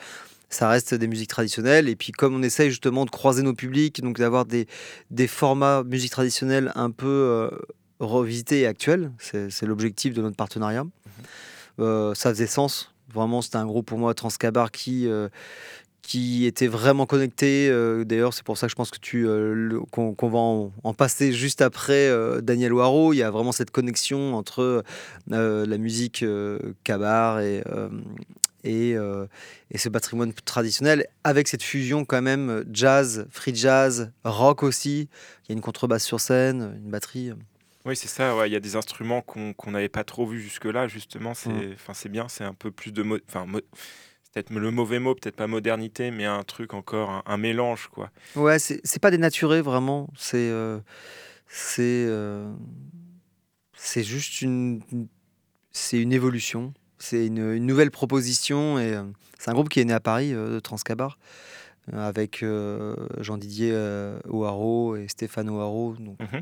ça 0.50 0.70
reste 0.70 0.94
des 0.94 1.08
musiques 1.08 1.30
traditionnelles. 1.30 1.90
Et 1.90 1.96
puis, 1.98 2.14
comme 2.14 2.34
on 2.34 2.42
essaye 2.42 2.70
justement 2.70 3.04
de 3.04 3.10
croiser 3.10 3.44
nos 3.44 3.54
publics, 3.54 4.02
donc 4.02 4.18
d'avoir 4.18 4.46
des, 4.46 4.66
des 5.12 5.28
formats 5.28 5.84
musique 5.84 6.12
traditionnelle 6.12 6.72
un 6.76 6.90
peu 6.90 7.52
revisités 8.00 8.62
et 8.62 8.66
actuels, 8.66 9.12
c'est 9.20 9.64
l'objectif 9.64 10.14
de 10.14 10.22
notre 10.22 10.38
partenariat. 10.38 10.86
Mhm. 11.80 12.16
ça 12.16 12.30
faisait 12.30 12.48
sens. 12.48 12.94
Vraiment, 13.14 13.42
c'était 13.42 13.58
un 13.58 13.66
groupe 13.66 13.88
pour 13.88 13.98
moi, 13.98 14.14
Transcabar, 14.14 14.72
qui, 14.72 15.10
qui 16.08 16.46
était 16.46 16.68
vraiment 16.68 17.06
connecté. 17.06 17.68
Euh, 17.70 18.06
d'ailleurs, 18.06 18.34
c'est 18.34 18.46
pour 18.46 18.58
ça 18.58 18.68
que 18.68 18.72
je 18.72 18.76
pense 18.76 18.92
que 18.92 18.98
tu 18.98 19.28
euh, 19.28 19.78
qu'on 19.92 20.30
va 20.30 20.40
en, 20.40 20.94
passer 20.94 21.34
juste 21.34 21.62
après 21.62 22.08
euh, 22.08 22.40
Daniel 22.40 22.72
Waro. 22.72 23.12
Il 23.12 23.18
y 23.18 23.24
a 23.24 23.30
vraiment 23.30 23.52
cette 23.52 23.72
connexion 23.72 24.34
entre 24.34 24.86
la 25.28 25.78
musique 25.78 26.24
cabar 26.86 27.42
et 27.42 27.62
et, 28.64 28.96
et, 29.72 29.78
ce 29.78 29.88
patrimoine 29.88 30.34
traditionnel 30.34 31.06
avec 31.24 31.48
cette 31.48 31.64
fusion 31.64 32.04
quand 32.06 32.22
même 32.22 32.66
jazz, 32.72 33.28
free 33.30 33.56
jazz, 33.56 34.12
rock 34.24 34.64
aussi. 34.64 35.10
Il 35.44 35.50
y 35.50 35.52
a 35.52 35.54
une 35.54 35.62
contrebasse 35.62 36.04
sur 36.04 36.20
scène, 36.20 36.80
une 36.84 36.90
batterie. 36.90 37.32
Oui, 37.86 37.96
c'est 37.96 38.10
ça. 38.10 38.36
Ouais. 38.36 38.50
Il 38.50 38.54
y 38.54 38.58
a 38.58 38.60
des 38.60 38.76
instruments 38.76 39.22
qu'on 39.22 39.72
n'avait 39.72 39.90
pas 39.90 40.04
trop 40.04 40.26
vus 40.26 40.42
jusque-là. 40.42 40.88
Justement, 40.88 41.34
c'est 41.34 41.50
mmh. 41.50 42.10
bien. 42.10 42.28
C'est 42.28 42.44
un 42.44 42.54
peu 42.54 42.72
plus 42.72 42.92
de 42.92 43.06
enfin 43.30 43.46
le 44.50 44.72
mauvais 44.72 45.00
mot, 45.00 45.16
peut-être 45.16 45.36
pas 45.36 45.48
modernité, 45.48 46.12
mais 46.12 46.26
un 46.26 46.44
truc 46.44 46.74
encore, 46.74 47.24
un, 47.26 47.38
mélange, 47.38 47.88
quoi. 47.88 48.10
Ouais, 48.36 48.60
c'est 48.60 49.00
pas 49.00 49.12
dénaturé 49.12 49.62
vraiment. 49.62 50.10
C'est 50.18 50.50
euh, 50.50 50.80
c'est 51.48 52.06
euh, 52.08 52.52
c'est 53.74 54.04
juste 54.04 54.42
une 54.42 54.82
c'est 55.72 56.02
une 56.02 56.14
évolution. 56.14 56.74
C'est 57.00 57.28
une, 57.28 57.58
nouvelle 57.58 57.92
proposition 57.92 58.80
et 58.80 58.96
euh, 58.96 59.04
c'est 59.38 59.52
un 59.52 59.54
groupe 59.54 59.70
qui 59.70 59.80
est 59.80 59.86
né 59.86 59.94
à 59.94 60.00
Paris 60.00 60.32
de 60.32 60.60
Transcabar 60.60 61.20
avec 61.94 62.44
Jean 63.20 63.38
Didier 63.38 63.72
O'Haraud 64.28 64.96
et 64.98 65.08
Stéphane 65.08 65.48
O'Haraud. 65.48 65.96
Donc, 66.00 66.20
mhm. 66.20 66.42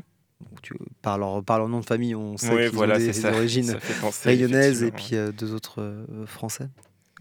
par, 1.02 1.18
leur, 1.18 1.44
par 1.44 1.58
leur 1.58 1.68
nom 1.68 1.80
de 1.80 1.84
famille, 1.84 2.14
on 2.14 2.36
sait 2.38 2.52
ouais, 2.52 2.68
qu'ils 2.68 2.74
voilà, 2.76 2.96
ont 2.96 2.98
des, 2.98 3.10
des 3.10 3.24
origines 3.26 3.76
ça 4.10 4.32
et 4.32 4.90
puis 4.90 5.16
deux 5.36 5.52
autres 5.52 6.04
français. 6.24 6.68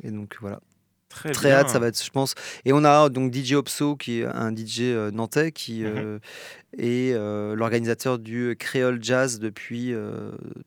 Et 0.04 0.12
donc 0.12 0.38
voilà. 0.42 0.60
Très, 1.10 1.52
hâte, 1.52 1.70
ça 1.70 1.80
va 1.80 1.88
être, 1.88 2.04
je 2.04 2.10
pense. 2.10 2.36
Et 2.66 2.74
on 2.74 2.84
a 2.84 3.10
donc 3.10 3.34
DJ 3.34 3.54
Opso, 3.54 3.96
qui 3.96 4.20
est 4.20 4.26
un 4.26 4.54
DJ 4.54 4.82
euh, 4.82 5.12
nantais, 5.12 5.52
qui 5.52 5.84
mhm. 5.84 5.94
euh, 5.96 6.20
est 6.78 7.14
euh, 7.14 7.56
l'organisateur 7.56 8.20
du 8.20 8.56
Créole 8.60 9.02
Jazz 9.02 9.40
depuis 9.40 9.94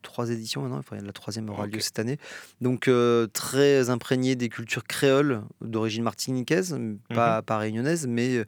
trois 0.02 0.30
éditions 0.30 0.62
maintenant. 0.62 0.78
Enfin, 0.78 0.96
la 1.02 1.12
troisième 1.12 1.48
aura 1.50 1.64
ah, 1.64 1.66
lieu 1.66 1.80
cette 1.80 1.98
année. 1.98 2.18
Donc 2.60 2.90
très 3.32 3.90
imprégné 3.90 4.36
des 4.36 4.48
cultures 4.48 4.84
créoles 4.84 5.42
d'origine 5.60 6.02
martiniquaise, 6.02 6.72
mhm. 6.72 6.98
pas, 7.14 7.42
réunionnaise, 7.50 8.06
mais 8.06 8.44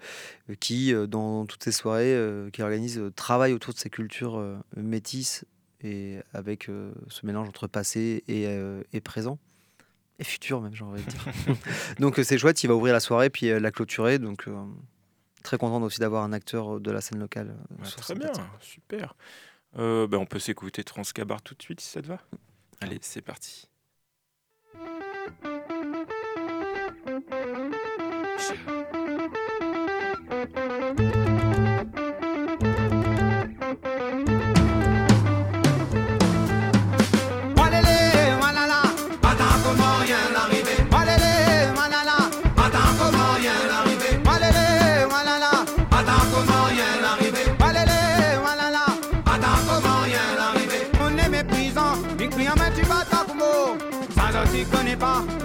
qui, 0.61 0.95
dans 1.09 1.45
toutes 1.47 1.65
ses 1.65 1.73
soirées, 1.73 2.17
qui 2.53 2.63
organise, 2.63 3.03
travaille 3.15 3.53
autour 3.53 3.75
de 3.75 3.79
ces 3.79 3.91
cultures 3.91 4.43
métisses 4.77 5.45
et 5.83 6.19
avec 6.33 6.69
ce 7.09 7.27
mélange 7.27 7.49
entre 7.49 7.67
passé 7.67 8.25
et 8.29 9.01
présent. 9.01 9.39
Et 10.21 10.25
futur, 10.25 10.61
même, 10.61 10.75
j'ai 10.75 10.85
envie 10.85 11.03
de 11.03 11.11
dire. 11.11 11.25
donc, 11.99 12.19
euh, 12.19 12.23
c'est 12.23 12.37
chouette, 12.37 12.63
il 12.63 12.67
va 12.67 12.75
ouvrir 12.75 12.93
la 12.93 13.01
soirée 13.01 13.31
puis 13.31 13.49
euh, 13.49 13.59
la 13.59 13.71
clôturer. 13.71 14.19
Donc, 14.19 14.47
euh, 14.47 14.55
très 15.43 15.57
content 15.57 15.83
aussi 15.83 15.99
d'avoir 15.99 16.23
un 16.25 16.35
acteur 16.35 16.79
de 16.79 16.91
la 16.91 17.01
scène 17.01 17.19
locale. 17.19 17.57
Bah, 17.71 17.89
très 17.97 18.15
bien, 18.15 18.31
super. 18.61 19.17
Euh, 19.79 20.07
bah, 20.07 20.19
on 20.19 20.27
peut 20.27 20.39
s'écouter 20.39 20.85
Transcabar 20.85 21.41
tout 21.41 21.55
de 21.55 21.63
suite 21.63 21.81
si 21.81 21.89
ça 21.89 22.03
te 22.03 22.07
va. 22.07 22.19
Allez, 22.83 22.99
c'est 23.01 23.23
parti. 23.23 23.67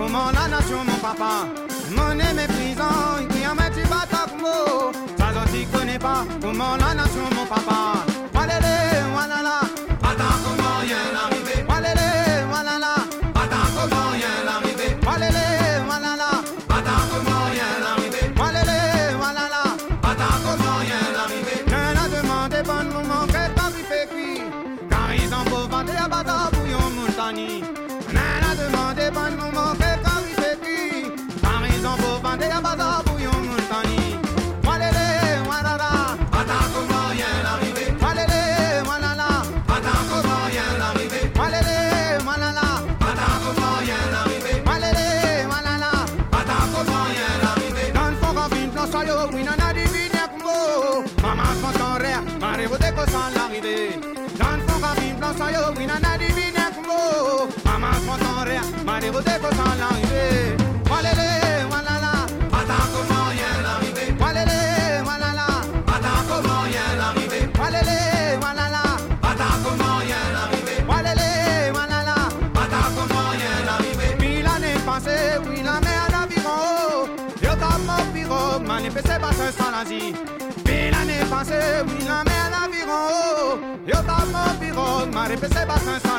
Comment 0.05 0.29
la 0.33 0.47
nation, 0.47 0.77
mon 0.85 0.99
papa? 1.01 1.47
Mon 1.89 2.11
aimé 2.11 2.45
prison, 2.47 3.27
qui 3.31 3.47
en 3.47 3.55
met 3.55 3.71
du 3.71 3.81
batac 3.89 4.29
mot 4.39 4.91
Ça, 5.17 5.25
je 5.33 5.51
t'y 5.51 5.65
connais 5.65 5.97
pas. 5.97 6.23
Comment 6.39 6.77
la 6.77 6.93
nation, 6.93 7.23
mon 7.35 7.45
papa? 7.47 7.94
oui, 81.87 82.05
la 82.07 82.23
mer, 82.23 82.49
l'aviron, 82.51 83.07
oh, 83.11 83.57
yo 83.85 83.97
pas 84.03 84.25
mon 84.31 84.59
piron, 84.59 85.07
m'a 85.13 85.23
répété 85.23 85.59
sans. 86.03 86.15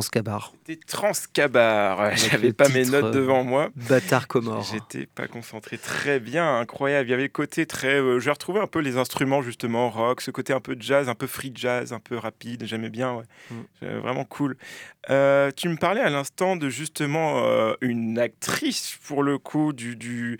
Transcabar. 0.00 0.52
C'était 0.66 0.80
Transcabar. 0.86 2.16
J'avais 2.16 2.54
pas 2.54 2.68
mes 2.70 2.84
notes 2.86 3.04
euh, 3.04 3.10
devant 3.12 3.44
moi. 3.44 3.68
Bâtard 3.76 4.28
Comore. 4.28 4.62
J'étais 4.62 5.06
pas 5.06 5.26
concentré. 5.28 5.76
Très 5.76 6.20
bien, 6.20 6.56
incroyable. 6.58 7.08
Il 7.08 7.10
y 7.10 7.14
avait 7.14 7.24
le 7.24 7.28
côté 7.28 7.66
très. 7.66 8.00
euh, 8.00 8.18
J'ai 8.18 8.30
retrouvé 8.30 8.60
un 8.60 8.66
peu 8.66 8.78
les 8.78 8.96
instruments 8.96 9.42
justement 9.42 9.90
rock, 9.90 10.22
ce 10.22 10.30
côté 10.30 10.54
un 10.54 10.60
peu 10.60 10.74
jazz, 10.80 11.10
un 11.10 11.14
peu 11.14 11.26
free 11.26 11.52
jazz, 11.54 11.92
un 11.92 11.98
peu 12.00 12.16
rapide. 12.16 12.64
J'aimais 12.66 12.88
bien. 12.88 13.12
Ouais. 13.14 13.24
Mm. 13.50 13.54
Euh, 13.82 14.00
Vraiment 14.00 14.24
cool. 14.24 14.56
Euh, 15.10 15.50
tu 15.54 15.68
me 15.68 15.76
parlais 15.76 16.00
à 16.02 16.10
l'instant 16.10 16.56
de 16.56 16.68
justement 16.68 17.44
euh, 17.46 17.74
une 17.80 18.18
actrice 18.18 18.98
pour 19.06 19.22
le 19.22 19.38
coup 19.38 19.72
du 19.72 19.96
du, 19.96 20.38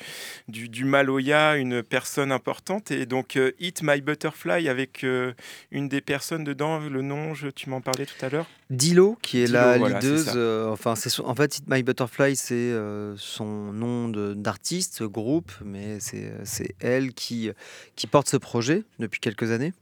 du, 0.49 0.69
du 0.69 0.85
Maloya, 0.85 1.57
une 1.57 1.83
personne 1.83 2.31
importante 2.33 2.91
et 2.91 3.07
donc 3.07 3.37
euh, 3.37 3.53
Hit 3.59 3.83
My 3.83 4.01
Butterfly 4.01 4.69
avec 4.69 5.05
euh, 5.05 5.33
une 5.71 5.89
des 5.89 6.01
personnes 6.01 6.45
dedans. 6.45 6.79
Le 6.79 7.03
nom, 7.03 7.35
je, 7.35 7.49
tu 7.49 7.69
m'en 7.71 7.81
parlais 7.81 8.07
tout 8.07 8.25
à 8.25 8.29
l'heure. 8.29 8.47
Dilo, 8.71 9.19
qui 9.21 9.39
est 9.39 9.47
Dilo, 9.47 9.59
la 9.59 9.79
voilà, 9.79 10.01
leaduse. 10.01 10.33
euh, 10.35 10.71
enfin, 10.71 10.95
c'est 10.95 11.21
en 11.21 11.35
fait, 11.35 11.61
My 11.67 11.83
Butterfly, 11.83 12.37
c'est 12.37 12.55
euh, 12.55 13.15
son 13.17 13.73
nom 13.73 14.09
d'artiste, 14.09 15.03
groupe, 15.03 15.53
mais 15.65 15.99
c'est 16.01 16.75
elle 16.79 17.13
qui, 17.13 17.51
qui 17.97 18.07
porte 18.07 18.29
ce 18.29 18.37
projet 18.37 18.85
depuis 18.99 19.21
quelques 19.21 19.51
années. 19.51 19.73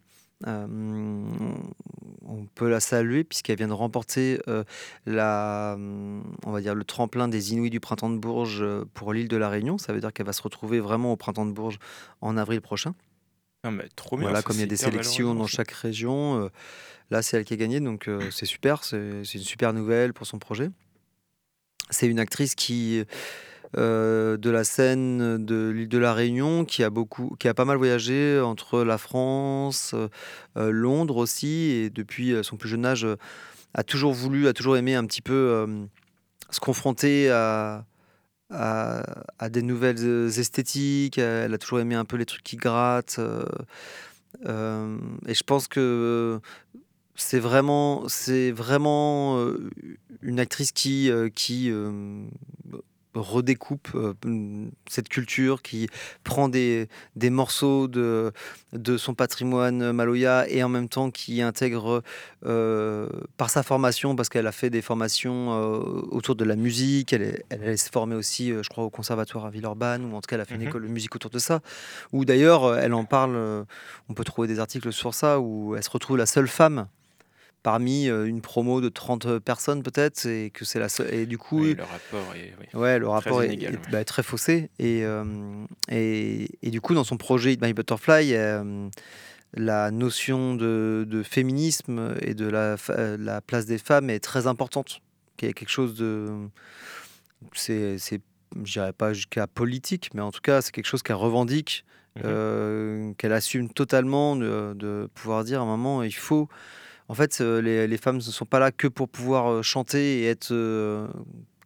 Euh, 0.47 0.66
on 2.24 2.47
peut 2.55 2.68
la 2.68 2.78
saluer 2.78 3.24
puisqu'elle 3.24 3.57
vient 3.57 3.66
de 3.66 3.72
remporter 3.72 4.41
euh, 4.47 4.62
la, 5.05 5.76
on 5.76 6.53
va 6.53 6.61
dire 6.61 6.76
le 6.76 6.84
tremplin 6.84 7.26
des 7.26 7.53
Inuits 7.53 7.70
du 7.70 7.80
printemps 7.80 8.11
de 8.11 8.18
Bourges 8.18 8.64
pour 8.95 9.12
l'île 9.12 9.26
de 9.26 9.36
la 9.36 9.49
Réunion. 9.49 9.78
Ça 9.78 9.93
veut 9.93 10.01
dire 10.01 10.12
qu'elle 10.12 10.26
va 10.26 10.32
se 10.32 10.43
retrouver 10.43 10.78
vraiment 10.78 11.12
au 11.12 11.16
printemps 11.16 11.47
de 11.47 11.51
Bourges 11.53 11.80
en 12.20 12.36
avril 12.36 12.61
prochain. 12.61 12.95
Non, 13.64 13.72
mais 13.72 13.89
trop 13.97 14.16
bien. 14.16 14.28
Voilà, 14.28 14.43
comme 14.43 14.57
il 14.57 14.61
y 14.61 14.62
a 14.62 14.66
des 14.66 14.76
sélections 14.76 15.34
dans 15.34 15.49
chaque 15.49 15.72
région, 15.72 16.41
euh, 16.45 16.49
là 17.11 17.22
c'est 17.22 17.36
elle 17.36 17.44
qui 17.44 17.54
a 17.54 17.56
gagné, 17.56 17.80
donc 17.80 18.09
euh, 18.09 18.30
c'est 18.30 18.46
super, 18.46 18.84
c'est 18.84 18.98
une 19.22 19.40
super 19.40 19.72
nouvelle 19.72 20.12
pour 20.12 20.26
son 20.26 20.38
projet. 20.38 20.70
C'est 21.90 22.06
une 22.06 22.18
actrice 22.18 22.54
qui 22.54 23.04
euh, 23.76 24.36
de 24.36 24.50
la 24.50 24.64
scène 24.64 25.44
de 25.44 25.68
l'île 25.70 25.88
de 25.88 25.98
la 25.98 26.12
Réunion, 26.12 26.64
qui 26.64 26.82
a 26.84 26.90
beaucoup, 26.90 27.36
qui 27.38 27.48
a 27.48 27.54
pas 27.54 27.64
mal 27.64 27.76
voyagé 27.76 28.40
entre 28.40 28.82
la 28.82 28.98
France, 28.98 29.94
euh, 30.56 30.70
Londres 30.70 31.16
aussi, 31.16 31.70
et 31.70 31.90
depuis 31.90 32.34
son 32.42 32.56
plus 32.56 32.68
jeune 32.68 32.84
âge, 32.84 33.06
a 33.74 33.82
toujours 33.82 34.12
voulu, 34.12 34.48
a 34.48 34.52
toujours 34.52 34.76
aimé 34.76 34.94
un 34.94 35.06
petit 35.06 35.22
peu 35.22 35.66
se 36.50 36.61
confronter 36.61 37.30
à, 37.30 37.84
à, 38.50 39.48
des 39.50 39.62
nouvelles 39.62 40.38
esthétiques. 40.38 41.18
Elle 41.18 41.52
a 41.52 41.59
toujours 41.59 41.80
aimé 41.80 41.94
un 41.94 42.04
peu 42.04 42.16
les 42.16 42.26
trucs 42.26 42.42
qui 42.42 42.56
grattent. 42.56 43.20
et 44.46 45.34
je 45.34 45.42
pense 45.44 45.68
que 45.68 46.40
c'est 47.20 47.40
vraiment, 47.40 48.04
c'est 48.08 48.52
vraiment 48.52 49.38
euh, 49.38 49.68
une 50.22 50.38
actrice 50.40 50.72
qui, 50.72 51.10
euh, 51.10 51.28
qui 51.28 51.68
euh, 51.70 52.22
redécoupe 53.14 53.88
cette 54.88 55.08
culture, 55.08 55.60
qui 55.62 55.88
prend 56.22 56.48
des, 56.48 56.88
des 57.16 57.30
morceaux 57.30 57.88
de, 57.88 58.30
de 58.72 58.96
son 58.96 59.14
patrimoine 59.14 59.90
maloya 59.90 60.48
et 60.48 60.62
en 60.62 60.68
même 60.68 60.88
temps 60.88 61.10
qui 61.10 61.42
intègre 61.42 62.02
par 63.36 63.50
sa 63.50 63.64
formation, 63.64 64.14
parce 64.14 64.28
qu'elle 64.28 64.46
a 64.46 64.52
fait 64.52 64.70
des 64.70 64.82
formations 64.82 65.50
autour 66.12 66.36
de 66.36 66.44
la 66.44 66.54
musique, 66.54 67.12
elle, 67.12 67.22
est- 67.22 67.44
elle, 67.48 67.62
elle 67.64 67.78
s'est 67.78 67.90
formée 67.90 68.14
aussi, 68.14 68.50
je 68.52 68.68
crois, 68.68 68.84
au 68.84 68.90
conservatoire 68.90 69.46
à 69.46 69.50
Villeurbanne, 69.50 70.04
ou 70.04 70.14
en 70.14 70.20
tout 70.20 70.26
cas 70.28 70.36
elle 70.36 70.42
a 70.42 70.44
fait 70.44 70.54
une 70.54 70.60
Mhm. 70.60 70.68
école 70.68 70.82
de 70.82 70.88
musique 70.92 71.16
autour 71.16 71.30
de 71.32 71.40
ça, 71.40 71.60
ou 72.12 72.24
d'ailleurs 72.24 72.76
elle 72.78 72.94
en 72.94 73.04
parle, 73.04 73.64
on 74.08 74.14
peut 74.14 74.22
trouver 74.24 74.46
des 74.46 74.60
articles 74.60 74.92
sur 74.92 75.12
ça, 75.14 75.40
où 75.40 75.74
elle 75.74 75.82
se 75.82 75.90
retrouve 75.90 76.18
la 76.18 76.26
seule 76.26 76.46
femme 76.48 76.86
parmi 77.62 78.09
euh, 78.09 78.24
une 78.26 78.40
promo 78.40 78.80
de 78.80 78.88
30 78.88 79.38
personnes 79.40 79.82
peut-être, 79.82 80.24
et 80.26 80.50
que 80.50 80.64
c'est 80.64 80.78
la 80.78 80.88
seule, 80.88 81.12
et 81.12 81.26
du 81.26 81.38
coup... 81.38 81.61
Oui, 81.62 81.74
le 81.74 81.82
rapport 81.82 82.34
est. 82.34 82.54
oui. 82.61 82.80
Ouais, 82.80 82.98
le 82.98 83.09
rapport 83.09 83.44
inégal, 83.44 83.74
est- 83.74 83.76
ouais. 83.76 83.82
bah, 83.92 84.04
très 84.04 84.22
faussé. 84.22 84.70
Et, 84.78 85.04
euh, 85.04 85.24
et, 85.90 86.48
et 86.62 86.70
du 86.70 86.80
coup, 86.80 86.94
dans 86.94 87.04
son 87.04 87.16
projet 87.16 87.56
My 87.61 87.72
Butterfly, 87.72 88.34
euh, 88.34 88.88
la 89.54 89.90
notion 89.90 90.54
de, 90.54 91.04
de 91.09 91.22
féminisme 91.22 92.14
et 92.20 92.34
de 92.34 92.46
la, 92.46 92.76
euh, 92.90 93.16
la 93.18 93.40
place 93.40 93.66
des 93.66 93.78
femmes 93.78 94.11
est 94.11 94.20
très 94.20 94.46
importante. 94.46 95.00
Qui 95.36 95.46
est 95.46 95.52
quelque 95.52 95.70
chose 95.70 95.94
de. 95.94 96.28
C'est, 97.54 97.98
c'est, 97.98 98.20
je 98.64 98.72
dirais 98.72 98.92
pas 98.92 99.12
jusqu'à 99.12 99.46
politique, 99.46 100.11
mais 100.14 100.20
en 100.20 100.32
tout 100.32 100.40
cas, 100.40 100.61
c'est 100.62 100.72
quelque 100.72 100.86
chose 100.86 101.02
qu'elle 101.02 101.16
revendique, 101.16 101.84
euh, 102.24 103.12
qu'elle 103.18 103.32
assume 103.32 103.68
totalement 103.72 104.34
de, 104.36 104.72
de 104.74 105.09
pouvoir 105.14 105.44
dire 105.44 105.61
à 105.61 105.62
un 105.62 105.66
moment, 105.66 106.02
il 106.02 106.14
faut. 106.14 106.48
En 107.09 107.14
fait, 107.14 107.40
euh, 107.40 107.61
les, 107.62 107.86
les 107.86 107.96
femmes 107.96 108.16
ne 108.16 108.20
sont 108.20 108.44
pas 108.44 108.59
là 108.59 108.70
que 108.70 108.86
pour 108.86 109.09
pouvoir 109.09 109.50
euh, 109.50 109.62
chanter 109.62 110.20
et 110.20 110.26
être 110.26 110.52
euh, 110.52 111.06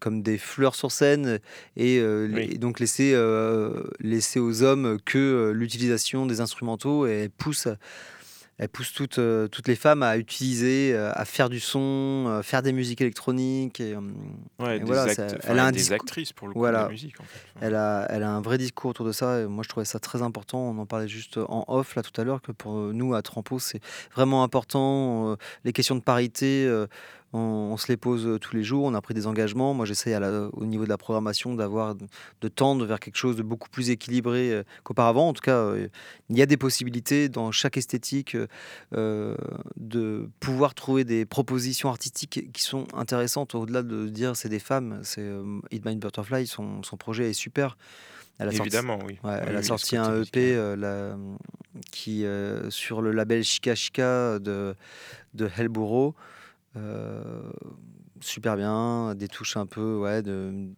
comme 0.00 0.22
des 0.22 0.38
fleurs 0.38 0.74
sur 0.74 0.90
scène 0.92 1.38
et, 1.76 1.98
euh, 1.98 2.28
Oui. 2.32 2.58
donc 2.58 2.80
laisser, 2.80 3.12
euh, 3.14 3.84
laisser 4.00 4.38
aux 4.40 4.62
hommes 4.62 4.98
que 5.04 5.18
euh, 5.18 5.52
l'utilisation 5.52 6.26
des 6.26 6.40
instrumentaux 6.40 7.06
et 7.06 7.28
pousse, 7.28 7.68
elle 8.58 8.68
pousse 8.68 8.92
toutes, 8.92 9.18
euh, 9.18 9.48
toutes 9.48 9.66
les 9.66 9.74
femmes 9.76 10.02
à 10.02 10.16
utiliser, 10.18 10.92
euh, 10.94 11.10
à 11.14 11.24
faire 11.24 11.48
du 11.48 11.58
son, 11.60 12.32
à 12.38 12.42
faire 12.42 12.62
des 12.62 12.72
musiques 12.72 13.00
électroniques. 13.00 13.80
Et, 13.80 13.94
euh, 13.94 14.00
Ouais, 14.60 14.76
Et 14.76 14.78
des, 14.80 14.84
voilà, 14.84 15.02
actes- 15.02 15.14
ça- 15.16 15.26
enfin, 15.26 15.36
elle 15.48 15.58
a 15.58 15.64
un 15.66 15.72
des 15.72 15.78
discours- 15.78 15.94
actrices 15.96 16.32
pour 16.32 16.46
le 16.48 16.52
coup 16.52 16.60
Voilà. 16.60 16.80
de 16.80 16.84
la 16.84 16.90
musique. 16.90 17.18
En 17.20 17.24
fait. 17.24 17.38
elle 17.60 17.74
a, 17.74 18.06
elle 18.10 18.22
a 18.22 18.30
un 18.30 18.40
vrai 18.40 18.58
discours 18.58 18.90
autour 18.90 19.06
de 19.06 19.12
ça 19.12 19.40
et 19.40 19.46
moi 19.46 19.64
je 19.64 19.68
trouvais 19.68 19.86
ça 19.86 19.98
très 19.98 20.22
important. 20.22 20.58
On 20.58 20.78
en 20.78 20.86
parlait 20.86 21.08
juste 21.08 21.38
en 21.38 21.64
off 21.68 21.94
là 21.96 22.02
tout 22.02 22.18
à 22.20 22.24
l'heure 22.24 22.40
que 22.42 22.52
pour 22.52 22.74
nous 22.74 23.14
à 23.14 23.22
Trampo 23.22 23.58
c'est 23.58 23.80
vraiment 24.14 24.42
important. 24.44 25.32
Euh, 25.32 25.36
Les 25.64 25.72
questions 25.72 25.94
de 25.96 26.00
parité, 26.00 26.64
euh, 26.66 26.86
on, 27.32 27.38
on 27.72 27.76
se 27.76 27.88
les 27.88 27.96
pose 27.96 28.26
euh, 28.26 28.38
tous 28.38 28.54
les 28.54 28.62
jours. 28.62 28.84
On 28.84 28.94
a 28.94 29.00
pris 29.00 29.14
des 29.14 29.26
engagements. 29.26 29.72
Moi 29.74 29.86
la- 30.20 30.48
au 30.52 30.66
niveau 30.66 30.84
de 30.84 30.88
la 30.88 30.98
programmation 30.98 31.54
d'avoir 31.54 31.94
de 31.94 32.48
tendre 32.48 32.84
vers 32.86 33.00
quelque 33.00 33.16
chose 33.16 33.36
de 33.36 33.42
beaucoup 33.42 33.68
plus 33.70 33.90
équilibré 33.90 34.52
euh, 34.52 34.62
qu'auparavant. 34.84 35.28
En 35.28 35.32
tout 35.32 35.40
cas, 35.40 35.56
euh, 35.56 35.88
il 36.28 36.36
y 36.38 36.42
a 36.42 36.46
des 36.46 36.56
possibilités 36.56 37.28
dans 37.28 37.50
chaque 37.52 37.76
esthétique 37.76 38.36
euh, 38.94 39.36
de 39.76 40.28
pouvoir 40.40 40.74
trouver 40.74 41.04
des 41.04 41.24
propositions 41.24 41.88
artistiques 41.88 42.52
qui 42.52 42.62
sont 42.62 42.86
intéressantes 42.94 43.54
au-delà 43.54 43.82
de 43.82 44.08
dire 44.08 44.36
c'est 44.36 44.48
des 44.48 44.58
femmes. 44.58 45.00
C'est 45.02 45.28
Eat 45.70 45.84
My 45.84 45.96
Butterfly, 45.96 46.46
son, 46.46 46.82
son 46.82 46.96
projet 46.96 47.30
est 47.30 47.34
super. 47.34 47.76
Elle 48.38 48.48
a 48.48 48.50
sorti- 48.52 48.62
Évidemment, 48.62 48.98
oui. 49.06 49.18
Ouais, 49.22 49.30
Oui, 49.34 49.38
elle 49.46 49.56
a 49.56 49.62
sorti 49.62 49.96
un. 49.96 50.22
EP 50.22 50.54
la- 50.76 51.16
qui 51.90 52.24
sur 52.70 53.00
le 53.02 53.12
label 53.12 53.44
Chica 53.44 53.74
Chica 53.74 54.38
de, 54.38 54.74
de. 55.34 55.48
Euh, 56.76 57.50
super 58.20 58.56
bien, 58.56 59.14
des 59.14 59.28
touches 59.28 59.56
un 59.56 59.66
peu, 59.66 59.96
ouais, 59.98 60.22
de, 60.22 60.68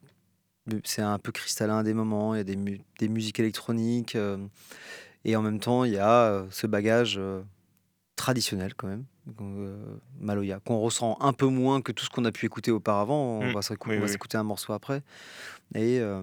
de- 0.66 0.80
c'est 0.84 1.03
un 1.03 1.18
peu 1.18 1.30
cristallin 1.32 1.78
à 1.78 1.82
des 1.82 1.95
moments. 1.95 2.34
Il 2.34 2.38
y 2.38 2.40
a 2.40 2.45
des, 2.45 2.57
mu- 2.57 2.80
des 2.99 3.09
musiques 3.09 3.38
électroniques 3.40 4.16
euh, 4.16 4.38
et 5.24 5.36
en 5.36 5.42
même 5.42 5.61
temps 5.61 5.84
il 5.84 5.92
y 5.92 5.99
a 5.99 6.11
euh, 6.26 6.47
ce 6.51 6.66
bagage 6.66 7.20
traditionnel 8.16 8.74
quand 8.74 8.88
même. 8.88 9.05
Maloya, 10.20 10.61
qu'on 10.61 10.78
ressent 10.78 11.16
un 11.20 11.32
peu 11.32 11.47
moins 11.47 11.80
que 11.80 11.92
tout 11.92 12.05
ce 12.05 12.11
qu'on 12.11 12.24
a 12.26 12.32
pu 12.32 12.45
écouter 12.47 12.70
auparavant. 12.70 13.40
On 13.40 13.51
Mm. 13.51 13.53
va 13.55 13.61
Oui, 13.86 13.97
oui. 14.03 14.09
s'écouter 14.09 14.36
un 14.36 14.42
morceau 14.42 14.72
après. 14.74 15.03
Et, 15.74 15.98
euh, 16.00 16.22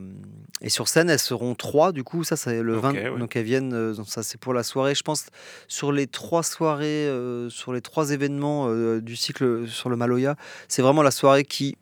et 0.62 0.70
sur 0.70 0.88
scène, 0.88 1.10
elles 1.10 1.20
seront 1.20 1.56
trois, 1.56 1.92
du 1.92 2.04
coup, 2.06 2.24
ça 2.24 2.38
c'est 2.38 2.62
le 2.62 2.78
Ok, 2.78 2.84
20. 2.84 2.94
ouais. 2.94 3.20
Donc 3.20 3.36
elles 3.36 3.44
viennent, 3.44 3.74
euh, 3.74 3.94
ça 4.06 4.24
c'est 4.24 4.40
pour 4.40 4.54
la 4.54 4.64
soirée. 4.64 4.96
Je 4.96 5.04
pense 5.04 5.26
sur 5.68 5.92
les 5.92 6.08
trois 6.08 6.44
soirées, 6.44 7.08
euh, 7.08 7.50
sur 7.50 7.74
les 7.74 7.82
trois 7.82 8.12
événements 8.12 8.70
du 9.00 9.16
cycle 9.16 9.68
sur 9.68 9.90
le 9.90 9.96
Maloya, 9.98 10.36
c'est 10.70 10.82
vraiment 10.82 11.02
la 11.04 11.12
soirée 11.12 11.44
qui 11.44 11.76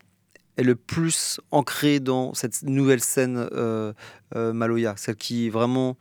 est 0.57 0.63
le 0.63 0.75
plus 0.75 1.39
ancrée 1.51 1.99
dans 1.99 2.33
cette 2.33 2.63
nouvelle 2.63 3.01
scène 3.01 3.47
Maloya, 4.35 4.95
celle 4.97 5.15
qui 5.15 5.49
vraiment 5.49 5.95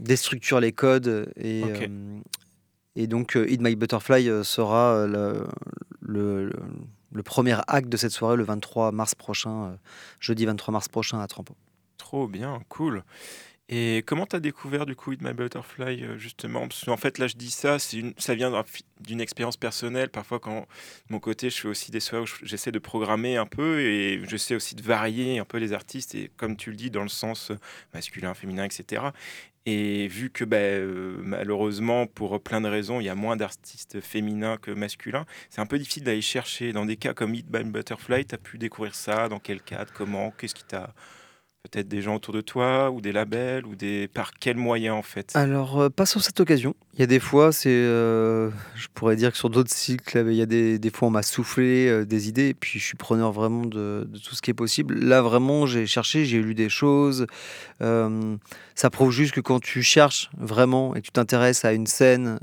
déstructure 0.00 0.60
les 0.60 0.72
codes 0.72 1.30
et, 1.36 1.62
et 2.96 3.06
donc 3.06 3.36
Eat 3.48 3.60
My 3.60 3.76
Butterfly 3.76 4.30
sera 4.44 5.06
le, 5.06 5.44
le, 6.00 6.46
le- 6.46 6.52
le 7.14 7.22
premier 7.22 7.56
acte 7.68 7.88
de 7.88 7.96
cette 7.96 8.10
soirée 8.12 8.36
le 8.36 8.44
23 8.44 8.92
mars 8.92 9.14
prochain, 9.14 9.64
euh, 9.64 9.76
jeudi 10.20 10.44
23 10.44 10.72
mars 10.72 10.88
prochain 10.88 11.20
à 11.20 11.26
Trampo. 11.26 11.56
Trop 11.96 12.28
bien, 12.28 12.60
cool. 12.68 13.02
Et 13.70 14.02
comment 14.06 14.26
tu 14.26 14.36
as 14.36 14.40
découvert 14.40 14.84
du 14.84 14.94
coup 14.94 15.12
Eat 15.12 15.22
My 15.22 15.32
Butterfly 15.32 16.04
euh, 16.04 16.18
justement? 16.18 16.68
Parce 16.68 16.84
qu'en 16.84 16.98
fait 16.98 17.16
là 17.16 17.28
je 17.28 17.34
dis 17.36 17.50
ça, 17.50 17.78
ça 17.78 18.34
vient 18.34 18.52
d'une 19.00 19.22
expérience 19.22 19.56
personnelle. 19.56 20.10
Parfois 20.10 20.38
quand 20.38 20.60
de 20.60 20.66
mon 21.08 21.18
côté 21.18 21.48
je 21.48 21.58
fais 21.62 21.68
aussi 21.68 21.90
des 21.90 22.00
soirées 22.00 22.24
où 22.24 22.26
je- 22.26 22.34
j'essaie 22.42 22.72
de 22.72 22.78
programmer 22.78 23.38
un 23.38 23.46
peu 23.46 23.80
et 23.80 24.20
j'essaie 24.28 24.54
aussi 24.54 24.74
de 24.74 24.82
varier 24.82 25.38
un 25.38 25.46
peu 25.46 25.56
les 25.56 25.72
artistes 25.72 26.14
et 26.14 26.30
comme 26.36 26.58
tu 26.58 26.70
le 26.70 26.76
dis 26.76 26.90
dans 26.90 27.02
le 27.04 27.08
sens 27.08 27.52
masculin, 27.94 28.34
féminin, 28.34 28.64
etc. 28.64 29.02
Et 29.66 30.08
vu 30.08 30.28
que 30.30 30.44
bah, 30.44 30.56
euh, 30.58 31.16
malheureusement 31.20 32.06
pour 32.06 32.42
plein 32.42 32.60
de 32.60 32.68
raisons 32.68 33.00
il 33.00 33.04
y 33.04 33.08
a 33.08 33.14
moins 33.14 33.36
d'artistes 33.36 34.00
féminins 34.02 34.58
que 34.58 34.70
masculins, 34.70 35.24
c'est 35.48 35.62
un 35.62 35.66
peu 35.66 35.78
difficile 35.78 36.04
d'aller 36.04 36.20
chercher. 36.20 36.72
Dans 36.74 36.84
des 36.84 36.96
cas 36.96 37.14
comme 37.14 37.34
Eat 37.34 37.46
My 37.50 37.64
Butterfly, 37.64 38.26
tu 38.26 38.34
as 38.34 38.38
pu 38.38 38.58
découvrir 38.58 38.94
ça. 38.94 39.28
Dans 39.28 39.38
quel 39.38 39.62
cadre? 39.62 39.90
Comment? 39.94 40.32
Qu'est-ce 40.32 40.54
qui 40.54 40.64
t'a 40.64 40.94
peut-être 41.70 41.88
des 41.88 42.02
gens 42.02 42.16
autour 42.16 42.34
de 42.34 42.42
toi 42.42 42.90
ou 42.90 43.00
des 43.00 43.10
labels 43.10 43.64
ou 43.66 43.74
des 43.74 44.06
par 44.08 44.34
quels 44.34 44.56
moyens 44.56 44.94
en 44.96 45.02
fait? 45.02 45.32
Alors, 45.34 45.80
euh, 45.80 45.88
pas 45.88 46.06
sur 46.06 46.22
cette 46.22 46.38
occasion. 46.38 46.74
Il 46.92 47.00
y 47.00 47.02
a 47.02 47.06
des 47.06 47.18
fois, 47.18 47.52
c'est, 47.52 47.70
euh, 47.70 48.50
je 48.76 48.86
pourrais 48.94 49.16
dire 49.16 49.32
que 49.32 49.38
sur 49.38 49.50
d'autres 49.50 49.72
cycles, 49.72 50.26
il 50.28 50.34
y 50.34 50.42
a 50.42 50.46
des, 50.46 50.78
des 50.78 50.90
fois 50.90 51.08
on 51.08 51.10
m'a 51.10 51.22
soufflé 51.22 51.88
euh, 51.88 52.04
des 52.04 52.28
idées, 52.28 52.48
et 52.48 52.54
puis 52.54 52.78
je 52.78 52.84
suis 52.84 52.96
preneur 52.96 53.32
vraiment 53.32 53.64
de, 53.64 54.06
de 54.06 54.18
tout 54.18 54.34
ce 54.34 54.42
qui 54.42 54.50
est 54.50 54.54
possible. 54.54 54.94
Là, 54.94 55.22
vraiment, 55.22 55.64
j'ai 55.64 55.86
cherché, 55.86 56.26
j'ai 56.26 56.40
lu 56.40 56.54
des 56.54 56.68
choses. 56.68 57.26
Ça 57.80 58.90
prouve 58.90 59.10
juste 59.10 59.32
que 59.32 59.40
quand 59.40 59.60
tu 59.60 59.82
cherches 59.82 60.30
vraiment 60.38 60.94
et 60.94 61.00
que 61.00 61.06
tu 61.06 61.12
t'intéresses 61.12 61.64
à 61.64 61.72
une 61.72 61.86
scène 61.86 62.38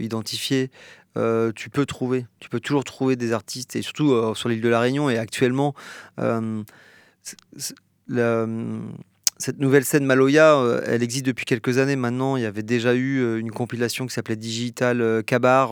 identifiée, 0.00 0.70
tu 1.54 1.70
peux 1.70 1.86
trouver, 1.86 2.26
tu 2.40 2.48
peux 2.48 2.60
toujours 2.60 2.84
trouver 2.84 3.16
des 3.16 3.32
artistes, 3.32 3.76
et 3.76 3.82
surtout 3.82 4.34
sur 4.34 4.48
l'île 4.48 4.60
de 4.60 4.68
la 4.68 4.80
Réunion. 4.80 5.10
Et 5.10 5.18
actuellement, 5.18 5.74
la- 8.08 8.46
cette 9.38 9.58
nouvelle 9.58 9.84
scène 9.84 10.06
Maloya, 10.06 10.56
euh, 10.56 10.80
elle 10.86 11.02
existe 11.02 11.26
depuis 11.26 11.44
quelques 11.44 11.76
années 11.76 11.94
maintenant. 11.96 12.36
Il 12.38 12.42
y 12.42 12.46
avait 12.46 12.62
déjà 12.62 12.94
eu 12.94 13.18
euh, 13.20 13.38
une 13.38 13.50
compilation 13.50 14.06
qui 14.06 14.14
s'appelait 14.14 14.34
Digital 14.36 15.02
euh, 15.02 15.20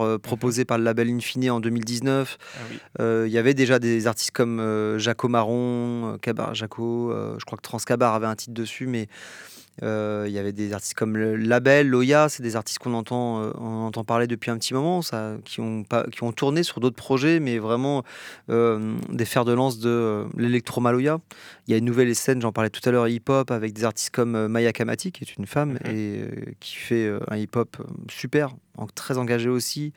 euh, 0.02 0.18
proposée 0.18 0.66
par 0.66 0.76
le 0.76 0.84
label 0.84 1.08
Infini 1.08 1.48
en 1.48 1.60
2019. 1.60 2.36
Ah 2.38 2.58
oui. 2.70 2.78
Euh, 3.00 3.24
Il 3.26 3.32
y 3.32 3.38
avait 3.38 3.54
déjà 3.54 3.78
des 3.78 4.06
artistes 4.06 4.32
comme 4.32 4.60
euh, 4.60 4.98
Jaco 4.98 5.28
Marron, 5.28 6.12
euh, 6.12 6.18
Cabar, 6.18 6.54
Jaco, 6.54 7.10
euh, 7.10 7.36
je 7.38 7.44
crois 7.46 7.56
que 7.56 7.62
Transcabar 7.62 8.12
avait 8.14 8.26
un 8.26 8.36
titre 8.36 8.52
dessus, 8.52 8.86
mais 8.86 9.02
euh, 9.02 9.53
il 9.82 10.30
y 10.32 10.38
avait 10.38 10.52
des 10.52 10.72
artistes 10.72 10.94
comme 10.94 11.16
le 11.16 11.36
Label, 11.36 11.88
Loya, 11.88 12.28
c'est 12.28 12.42
des 12.42 12.56
artistes 12.56 12.78
qu'on 12.78 12.94
entend, 12.94 13.42
euh, 13.42 13.50
on 13.58 13.84
entend 13.86 14.04
parler 14.04 14.26
depuis 14.26 14.50
un 14.50 14.56
petit 14.58 14.72
moment, 14.74 15.02
ça, 15.02 15.36
qui, 15.44 15.60
ont 15.60 15.82
pas, 15.84 16.04
qui 16.04 16.22
ont 16.22 16.32
tourné 16.32 16.62
sur 16.62 16.80
d'autres 16.80 16.96
projets, 16.96 17.40
mais 17.40 17.58
vraiment 17.58 18.04
euh, 18.50 18.96
des 19.10 19.24
fers 19.24 19.44
de 19.44 19.52
lance 19.52 19.78
de 19.78 19.88
euh, 19.90 20.24
l'électro 20.36 20.80
Maloya. 20.80 21.18
Il 21.66 21.72
y 21.72 21.74
a 21.74 21.78
une 21.78 21.84
nouvelle 21.84 22.14
scène, 22.14 22.40
j'en 22.40 22.52
parlais 22.52 22.70
tout 22.70 22.86
à 22.88 22.92
l'heure, 22.92 23.08
hip-hop, 23.08 23.50
avec 23.50 23.72
des 23.72 23.84
artistes 23.84 24.10
comme 24.10 24.36
euh, 24.36 24.48
Maya 24.48 24.72
Kamati, 24.72 25.10
qui 25.12 25.24
est 25.24 25.36
une 25.36 25.46
femme, 25.46 25.72
Mhm. 25.84 25.90
et 25.94 26.20
euh, 26.20 26.28
qui 26.60 26.76
fait 26.76 27.06
euh, 27.06 27.18
un 27.28 27.36
hip-hop 27.36 27.76
euh, 27.80 27.84
super, 28.08 28.54
très 28.94 29.18
engagé 29.18 29.48
aussi, 29.48 29.92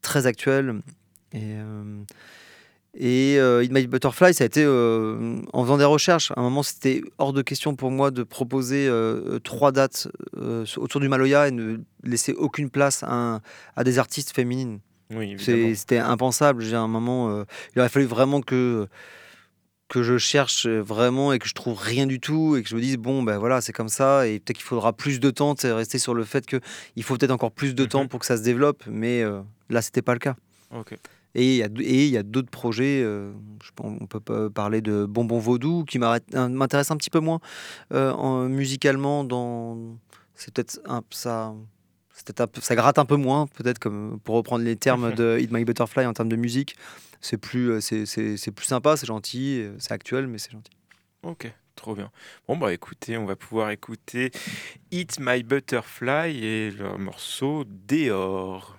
très 0.00 0.26
actuel. 0.26 0.80
Et, 1.32 1.40
euh, 1.42 2.02
et 2.94 3.36
euh, 3.38 3.64
It 3.64 3.72
My 3.72 3.86
Butterfly, 3.86 4.34
ça 4.34 4.44
a 4.44 4.46
été 4.46 4.62
euh, 4.64 5.38
en 5.52 5.62
faisant 5.64 5.78
des 5.78 5.84
recherches. 5.84 6.30
À 6.32 6.40
un 6.40 6.42
moment, 6.42 6.62
c'était 6.62 7.02
hors 7.18 7.32
de 7.32 7.40
question 7.40 7.74
pour 7.74 7.90
moi 7.90 8.10
de 8.10 8.22
proposer 8.22 8.86
euh, 8.86 9.38
trois 9.38 9.72
dates 9.72 10.08
euh, 10.36 10.66
autour 10.76 11.00
du 11.00 11.08
Maloya 11.08 11.48
et 11.48 11.50
ne 11.52 11.78
laisser 12.04 12.32
aucune 12.34 12.68
place 12.68 13.02
à, 13.02 13.40
des 13.84 13.98
artistes 13.98 14.34
féminines. 14.34 14.80
Oui. 15.14 15.36
C'était 15.38 15.98
impensable. 15.98 16.62
J'ai 16.62 16.76
un 16.76 16.86
moment, 16.88 17.44
il 17.74 17.78
aurait 17.80 17.88
fallu 17.88 18.06
vraiment 18.06 18.40
que 18.42 18.86
que 19.88 20.02
je 20.02 20.16
cherche 20.16 20.66
vraiment 20.66 21.34
et 21.34 21.38
que 21.38 21.46
je 21.46 21.52
trouve 21.52 21.78
rien 21.78 22.06
du 22.06 22.18
tout 22.18 22.56
et 22.56 22.62
que 22.62 22.68
je 22.70 22.74
me 22.74 22.80
dise 22.80 22.96
bon 22.96 23.22
ben 23.22 23.36
voilà 23.36 23.60
c'est 23.60 23.74
comme 23.74 23.90
ça 23.90 24.26
et 24.26 24.38
peut-être 24.40 24.56
qu'il 24.56 24.64
faudra 24.64 24.94
plus 24.94 25.20
de 25.20 25.28
temps 25.30 25.54
tu 25.54 25.62
sais, 25.62 25.72
rester 25.72 25.98
sur 25.98 26.14
le 26.14 26.24
fait 26.24 26.46
que 26.46 26.60
il 26.96 27.02
faut 27.02 27.14
peut-être 27.18 27.30
encore 27.30 27.52
plus 27.52 27.74
de 27.74 27.84
temps 27.84 28.04
Mhm. 28.04 28.08
pour 28.08 28.20
que 28.20 28.24
ça 28.24 28.38
se 28.38 28.42
développe 28.42 28.84
mais 28.86 29.22
là 29.68 29.82
c'était 29.82 30.00
pas 30.00 30.14
le 30.14 30.18
cas 30.18 30.34
Ok. 30.74 30.96
Et 31.34 31.56
il 31.56 32.10
y 32.10 32.16
a, 32.16 32.22
d'autres 32.22 32.50
projets, 32.50 33.02
euh, 33.02 33.32
je 33.62 33.70
on 33.78 34.06
peut 34.06 34.50
parler 34.50 34.80
de 34.80 35.06
Bonbon 35.06 35.38
Vaudou, 35.38 35.84
qui 35.84 35.98
m'intéresse 35.98 36.90
un 36.90 36.96
petit 36.96 37.10
peu 37.10 37.20
moins 37.20 37.40
euh, 37.92 38.12
en- 38.12 38.48
musicalement. 38.48 39.24
Dans, 39.24 39.96
c'est 40.34 40.52
peut-être 40.52 40.80
ça, 41.10 41.54
c'est 42.12 42.26
peut-être 42.26 42.40
un 42.42 42.46
peu- 42.46 42.60
ça 42.60 42.74
gratte 42.74 42.98
un 42.98 43.04
peu 43.06 43.16
moins, 43.16 43.46
peut-être 43.46 43.78
comme 43.78 44.20
pour 44.24 44.34
reprendre 44.34 44.64
les 44.64 44.76
termes 44.76 45.12
de 45.14 45.38
Eat 45.40 45.50
My 45.52 45.64
Butterfly 45.64 46.04
en 46.06 46.12
termes 46.12 46.28
de 46.28 46.36
musique. 46.36 46.76
C'est 47.20 47.38
plus, 47.38 47.70
euh, 47.70 47.80
c'est, 47.80 48.50
plus 48.50 48.66
sympa, 48.66 48.96
c'est 48.96 49.06
gentil, 49.06 49.64
c'est 49.78 49.92
actuel, 49.92 50.26
mais 50.26 50.38
c'est 50.38 50.50
gentil. 50.50 50.72
Ok, 51.22 51.52
trop 51.76 51.94
bien. 51.94 52.10
Bon, 52.48 52.56
bah 52.56 52.72
écoutez, 52.72 53.16
on 53.16 53.26
va 53.26 53.36
pouvoir 53.36 53.70
écouter 53.70 54.32
Eat 54.90 55.18
My 55.20 55.42
Butterfly 55.44 56.44
et 56.44 56.70
leur 56.72 56.98
morceau 56.98 57.64
dehors, 57.64 58.76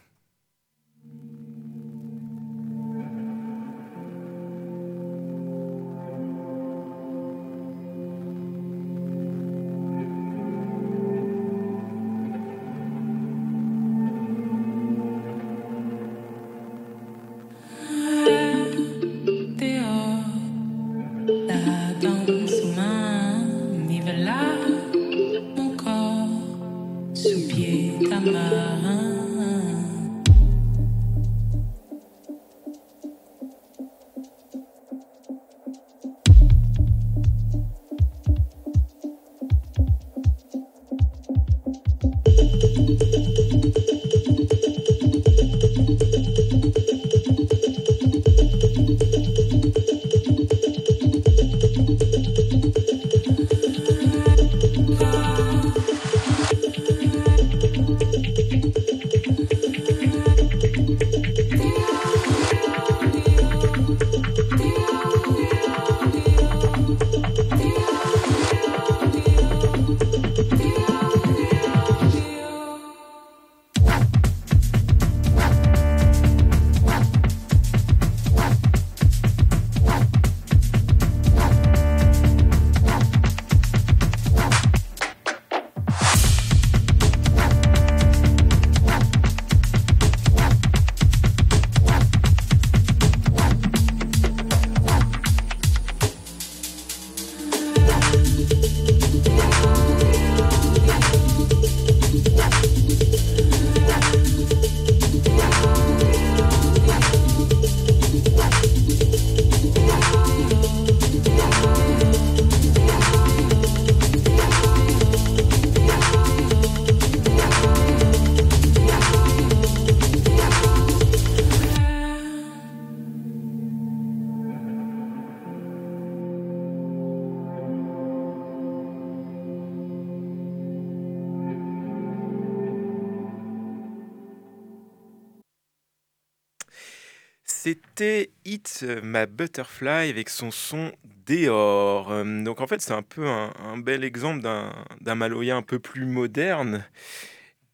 Hit 138.64 138.86
My 139.04 139.26
Butterfly 139.26 140.10
avec 140.10 140.30
son 140.30 140.52
son 140.52 140.92
Dehors. 141.26 142.12
Euh, 142.12 142.44
Donc 142.44 142.62
en 142.62 142.68
fait, 142.68 142.82
c'est 142.82 142.94
un 142.94 143.02
peu 143.02 143.28
un, 143.28 143.78
bel 143.78 144.04
exemple 144.04 144.42
d'un 144.42 145.16
Maloya 145.16 145.56
un 145.56 145.62
peu 145.62 145.80
plus 145.80 146.06
moderne. 146.06 146.86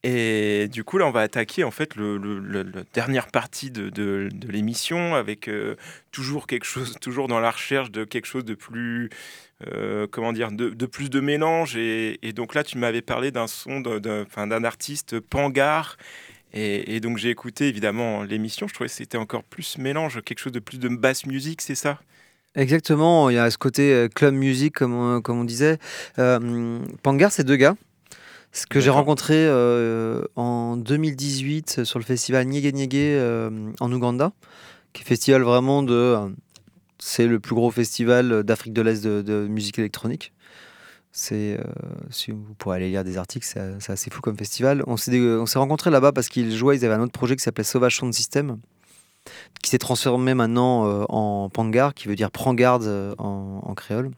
Et 0.04 0.70
du 0.72 0.84
coup, 0.86 0.98
là, 0.98 1.06
on 1.08 1.12
va 1.12 1.22
attaquer 1.22 1.64
en 1.66 1.72
fait 1.72 1.96
le, 1.96 2.18
la 2.40 2.64
dernière 2.94 3.28
partie 3.28 3.70
de, 3.70 3.90
de- 3.90 4.30
l'émission 4.48 5.14
avec 5.16 5.50
euh, 5.50 5.76
toujours 6.12 6.48
quelque 6.48 6.64
chose, 6.66 6.96
toujours 7.02 7.28
dans 7.28 7.40
la 7.40 7.52
recherche 7.52 7.92
de 7.92 8.06
quelque 8.06 8.26
chose 8.28 8.46
de 8.46 8.54
plus, 8.54 9.10
euh, 9.68 10.08
comment 10.10 10.32
dire, 10.32 10.52
de, 10.52 10.86
plus 10.86 11.10
de 11.10 11.20
mélange. 11.20 11.76
Et, 11.76 12.20
et 12.28 12.32
donc 12.34 12.56
là, 12.56 12.64
tu 12.64 12.78
m'avais 12.78 13.02
parlé 13.02 13.32
d'un 13.32 13.48
son, 13.48 13.82
d'un 13.82 14.64
artiste 14.64 15.20
Pangar. 15.20 15.98
Et, 16.54 16.96
et 16.96 17.00
donc 17.00 17.18
j'ai 17.18 17.30
écouté 17.30 17.68
évidemment 17.68 18.24
l'émission. 18.24 18.68
Je 18.68 18.74
trouvais 18.74 18.90
que 18.90 18.96
c'était 18.96 19.18
encore 19.18 19.44
plus 19.44 19.78
mélange, 19.78 20.22
quelque 20.24 20.40
chose 20.40 20.52
de 20.54 20.60
plus 20.60 20.80
de 20.80 20.90
basse 20.90 21.26
musique, 21.26 21.62
c'est 21.62 21.76
ça? 21.76 22.00
Exactement, 22.56 23.30
il 23.30 23.36
y 23.36 23.38
a 23.38 23.50
ce 23.52 23.58
côté 23.58 23.94
euh, 23.94 24.08
club 24.08 24.34
music, 24.34 24.74
comme 24.74 24.94
on, 24.94 25.22
comme 25.22 25.40
on 25.40 25.44
disait. 25.44 25.78
Euh, 26.18 26.80
Pangar, 27.04 27.32
c'est 27.32 27.44
deux 27.44 27.56
gars. 27.56 27.76
Ce 28.52 28.66
que 28.66 28.80
j'ai 28.80 28.90
rencontré 28.90 29.36
euh, 29.36 30.24
en 30.36 30.76
2018 30.76 31.84
sur 31.84 32.00
le 32.00 32.06
festival 32.06 32.48
Nyege 32.48 32.74
Nyege 32.74 32.94
euh, 32.96 33.72
en 33.80 33.92
Ouganda, 33.92 34.32
qui 34.94 35.04
est 35.04 35.06
festival 35.06 35.44
vraiment 35.44 35.84
de. 35.84 36.18
C'est 36.98 37.28
le 37.28 37.40
plus 37.40 37.56
gros 37.56 37.72
festival 37.72 38.44
d'Afrique 38.44 38.74
de 38.74 38.82
l'Est 38.82 39.04
de, 39.04 39.22
de 39.22 39.48
musique 39.48 39.80
électronique. 39.80 40.34
C'est, 41.12 41.58
euh, 41.60 41.64
si 42.12 42.32
vous 42.32 42.54
pourrez 42.58 42.78
aller 42.78 42.90
lire 42.90 43.04
des 43.04 43.18
articles, 43.18 43.46
c'est 43.46 43.60
c'est 43.80 43.92
assez 43.92 44.12
fou 44.12 44.22
comme 44.22 44.38
festival. 44.38 44.84
On 44.86 44.96
s'est 44.96 45.20
on 45.20 45.46
s'est 45.46 45.60
rencontrés 45.60 45.90
là-bas 45.90 46.12
parce 46.12 46.30
qu'ils 46.30 46.56
jouaient, 46.56 46.78
ils 46.78 46.86
avaient 46.86 46.94
un 46.94 47.02
autre 47.02 47.12
projet 47.12 47.36
qui 47.36 47.44
s'appelait 47.44 47.64
Sauvage 47.64 47.98
Sound 47.98 48.14
System, 48.14 48.60
qui 49.62 49.70
s'est 49.70 49.78
transformé 49.78 50.34
maintenant 50.34 50.88
euh, 50.88 51.06
en 51.10 51.50
Pangar, 51.50 51.94
qui 51.94 52.08
veut 52.08 52.16
dire 52.16 52.32
prends 52.32 52.54
garde 52.54 52.84
euh, 52.84 53.14
en, 53.18 53.74
créole. 53.76 54.12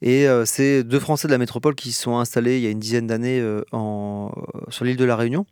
Et 0.00 0.28
euh, 0.28 0.44
c'est 0.44 0.84
deux 0.84 1.00
Français 1.00 1.26
de 1.26 1.32
la 1.32 1.38
métropole 1.38 1.74
qui 1.74 1.92
se 1.92 2.02
sont 2.02 2.18
installés 2.18 2.58
il 2.58 2.62
y 2.62 2.66
a 2.66 2.70
une 2.70 2.78
dizaine 2.78 3.06
d'années 3.06 3.40
euh, 3.40 3.62
sur 4.68 4.84
l'île 4.84 4.96
de 4.96 5.04
la 5.04 5.16
Réunion, 5.16 5.46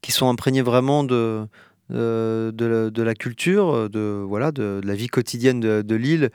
qui 0.00 0.12
sont 0.12 0.28
imprégnés 0.28 0.62
vraiment 0.62 1.04
de, 1.04 1.46
euh, 1.92 2.50
de, 2.52 2.64
la, 2.66 2.90
de 2.90 3.02
la 3.02 3.14
culture, 3.14 3.88
de, 3.90 4.22
voilà, 4.26 4.52
de, 4.52 4.80
de 4.82 4.86
la 4.86 4.94
vie 4.94 5.08
quotidienne 5.08 5.60
de, 5.60 5.82
de 5.82 5.94
l'île. 5.94 6.30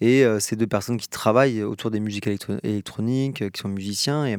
Et 0.00 0.24
euh, 0.24 0.40
ces 0.40 0.56
deux 0.56 0.66
personnes 0.66 0.96
qui 0.98 1.08
travaillent 1.08 1.62
autour 1.62 1.90
des 1.90 2.00
musiques 2.00 2.26
électro- 2.26 2.58
électroniques, 2.62 3.42
euh, 3.42 3.50
qui 3.50 3.60
sont 3.60 3.68
musiciens. 3.68 4.26
Et, 4.26 4.36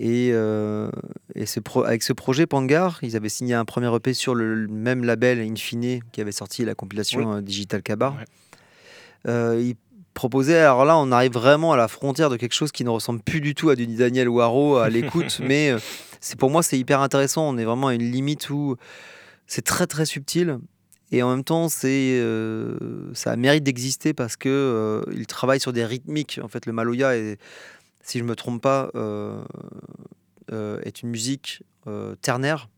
et, 0.00 0.30
euh, 0.32 0.90
et 1.34 1.44
ce 1.46 1.60
pro- 1.60 1.84
avec 1.84 2.02
ce 2.02 2.12
projet 2.12 2.46
Pangar, 2.46 2.98
ils 3.02 3.16
avaient 3.16 3.28
signé 3.28 3.54
un 3.54 3.64
premier 3.64 3.94
EP 3.94 4.14
sur 4.14 4.34
le 4.34 4.68
même 4.68 5.04
label 5.04 5.40
Infine 5.40 6.00
qui 6.12 6.20
avait 6.20 6.32
sorti 6.32 6.64
la 6.64 6.74
compilation 6.74 7.40
Digital. 7.40 7.82
Ouais. 7.88 8.24
Euh, 9.26 9.60
ils 9.60 9.74
proposaient, 10.14 10.58
alors 10.58 10.84
là, 10.84 10.96
on 10.98 11.12
arrive 11.12 11.32
vraiment 11.32 11.72
à 11.72 11.76
la 11.76 11.88
frontière 11.88 12.30
de 12.30 12.36
quelque 12.36 12.54
chose 12.54 12.72
qui 12.72 12.84
ne 12.84 12.90
ressemble 12.90 13.20
plus 13.20 13.40
du 13.40 13.54
tout 13.54 13.70
à 13.70 13.76
du 13.76 13.86
Daniel 13.86 14.28
Waro 14.28 14.76
à 14.76 14.88
l'écoute, 14.88 15.40
mais 15.44 15.74
c'est 16.20 16.38
pour 16.38 16.50
moi, 16.50 16.62
c'est 16.62 16.78
hyper 16.78 17.00
intéressant. 17.00 17.48
On 17.48 17.58
est 17.58 17.64
vraiment 17.64 17.88
à 17.88 17.94
une 17.94 18.08
limite 18.10 18.50
où 18.50 18.76
c'est 19.48 19.62
très 19.62 19.88
très 19.88 20.06
subtil. 20.06 20.58
Et 21.10 21.22
en 21.22 21.30
même 21.30 21.42
temps, 21.42 21.70
c'est, 21.70 22.20
euh, 22.20 23.12
ça 23.14 23.34
mérite 23.36 23.64
d'exister 23.64 24.12
parce 24.12 24.36
que 24.36 24.48
euh, 24.48 25.02
il 25.12 25.26
travaille 25.26 25.58
sur 25.58 25.72
des 25.72 25.84
rythmiques. 25.84 26.38
En 26.42 26.48
fait, 26.48 26.66
le 26.66 26.72
Maloya, 26.72 27.16
est, 27.16 27.40
si 28.02 28.18
je 28.18 28.24
me 28.24 28.36
trompe 28.36 28.62
pas, 28.62 28.90
euh, 28.94 29.42
euh, 30.52 30.80
est 30.84 31.02
une 31.02 31.08
musique 31.08 31.62
ternaire. 32.20 32.68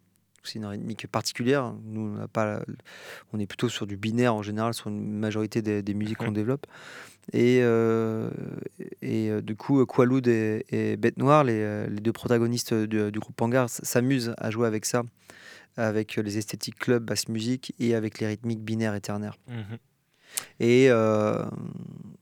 C'est 0.45 0.61
une 0.61 0.67
rythmique 0.67 1.09
particulière. 1.09 1.75
Nous, 1.85 2.17
on 2.17 2.29
pas, 2.29 2.61
est 3.37 3.47
plutôt 3.47 3.69
sur 3.69 3.89
du 3.89 3.97
binaire 3.97 4.37
en 4.37 4.43
général, 4.43 4.73
sur 4.73 4.87
une 4.87 5.19
majorité 5.19 5.63
des, 5.63 5.83
des 5.83 5.95
musiques 5.95 6.19
qu'on 6.19 6.31
développe. 6.31 6.69
Et, 7.33 7.59
et 9.03 9.43
du 9.43 9.57
coup, 9.57 9.85
Qualoud 9.85 10.29
et, 10.29 10.65
et 10.71 10.97
Bête 10.97 11.19
Noire, 11.19 11.43
les, 11.43 11.89
les 11.89 12.01
deux 12.01 12.13
protagonistes 12.13 12.73
du, 12.73 13.11
du 13.11 13.19
groupe 13.19 13.35
Pangar, 13.35 13.69
s'amusent 13.69 14.33
à 14.39 14.53
jouer 14.53 14.69
avec 14.69 14.87
ça, 14.87 15.03
avec 15.77 16.17
les 16.17 16.39
esthétiques 16.39 16.79
club, 16.79 17.05
basse 17.05 17.29
musique 17.29 17.75
et 17.79 17.95
avec 17.95 18.21
les 18.21 18.27
rythmiques 18.27 18.63
binaires 18.63 18.95
et 18.95 19.01
ternaires. 19.01 19.37
Mhm. 19.49 19.79
Et, 20.61 20.87
euh, 20.91 21.45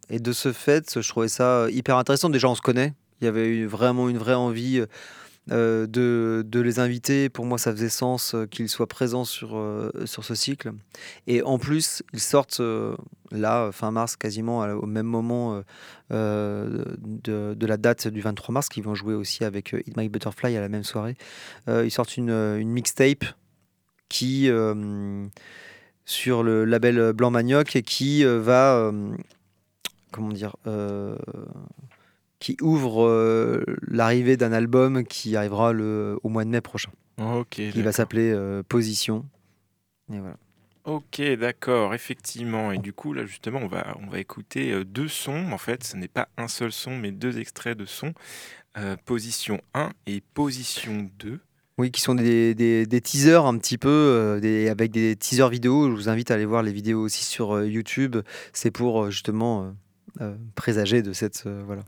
et 0.08 0.18
de 0.18 0.32
ce 0.32 0.52
fait, 0.52 1.00
je 1.00 1.08
trouvais 1.08 1.28
ça 1.28 1.66
hyper 1.70 1.96
intéressant. 1.96 2.30
Déjà, 2.30 2.48
on 2.48 2.54
se 2.54 2.62
connaît. 2.62 2.94
Il 3.20 3.24
y 3.24 3.28
avait 3.28 3.48
eu 3.48 3.66
vraiment 3.66 4.08
une 4.08 4.18
vraie 4.18 4.34
envie 4.34 4.82
euh, 5.50 5.86
de, 5.86 6.60
les 6.60 6.78
inviter. 6.78 7.28
Pour 7.28 7.44
moi, 7.44 7.58
ça 7.58 7.72
faisait 7.72 7.88
sens 7.88 8.34
euh, 8.34 8.46
qu'ils 8.46 8.68
soient 8.68 8.86
présents 8.86 9.24
sur, 9.24 9.56
euh, 9.56 9.90
sur 10.04 10.24
ce 10.24 10.34
cycle. 10.34 10.72
Et 11.26 11.42
en 11.42 11.58
plus, 11.58 12.02
ils 12.12 12.20
sortent 12.20 12.60
là, 13.30 13.70
fin 13.72 13.90
mars, 13.90 14.16
quasiment 14.16 14.60
au 14.60 14.86
même 14.86 15.06
moment 15.06 15.62
de, 16.10 17.66
la 17.66 17.76
date 17.76 18.08
du 18.08 18.20
23 18.20 18.52
mars, 18.52 18.68
qu'ils 18.68 18.82
vont 18.82 18.94
jouer 18.94 19.14
aussi 19.14 19.44
avec 19.44 19.74
Hit 19.86 19.96
My 19.96 20.08
Butterfly 20.08 20.56
à 20.56 20.60
la 20.60 20.68
même 20.68 20.84
soirée. 20.84 21.16
Ils 21.68 21.90
sortent 21.90 22.16
une, 22.16 22.30
une 22.30 22.70
mixtape 22.70 23.24
qui, 24.08 24.50
sur 26.04 26.42
le 26.42 26.64
label 26.64 27.12
Blanc 27.12 27.30
Manioc, 27.30 27.82
qui 27.82 28.24
va, 28.24 28.92
comment 30.10 30.30
dire, 30.30 30.56
qui 32.38 32.56
ouvre 32.60 33.04
euh, 33.06 33.64
l'arrivée 33.88 34.36
d'un 34.36 34.52
album 34.52 35.04
qui 35.04 35.36
arrivera 35.36 35.72
le, 35.72 36.18
au 36.22 36.28
mois 36.28 36.44
de 36.44 36.50
mai 36.50 36.60
prochain, 36.60 36.90
Ok. 37.18 37.48
qui 37.48 37.82
va 37.82 37.92
s'appeler 37.92 38.30
euh, 38.32 38.62
Position. 38.62 39.24
Et 40.12 40.18
voilà. 40.18 40.36
Ok, 40.84 41.20
d'accord, 41.38 41.92
effectivement. 41.92 42.72
Et 42.72 42.78
du 42.78 42.94
coup, 42.94 43.12
là, 43.12 43.26
justement, 43.26 43.58
on 43.58 43.66
va, 43.66 43.94
on 44.00 44.06
va 44.06 44.20
écouter 44.20 44.72
euh, 44.72 44.84
deux 44.84 45.08
sons. 45.08 45.52
En 45.52 45.58
fait, 45.58 45.84
ce 45.84 45.96
n'est 45.96 46.08
pas 46.08 46.28
un 46.38 46.48
seul 46.48 46.72
son, 46.72 46.96
mais 46.96 47.10
deux 47.12 47.38
extraits 47.38 47.76
de 47.76 47.84
sons. 47.84 48.14
Euh, 48.78 48.96
position 49.04 49.60
1 49.74 49.90
et 50.06 50.22
position 50.32 51.10
2. 51.18 51.40
Oui, 51.76 51.90
qui 51.90 52.00
sont 52.00 52.14
des, 52.14 52.54
des, 52.54 52.86
des 52.86 53.00
teasers 53.02 53.44
un 53.44 53.58
petit 53.58 53.76
peu, 53.76 53.88
euh, 53.90 54.40
des, 54.40 54.68
avec 54.68 54.90
des 54.90 55.14
teasers 55.14 55.50
vidéo. 55.50 55.90
Je 55.90 55.94
vous 55.94 56.08
invite 56.08 56.30
à 56.30 56.34
aller 56.34 56.46
voir 56.46 56.62
les 56.62 56.72
vidéos 56.72 57.02
aussi 57.02 57.24
sur 57.24 57.62
YouTube. 57.64 58.16
C'est 58.52 58.70
pour 58.70 59.10
justement 59.10 59.74
présager 60.54 61.02
de 61.02 61.12
cette, 61.12 61.46
voilà, 61.46 61.82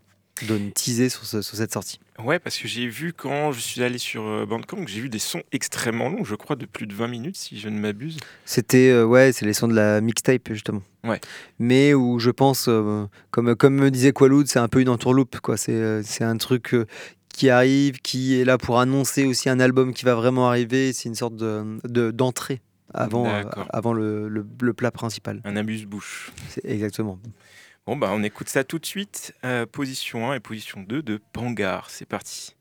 de 0.46 0.56
nous 0.56 0.70
teaser 0.70 1.08
sur, 1.10 1.24
ce- 1.26 1.42
sur 1.42 1.56
cette 1.56 1.72
sortie. 1.72 2.00
Ouais, 2.18 2.38
parce 2.38 2.56
que 2.58 2.66
j'ai 2.68 2.86
vu 2.88 3.12
quand 3.12 3.52
je 3.52 3.60
suis 3.60 3.82
allé 3.82 3.98
sur 3.98 4.22
euh, 4.26 4.46
Bandcamp, 4.46 4.86
j'ai 4.86 5.00
vu 5.00 5.08
des 5.08 5.18
sons 5.18 5.42
extrêmement 5.52 6.08
longs, 6.08 6.24
je 6.24 6.34
crois 6.34 6.56
de 6.56 6.66
plus 6.66 6.86
de 6.86 6.94
20 6.94 7.08
minutes, 7.08 7.36
si 7.36 7.58
je 7.60 7.68
ne 7.68 7.78
m'abuse. 7.78 8.16
C'était 8.44 8.90
euh, 8.90 9.04
ouais, 9.04 9.32
c'est 9.32 9.44
les 9.46 9.52
sons 9.54 9.68
de 9.68 9.74
la 9.74 10.00
mixtape 10.00 10.48
justement. 10.50 10.82
Ouais. 11.04 11.20
Mais 11.58 11.94
où 11.94 12.18
je 12.18 12.30
pense, 12.30 12.66
euh, 12.68 13.06
comme 13.30 13.54
comme 13.56 13.74
me 13.74 13.90
disait 13.90 14.12
Qualoud, 14.12 14.46
c'est 14.48 14.58
un 14.58 14.68
peu 14.68 14.80
une 14.80 14.88
entourloupe 14.88 15.40
quoi. 15.40 15.56
C'est 15.56 15.72
euh, 15.72 16.02
c'est 16.04 16.24
un 16.24 16.36
truc 16.36 16.74
qui 17.32 17.48
arrive, 17.48 18.00
qui 18.00 18.38
est 18.40 18.44
là 18.44 18.58
pour 18.58 18.80
annoncer 18.80 19.24
aussi 19.26 19.48
un 19.48 19.60
album 19.60 19.94
qui 19.94 20.04
va 20.04 20.14
vraiment 20.14 20.48
arriver. 20.48 20.92
C'est 20.92 21.08
une 21.08 21.14
sorte 21.14 21.36
de 21.36 21.78
de- 21.84 22.10
d'entrée 22.10 22.60
avant 22.92 23.24
avant 23.70 23.92
le, 23.92 24.28
le, 24.28 24.44
le 24.60 24.72
plat 24.74 24.90
principal. 24.90 25.40
Un 25.44 25.56
amuse-bouche. 25.56 26.32
Exactement. 26.64 27.18
Bon, 27.86 27.96
bah, 27.96 28.10
on 28.12 28.22
écoute 28.22 28.48
ça 28.48 28.62
tout 28.64 28.78
de 28.78 28.86
suite. 28.86 29.34
Euh, 29.44 29.66
position 29.66 30.30
1 30.30 30.34
et 30.34 30.40
position 30.40 30.82
2 30.82 31.02
de 31.02 31.20
Pangar. 31.32 31.90
C'est 31.90 32.06
parti. 32.06 32.56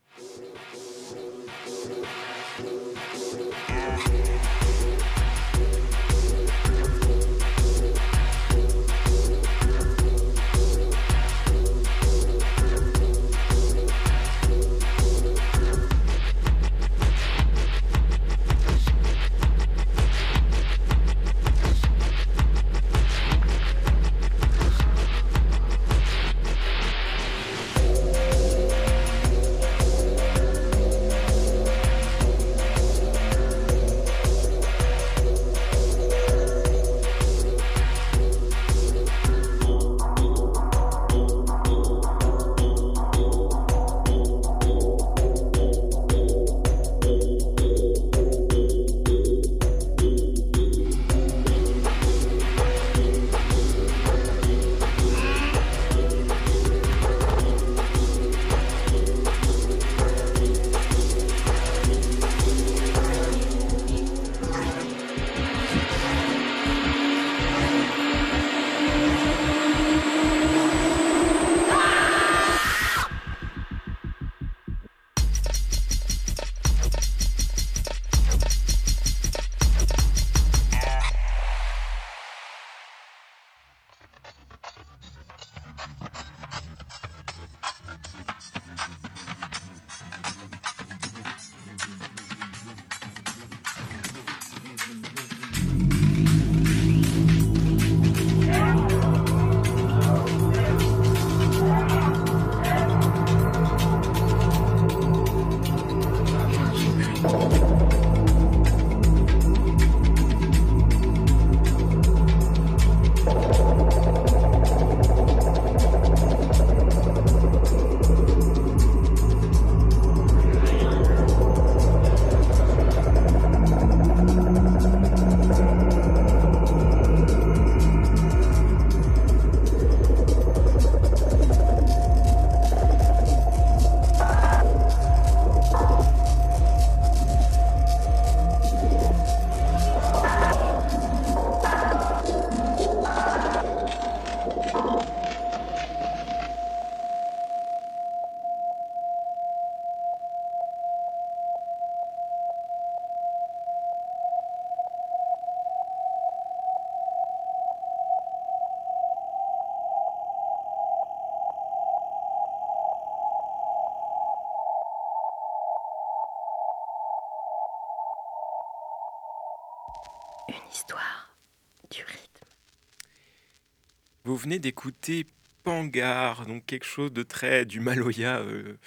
Vous 174.29 174.37
venez 174.37 174.59
d'écouter 174.59 175.25
Pangar, 175.63 176.45
donc 176.45 176.63
quelque 176.67 176.85
chose 176.85 177.11
de 177.11 177.23
très 177.23 177.65
du 177.65 177.79
Maloya 177.79 178.37
euh, 178.37 178.77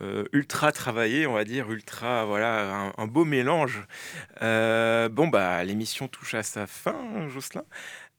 euh, 0.00 0.24
ultra 0.32 0.70
travaillé, 0.70 1.26
on 1.26 1.32
va 1.32 1.42
dire, 1.42 1.68
ultra, 1.68 2.24
voilà, 2.26 2.92
un, 2.96 3.06
beau 3.08 3.24
mélange. 3.24 3.88
Euh, 4.40 5.08
bon, 5.08 5.26
bah, 5.26 5.64
l'émission 5.64 6.06
touche 6.06 6.34
à 6.34 6.44
sa 6.44 6.68
fin, 6.68 7.28
Jocelyn. 7.28 7.64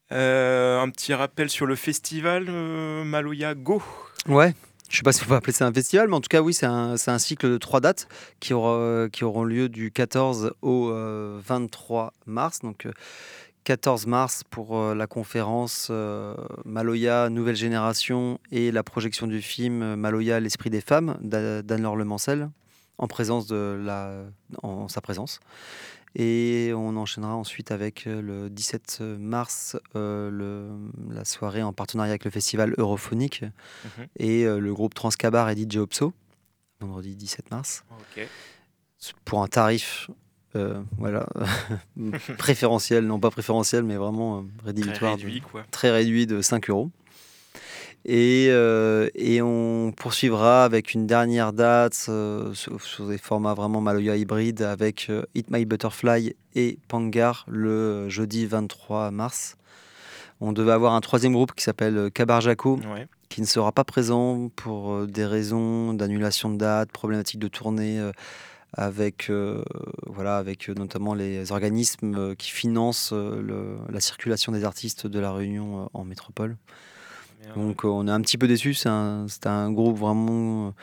Un 0.10 0.90
petit 0.90 1.14
rappel 1.14 1.50
sur 1.50 1.66
le 1.66 1.78
festival 1.78 2.52
Maloya 2.52 3.56
Go. 3.56 3.82
Ouais. 4.28 4.54
Je 4.90 4.98
sais 4.98 5.04
pas 5.04 5.12
si 5.12 5.24
on 5.24 5.28
peut 5.28 5.36
appeler 5.36 5.54
ça 5.54 5.66
un 5.66 5.74
festival, 5.74 6.08
mais 6.08 6.16
en 6.16 6.22
tout 6.22 6.30
cas, 6.30 6.42
oui, 6.42 6.54
c'est 6.54 6.66
un, 6.66 7.18
cycle 7.18 7.50
de 7.50 7.58
trois 7.58 7.80
dates 7.80 8.08
qui, 8.40 8.54
auront 8.54 9.44
lieu 9.44 9.68
du 9.68 9.92
14 9.92 10.54
au 10.62 10.90
euh, 10.90 11.40
23 11.44 12.14
mars. 12.26 12.60
Donc, 12.60 12.88
14 13.66 14.06
mars 14.08 14.44
pour 14.50 14.78
euh, 14.78 14.94
la 14.96 15.08
conférence 15.08 15.88
euh, 15.92 16.36
Maloya 16.66 17.30
Nouvelle 17.30 17.56
Génération 17.56 18.40
et 18.52 18.72
la 18.72 18.84
projection 18.84 19.26
du 19.28 19.42
film 19.42 19.82
euh, 19.82 19.96
Maloya 19.96 20.40
L'Esprit 20.40 20.70
des 20.70 20.82
Femmes 20.82 21.18
d'A- 21.22 21.62
d'Anne-Laure 21.64 21.96
Lemancel 21.96 22.50
en 23.00 23.08
présence 23.08 23.48
de 23.48 23.78
la, 23.84 24.24
en 24.64 24.88
sa 24.88 25.02
présence. 25.02 25.40
Et 26.16 26.72
on 26.76 26.96
enchaînera 26.96 27.36
ensuite 27.36 27.72
avec 27.72 28.06
le 28.06 28.50
17 28.50 29.02
mars 29.20 29.76
euh, 29.98 30.30
le, 30.32 30.70
la 31.14 31.26
soirée 31.26 31.62
en 31.64 31.74
partenariat 31.74 32.12
avec 32.12 32.24
le 32.24 32.32
festival 32.32 32.74
Europhonique 32.78 33.44
Mhm. 33.44 34.08
et 34.18 34.46
le 34.46 34.74
groupe 34.74 34.94
Transcabar 34.94 35.50
et 35.50 35.56
DJ 35.56 35.78
Opso, 35.78 36.14
vendredi 36.80 37.16
17 37.18 37.52
mars, 37.52 37.84
pour 39.26 39.44
un 39.44 39.48
tarif 39.48 40.10
euh, 40.56 40.82
voilà, 40.98 41.26
préférentiel, 42.38 43.06
non 43.06 43.20
pas 43.20 43.30
préférentiel, 43.32 43.84
mais 43.84 43.96
vraiment 43.98 44.38
euh, 44.40 44.42
Très 44.60 44.66
rédhibitoire, 44.68 45.18
de- 45.18 45.22
réduit, 45.24 45.42
quoi. 45.42 45.64
très 45.72 45.92
réduit 45.92 46.26
de 46.28 46.42
5 46.42 46.70
euros. 46.70 46.90
Et, 48.08 48.48
euh, 48.52 49.10
et 49.16 49.42
on 49.42 49.92
poursuivra 49.92 50.64
avec 50.64 50.94
une 50.94 51.08
dernière 51.08 51.54
date 51.54 52.06
euh, 52.10 52.54
sur, 52.54 52.80
sur 52.82 53.08
des 53.08 53.18
formats 53.18 53.56
vraiment 53.56 53.82
Maloya 53.82 54.16
hybride 54.16 54.62
avec 54.62 55.08
euh, 55.10 55.24
Hit 55.34 55.50
My 55.50 55.66
Butterfly 55.66 56.36
et 56.54 56.78
Pangar 56.88 57.46
le 57.48 58.08
jeudi 58.10 58.46
23 58.46 59.10
mars. 59.10 59.58
On 60.40 60.54
devait 60.54 60.74
avoir 60.74 60.94
un 60.94 61.02
troisième 61.02 61.34
groupe 61.34 61.54
qui 61.56 61.64
s'appelle 61.64 62.12
Kabar 62.14 62.42
Jaco, 62.42 62.76
Ouais. 62.94 63.08
qui 63.30 63.42
ne 63.42 63.48
sera 63.48 63.72
pas 63.72 63.84
présent 63.86 64.50
pour 64.56 65.08
des 65.08 65.26
raisons 65.26 65.94
d'annulation 65.94 66.52
de 66.52 66.58
date, 66.58 66.92
problématiques 66.92 67.40
de 67.40 67.48
tournée 67.48 68.00
avec, 68.76 69.30
euh, 69.30 69.64
voilà, 70.06 70.38
avec 70.38 70.70
euh, 70.70 70.74
notamment 70.76 71.14
les 71.14 71.52
organismes 71.52 72.16
euh, 72.16 72.36
qui 72.36 72.52
financent 72.52 73.12
le- 73.14 73.78
la 73.90 74.00
circulation 74.00 74.52
des 74.52 74.64
artistes 74.64 75.08
de 75.08 75.20
la 75.20 75.32
Réunion 75.32 75.90
en 75.94 76.04
métropole. 76.04 76.58
Donc 77.56 77.84
on 77.86 78.08
est 78.08 78.12
un 78.12 78.22
petit 78.22 78.38
peu 78.38 78.48
déçus, 78.48 78.74
c'est 78.74 78.90
un, 78.90 79.28
un 79.46 79.72
groupe 79.72 79.98
vraiment, 79.98 80.74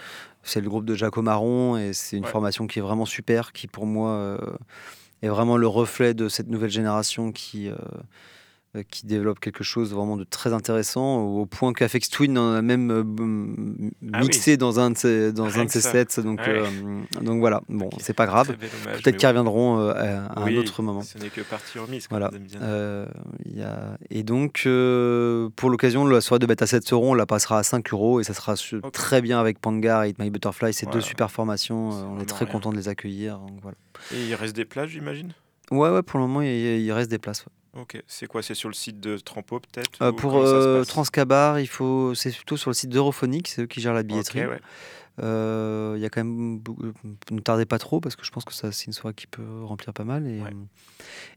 c'est 0.44 0.60
le 0.60 0.68
groupe 0.70 0.84
de 0.84 0.94
Jaco 0.94 1.20
Marron 1.20 1.76
et 1.76 1.92
c'est 1.92 2.16
une 2.16 2.24
Ouais. 2.24 2.30
formation 2.30 2.66
qui 2.68 2.78
est 2.78 2.82
vraiment 2.82 3.04
super, 3.04 3.52
qui 3.52 3.66
pour 3.66 3.84
moi 3.84 4.10
euh, 4.10 4.38
est 5.22 5.28
vraiment 5.28 5.56
le 5.56 5.66
reflet 5.66 6.14
de 6.14 6.28
cette 6.28 6.48
nouvelle 6.48 6.70
génération 6.70 7.32
qui, 7.32 7.68
euh, 7.68 7.74
qui 8.90 9.04
développe 9.06 9.38
quelque 9.38 9.62
chose 9.62 9.92
vraiment 9.92 10.16
de 10.16 10.24
très 10.24 10.54
intéressant, 10.54 11.20
au 11.20 11.44
point 11.44 11.74
qu'Afex 11.74 12.08
Twin 12.08 12.38
en 12.38 12.54
a 12.54 12.62
même 12.62 12.90
euh, 12.90 13.04
Ah 14.14 14.20
mixé 14.20 14.56
dans 14.56 14.80
un 14.80 14.92
de 14.92 14.96
ses, 14.96 15.30
dans 15.32 15.44
Rien 15.44 15.62
un 15.62 15.64
de 15.66 15.70
ses 15.70 15.82
sets. 15.82 16.22
Donc, 16.22 16.40
euh, 16.48 16.66
donc 17.20 17.40
voilà, 17.40 17.60
bon, 17.68 17.90
c'est 17.98 18.14
pas 18.14 18.24
grave. 18.24 18.56
Peut-être 18.56 19.16
qu'ils 19.18 19.28
reviendront 19.28 19.78
euh, 19.78 19.92
à, 19.92 20.40
à 20.40 20.44
oui, 20.44 20.56
un 20.56 20.60
autre 20.60 20.82
moment. 20.82 21.02
Ce 21.02 21.18
n'est 21.18 21.28
que 21.28 21.42
partie 21.42 21.78
remise. 21.78 22.06
Voilà. 22.08 22.30
Euh, 22.62 23.06
y 23.44 23.60
a... 23.62 23.98
Et 24.10 24.22
donc, 24.22 24.62
euh, 24.64 25.50
pour 25.54 25.68
l'occasion, 25.68 26.06
la 26.06 26.22
soirée 26.22 26.38
de 26.38 26.46
bête 26.46 26.62
à 26.62 26.66
7 26.66 26.92
euros, 26.94 27.10
on 27.10 27.14
la 27.14 27.26
passera 27.26 27.58
à 27.58 27.62
5 27.62 27.92
euros 27.92 28.20
et 28.20 28.24
ça 28.24 28.32
sera 28.32 28.54
très 28.92 29.20
bien 29.20 29.38
avec 29.38 29.58
Pangar 29.60 30.04
et 30.04 30.14
My 30.18 30.30
Butterfly. 30.30 30.72
C'est 30.72 30.90
deux 30.90 31.02
super 31.02 31.30
formations. 31.30 31.90
Euh, 31.92 32.04
on 32.16 32.20
est 32.20 32.24
très 32.26 32.46
rien. 32.46 32.52
content 32.52 32.70
de 32.72 32.76
les 32.76 32.88
accueillir. 32.88 33.38
donc 33.38 33.58
voilà. 33.60 33.76
Et 34.14 34.28
il 34.28 34.34
reste 34.34 34.56
des 34.56 34.64
places, 34.64 34.88
j'imagine? 34.88 35.32
Ouais, 35.70 35.90
ouais, 35.90 36.02
pour 36.02 36.18
le 36.20 36.26
moment, 36.26 36.40
il, 36.40 36.48
il 36.48 36.92
reste 36.92 37.10
des 37.10 37.18
places. 37.18 37.44
ouais. 37.44 37.52
Ok. 37.74 38.02
C'est 38.06 38.26
quoi 38.26 38.42
C'est 38.42 38.54
sur 38.54 38.68
le 38.68 38.74
site 38.74 39.00
de 39.00 39.16
Trampo, 39.16 39.60
peut-être 39.60 40.02
Euh, 40.02 40.10
ou 40.10 40.14
pour 40.14 40.36
euh, 40.36 40.84
Transcabar, 40.84 41.58
il 41.58 41.66
faut, 41.66 42.14
c'est 42.14 42.30
plutôt 42.34 42.56
sur 42.58 42.70
le 42.70 42.74
site 42.74 42.90
d'Europhonique, 42.90 43.48
c'est 43.48 43.62
eux 43.62 43.66
qui 43.66 43.80
gèrent 43.80 43.94
la 43.94 44.02
billetterie. 44.02 44.44
ouais. 44.46 44.60
Euh, 45.22 45.94
Il 45.96 46.02
y 46.02 46.06
a 46.06 46.10
quand 46.10 46.24
même 46.24 46.62
ne 47.30 47.40
tardez 47.40 47.66
pas 47.66 47.78
trop 47.78 48.00
parce 48.00 48.16
que 48.16 48.24
je 48.24 48.30
pense 48.30 48.44
que 48.46 48.54
ça 48.54 48.72
c'est 48.72 48.86
une 48.86 48.92
soirée 48.94 49.14
qui 49.14 49.26
peut 49.26 49.62
remplir 49.62 49.92
pas 49.92 50.04
mal. 50.04 50.26
Et, 50.26 50.40
Ouais. 50.40 50.50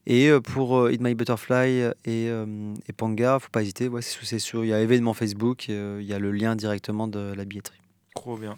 et 0.08 0.32
pour 0.42 0.90
Hit 0.90 1.02
My 1.02 1.14
Butterfly 1.16 1.92
et, 2.06 2.26
et 2.28 2.94
Panga, 2.96 3.40
faut 3.40 3.50
pas 3.50 3.62
hésiter. 3.62 3.88
Ouais, 3.90 4.02
c'est 4.02 4.24
c'est 4.24 4.40
sûr, 4.40 4.64
il 4.64 4.70
y 4.70 4.74
a 4.74 4.80
événement 4.82 5.14
Facebook, 5.14 5.68
il 5.68 6.04
y 6.04 6.14
a 6.14 6.20
le 6.20 6.32
lien 6.32 6.56
directement 6.56 7.08
de 7.08 7.34
la 7.34 7.44
billetterie. 7.46 7.80
Trop 8.16 8.38
bien. 8.38 8.56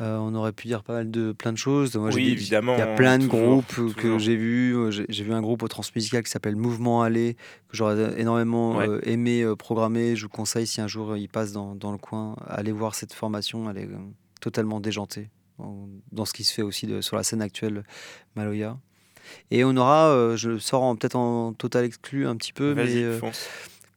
Euh, 0.00 0.16
on 0.18 0.32
aurait 0.36 0.52
pu 0.52 0.68
dire 0.68 0.84
pas 0.84 0.92
mal 0.92 1.10
de 1.10 1.32
plein 1.32 1.52
de 1.52 1.58
choses. 1.58 1.96
Moi, 1.96 2.10
Oui, 2.14 2.28
évidemment, 2.30 2.74
Il 2.76 2.78
y 2.78 2.82
a 2.82 2.94
plein 2.94 3.18
de 3.18 3.24
toujours, 3.26 3.62
groupes 3.64 3.94
que 3.96 4.16
j'ai 4.18 4.36
vus. 4.36 4.76
Euh, 4.76 4.90
J'ai 4.92 5.24
vu 5.24 5.32
un 5.32 5.40
groupe 5.40 5.62
au 5.64 5.68
Transmusical 5.68 6.22
qui 6.22 6.30
s'appelle 6.30 6.54
Mouvement 6.54 7.02
Aller, 7.02 7.34
que 7.68 7.76
j'aurais 7.76 8.20
énormément 8.20 8.76
Ouais. 8.76 8.88
euh, 8.88 9.00
aimé 9.02 9.42
euh, 9.42 9.56
programmer. 9.56 10.14
Je 10.14 10.22
vous 10.24 10.28
conseille, 10.28 10.68
si 10.68 10.80
un 10.80 10.86
jour 10.86 11.16
il 11.16 11.28
passe 11.28 11.50
dans, 11.52 11.74
dans 11.74 11.90
le 11.90 11.98
coin, 11.98 12.36
allez 12.46 12.70
voir 12.70 12.94
cette 12.94 13.12
formation. 13.12 13.68
Elle 13.70 13.78
est 13.78 13.88
totalement 14.40 14.78
déjantée 14.78 15.30
en- 15.58 15.88
dans 16.12 16.24
ce 16.24 16.32
qui 16.32 16.44
se 16.44 16.54
fait 16.54 16.62
aussi 16.62 16.86
de- 16.86 17.00
sur 17.00 17.16
la 17.16 17.24
scène 17.24 17.42
actuelle 17.42 17.82
Maloya. 18.36 18.78
Et 19.50 19.64
on 19.64 19.76
aura, 19.76 20.36
je 20.36 20.58
sors 20.58 20.96
peut-être 20.96 21.16
en 21.16 21.52
total 21.54 21.84
exclu 21.84 22.26
un 22.28 22.36
petit 22.36 22.52
peu, 22.52 22.72
mais. 22.74 23.04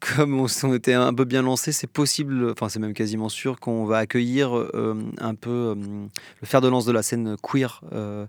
Comme 0.02 0.40
on, 0.40 0.74
était 0.74 0.94
un 0.94 1.14
peu 1.14 1.26
bien 1.26 1.44
lancé, 1.44 1.72
c'est 1.72 1.88
possible, 1.88 2.50
enfin 2.52 2.70
c'est 2.70 2.80
même 2.80 2.94
quasiment 2.94 3.30
sûr 3.30 3.60
qu'on 3.60 3.86
va 3.86 4.00
accueillir 4.00 4.58
euh, 4.58 4.96
un 5.20 5.36
peu 5.36 5.50
euh, 5.50 5.76
le 5.76 6.48
fer 6.48 6.60
de 6.60 6.68
lance 6.68 6.86
de 6.86 6.92
la 6.92 7.04
scène 7.04 7.38
queer 7.42 7.82
euh, 7.94 8.26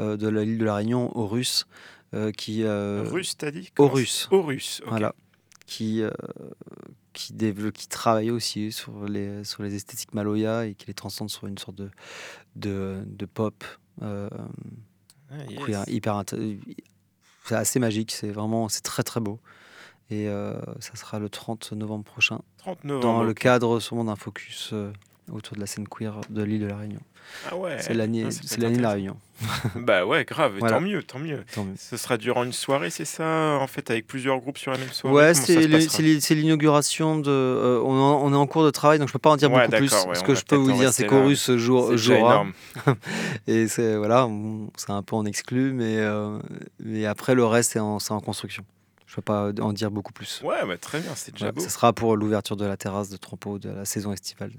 euh, 0.00 0.18
de 0.18 0.28
l'île 0.28 0.58
de 0.58 0.64
la 0.64 0.74
Réunion, 0.76 1.16
aux 1.16 1.26
Russes, 1.26 1.66
qui 2.36 2.64
Russe, 2.64 3.36
t'as 3.36 3.50
dit? 3.50 3.72
Aux 3.78 3.88
Russes. 3.88 4.28
Aux 4.30 4.42
Russes, 4.42 4.82
voilà, 4.86 5.14
qui 5.66 6.02
qui 7.12 7.32
développe, 7.32 7.74
qui 7.74 7.88
travaille 7.88 8.30
aussi 8.30 8.70
sur 8.70 9.06
les 9.06 9.42
sur 9.42 9.62
les 9.62 9.74
esthétiques 9.74 10.14
maloya 10.14 10.66
et 10.66 10.74
qui 10.74 10.86
les 10.86 10.94
transcende 10.94 11.30
sur 11.30 11.46
une 11.48 11.58
sorte 11.58 11.76
de 11.76 11.90
de, 12.54 13.02
de 13.06 13.26
pop. 13.26 13.64
Ah, 14.00 14.28
yes. 15.48 15.64
queer, 15.64 15.84
hyper 15.88 16.22
c'est 17.46 17.54
assez 17.56 17.78
magique, 17.80 18.12
c'est 18.12 18.30
vraiment 18.30 18.68
c'est 18.68 18.82
très 18.82 19.02
très 19.02 19.20
beau. 19.20 19.40
Et 20.10 20.28
euh, 20.28 20.54
ça 20.80 20.94
sera 20.96 21.18
le 21.18 21.28
30 21.28 21.72
novembre 21.72 22.04
prochain 22.04 22.40
30 22.58 22.84
novembre. 22.84 23.02
dans 23.04 23.22
le 23.22 23.32
cadre 23.34 23.80
sûrement 23.80 24.04
d'un 24.04 24.16
focus 24.16 24.70
euh, 24.72 24.92
autour 25.32 25.54
de 25.56 25.60
la 25.60 25.66
scène 25.66 25.88
queer 25.88 26.20
de 26.28 26.42
l'île 26.42 26.60
de 26.60 26.66
la 26.66 26.76
Réunion. 26.76 27.00
Ah 27.50 27.56
ouais. 27.56 27.78
c'est 27.80 27.94
l'année 27.94 28.30
c'est 28.30 28.58
de 28.60 28.82
la. 28.82 28.90
Réunion. 28.90 29.16
Bah 29.76 30.04
ouais, 30.04 30.26
grave. 30.26 30.56
Voilà. 30.58 30.76
Tant 30.76 30.82
mieux, 30.82 31.02
tant 31.02 31.18
mieux. 31.18 31.42
Tant 31.54 31.64
mieux. 31.64 31.72
Ce 31.78 31.96
sera 31.96 32.18
durant 32.18 32.44
une 32.44 32.52
soirée, 32.52 32.90
c'est 32.90 33.06
ça 33.06 33.56
En 33.60 33.66
fait, 33.66 33.90
avec 33.90 34.06
plusieurs 34.06 34.38
groupes 34.40 34.58
sur 34.58 34.70
la 34.72 34.76
même 34.78 34.90
soirée? 34.92 35.16
Ouais, 35.16 35.34
c'est 35.34 36.34
l'inauguration 36.34 37.18
de. 37.18 37.30
euh, 37.30 37.80
on, 37.82 37.96
est 37.96 38.00
en- 38.00 38.22
on 38.22 38.32
est 38.32 38.36
en 38.36 38.46
cours 38.46 38.62
de 38.64 38.70
travail, 38.70 38.98
donc 38.98 39.08
je 39.08 39.12
peux 39.14 39.18
pas 39.18 39.30
en 39.30 39.36
dire 39.36 39.50
Ouais, 39.50 39.64
beaucoup 39.66 39.78
plus. 39.78 39.92
ouais, 40.06 40.14
Ce 40.14 40.22
que 40.22 40.34
je 40.34 40.44
peux 40.44 40.56
vous 40.56 40.72
dire, 40.72 40.92
c'est 40.92 41.06
qu'Horus 41.06 41.50
jour, 41.56 41.96
jouera. 41.96 42.44
Et 43.46 43.68
c'est 43.68 43.96
voilà, 43.96 44.28
c'est 44.76 44.90
un 44.90 45.02
peu 45.02 45.16
en 45.16 45.24
exclu, 45.24 45.72
mais, 45.72 45.96
euh, 45.96 46.38
mais 46.80 47.06
après 47.06 47.34
le 47.34 47.44
reste, 47.46 47.72
c'est 47.72 47.80
en, 47.80 47.98
c'est 47.98 48.12
en 48.12 48.20
construction. 48.20 48.64
Je 49.14 49.20
peux 49.20 49.22
pas 49.22 49.52
en 49.62 49.72
dire 49.72 49.92
beaucoup 49.92 50.12
plus. 50.12 50.40
Ouais, 50.42 50.66
bah, 50.66 50.76
très 50.76 50.98
bien, 50.98 51.12
c'est 51.14 51.30
déjà 51.30 51.52
beau. 51.52 51.60
ce 51.60 51.70
sera 51.70 51.92
pour 51.92 52.16
l'ouverture 52.16 52.56
de 52.56 52.64
la 52.66 52.76
terrasse 52.76 53.10
de 53.10 53.16
Trempeau 53.16 53.60
de 53.60 53.68
la 53.70 53.84
saison 53.84 54.12
estivale. 54.12 54.50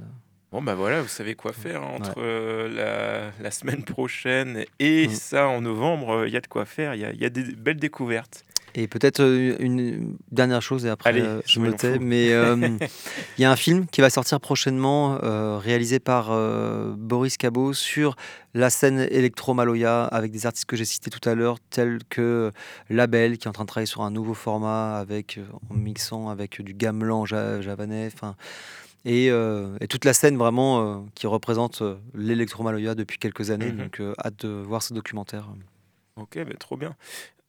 Bon, 0.53 0.61
bah 0.61 0.75
voilà, 0.75 1.01
vous 1.01 1.09
savez 1.09 1.35
quoi 1.35 1.51
faire 1.51 1.83
hein, 1.83 1.95
entre 1.97 2.13
euh, 2.19 2.69
la, 2.69 3.43
la 3.43 3.51
semaine 3.51 3.83
prochaine 3.83 4.63
et 4.79 5.07
Mm. 5.09 5.11
ça 5.11 5.47
en 5.49 5.59
novembre. 5.59 6.23
Il 6.25 6.31
y 6.33 6.37
a 6.37 6.41
de 6.41 6.47
quoi 6.47 6.63
faire, 6.63 6.95
il 6.95 7.01
y 7.01 7.17
y 7.21 7.25
a 7.25 7.29
des 7.29 7.43
belles 7.43 7.81
découvertes. 7.81 8.44
Et 8.77 8.87
peut-être 8.89 9.21
euh, 9.21 9.55
une 9.59 10.17
dernière 10.31 10.61
chose, 10.61 10.85
et 10.85 10.89
après 10.89 11.09
Allez, 11.11 11.21
euh, 11.21 11.41
je 11.45 11.59
me 11.61 11.73
tais, 11.73 11.97
mais 11.97 12.33
euh, 12.33 12.55
il 13.37 13.41
y 13.41 13.45
a 13.45 13.51
un 13.51 13.55
film 13.55 13.87
qui 13.87 14.01
va 14.01 14.09
sortir 14.09 14.39
prochainement, 14.41 15.17
euh, 15.23 15.57
réalisé 15.57 15.99
par 15.99 16.29
Boris 16.97 17.37
Cabot, 17.37 17.71
sur 17.73 18.15
la 18.53 18.69
scène 18.69 19.07
électro-maloya, 19.11 20.03
avec 20.05 20.31
des 20.31 20.45
artistes 20.45 20.65
que 20.65 20.75
j'ai 20.75 20.83
cités 20.85 21.09
tout 21.09 21.27
à 21.27 21.35
l'heure, 21.35 21.57
tels 21.69 21.99
que 22.09 22.51
Label, 22.89 23.37
qui 23.37 23.47
est 23.47 23.49
en 23.49 23.53
train 23.53 23.63
de 23.63 23.67
travailler 23.69 23.85
sur 23.87 24.01
un 24.01 24.11
nouveau 24.11 24.33
format, 24.33 24.97
avec, 24.97 25.39
en 25.69 25.73
mixant 25.73 26.29
avec 26.29 26.61
du 26.61 26.73
gamelan 26.73 27.25
ja- 27.25 27.61
javanais, 27.61 28.09
enfin, 28.13 28.35
et, 29.05 29.29
euh, 29.29 29.77
et 29.81 29.87
toute 29.87 30.03
la 30.03 30.13
scène 30.13 30.35
vraiment 30.37 30.81
euh, 30.81 30.99
qui 31.15 31.27
représente 31.27 31.81
euh, 31.81 31.95
l'électro-maloya 32.13 32.95
depuis 32.95 33.19
quelques 33.19 33.51
années, 33.51 33.71
Mhm. 33.71 33.77
donc 33.77 34.01
hâte 34.19 34.45
de 34.45 34.49
voir 34.49 34.81
ce 34.83 34.93
documentaire. 34.93 35.47
Ok, 36.17 36.37
bah, 36.45 36.53
trop 36.59 36.75
bien. 36.77 36.95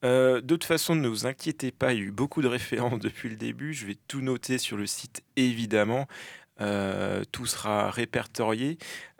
Euh, 0.03 0.41
de 0.41 0.47
toute 0.55 0.63
façon, 0.65 0.95
ne 0.95 1.07
vous 1.07 1.25
inquiétez 1.25 1.71
pas, 1.71 1.93
il 1.93 1.99
y 1.99 2.01
a 2.03 2.05
eu 2.05 2.11
beaucoup 2.11 2.41
de 2.41 2.47
références 2.47 2.99
depuis 3.01 3.29
le 3.29 3.35
début. 3.35 3.73
Je 3.73 3.85
vais 3.85 3.97
tout 4.07 4.21
noter 4.21 4.57
sur 4.57 4.77
le 4.77 4.85
site, 4.85 5.23
évidemment. 5.35 6.07
Euh, 6.59 7.23
tout 7.31 7.45
sera 7.45 7.91
répertorié. 7.91 8.77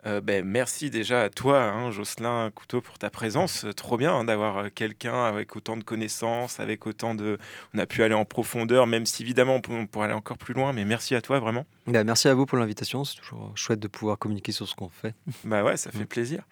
Euh, 0.08 0.20
ben, 0.22 0.44
merci 0.44 0.88
déjà 0.90 1.22
à 1.22 1.28
toi, 1.28 1.62
hein, 1.62 1.90
Jocelyn 1.90 2.50
Couteau, 2.54 2.80
pour 2.80 2.98
ta 2.98 3.10
présence. 3.10 3.64
Euh, 3.64 3.72
Trop 3.72 3.98
bien 3.98 4.14
hein, 4.14 4.24
d'avoir 4.24 4.56
euh, 4.58 4.68
quelqu'un 4.74 5.24
avec 5.24 5.54
autant 5.54 5.76
de 5.76 5.84
connaissances, 5.84 6.60
avec 6.60 6.86
autant 6.86 7.14
de... 7.14 7.36
On 7.74 7.78
a 7.78 7.84
pu 7.86 8.02
aller 8.02 8.14
en 8.14 8.24
profondeur, 8.24 8.86
même 8.86 9.04
si 9.04 9.22
évidemment 9.22 9.60
on 9.68 9.86
pourrait 9.86 10.06
aller 10.06 10.14
encore 10.14 10.38
plus 10.38 10.54
loin, 10.54 10.72
mais 10.72 10.84
merci 10.86 11.14
à 11.14 11.20
toi 11.20 11.38
vraiment. 11.40 11.66
Bah, 11.86 12.04
merci 12.04 12.28
à 12.28 12.34
vous 12.34 12.46
pour 12.46 12.56
l'invitation, 12.58 13.04
c'est 13.04 13.16
toujours 13.16 13.52
chouette 13.54 13.80
de 13.80 13.88
pouvoir 13.88 14.18
communiquer 14.18 14.52
sur 14.52 14.66
ce 14.66 14.74
qu'on 14.74 14.88
fait. 14.88 15.14
Bah 15.44 15.62
ouais, 15.62 15.76
ça 15.76 15.90
fait 15.90 15.98
Mm. 16.04 16.06
plaisir. 16.06 16.42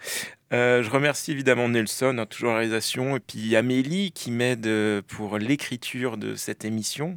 Euh, 0.52 0.82
je 0.82 0.90
remercie 0.90 1.32
évidemment 1.32 1.68
Nelson, 1.68 2.16
hein, 2.18 2.26
toujours 2.26 2.50
à 2.50 2.52
la 2.54 2.58
réalisation, 2.60 3.16
et 3.16 3.20
puis 3.20 3.56
Amélie 3.56 4.12
qui 4.12 4.30
m'aide 4.30 4.68
pour 5.08 5.38
l'écriture 5.38 6.16
de 6.18 6.34
cette 6.34 6.64
émission. 6.64 7.16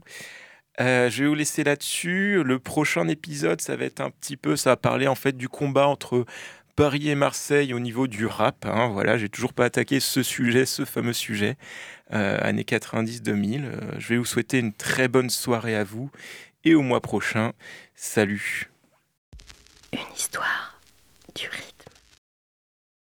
Euh, 0.80 1.10
je 1.10 1.24
vais 1.24 1.30
vous 1.30 1.36
laisser 1.36 1.64
là-dessus. 1.64 2.44
Le 2.44 2.60
prochain 2.60 3.08
épisode, 3.08 3.62
ça 3.62 3.76
va 3.76 3.86
être 3.86 4.02
un 4.02 4.10
petit 4.12 4.38
peu, 4.38 4.56
ça 4.56 4.72
va 4.72 4.78
parler 4.78 5.08
en 5.08 5.16
fait 5.16 5.36
du 5.36 5.50
combat 5.50 5.88
entre 5.88 6.26
Paris 6.76 7.10
et 7.10 7.16
Marseille 7.16 7.74
au 7.74 7.80
niveau 7.80 8.08
du 8.08 8.26
rap. 8.26 8.66
hein. 8.66 8.88
voilà, 8.88 9.18
j'ai 9.18 9.28
toujours 9.28 9.52
pas 9.54 9.66
attaqué 9.66 10.00
ce 10.00 10.24
sujet, 10.24 10.66
ce 10.66 10.86
fameux 10.86 11.12
sujet, 11.12 11.58
euh, 12.14 12.38
années 12.42 12.64
90-2000. 12.64 13.66
Euh, 13.66 13.80
je 13.98 14.08
vais 14.08 14.18
vous 14.18 14.26
souhaiter 14.26 14.60
une 14.60 14.72
très 14.74 15.10
bonne 15.10 15.30
soirée 15.30 15.76
à 15.76 15.84
vous 15.84 16.10
et 16.64 16.76
au 16.76 16.82
mois 16.82 17.02
prochain. 17.02 17.52
Salut. 17.96 18.70
Une 19.92 20.00
histoire 20.16 20.80
du. 21.36 21.50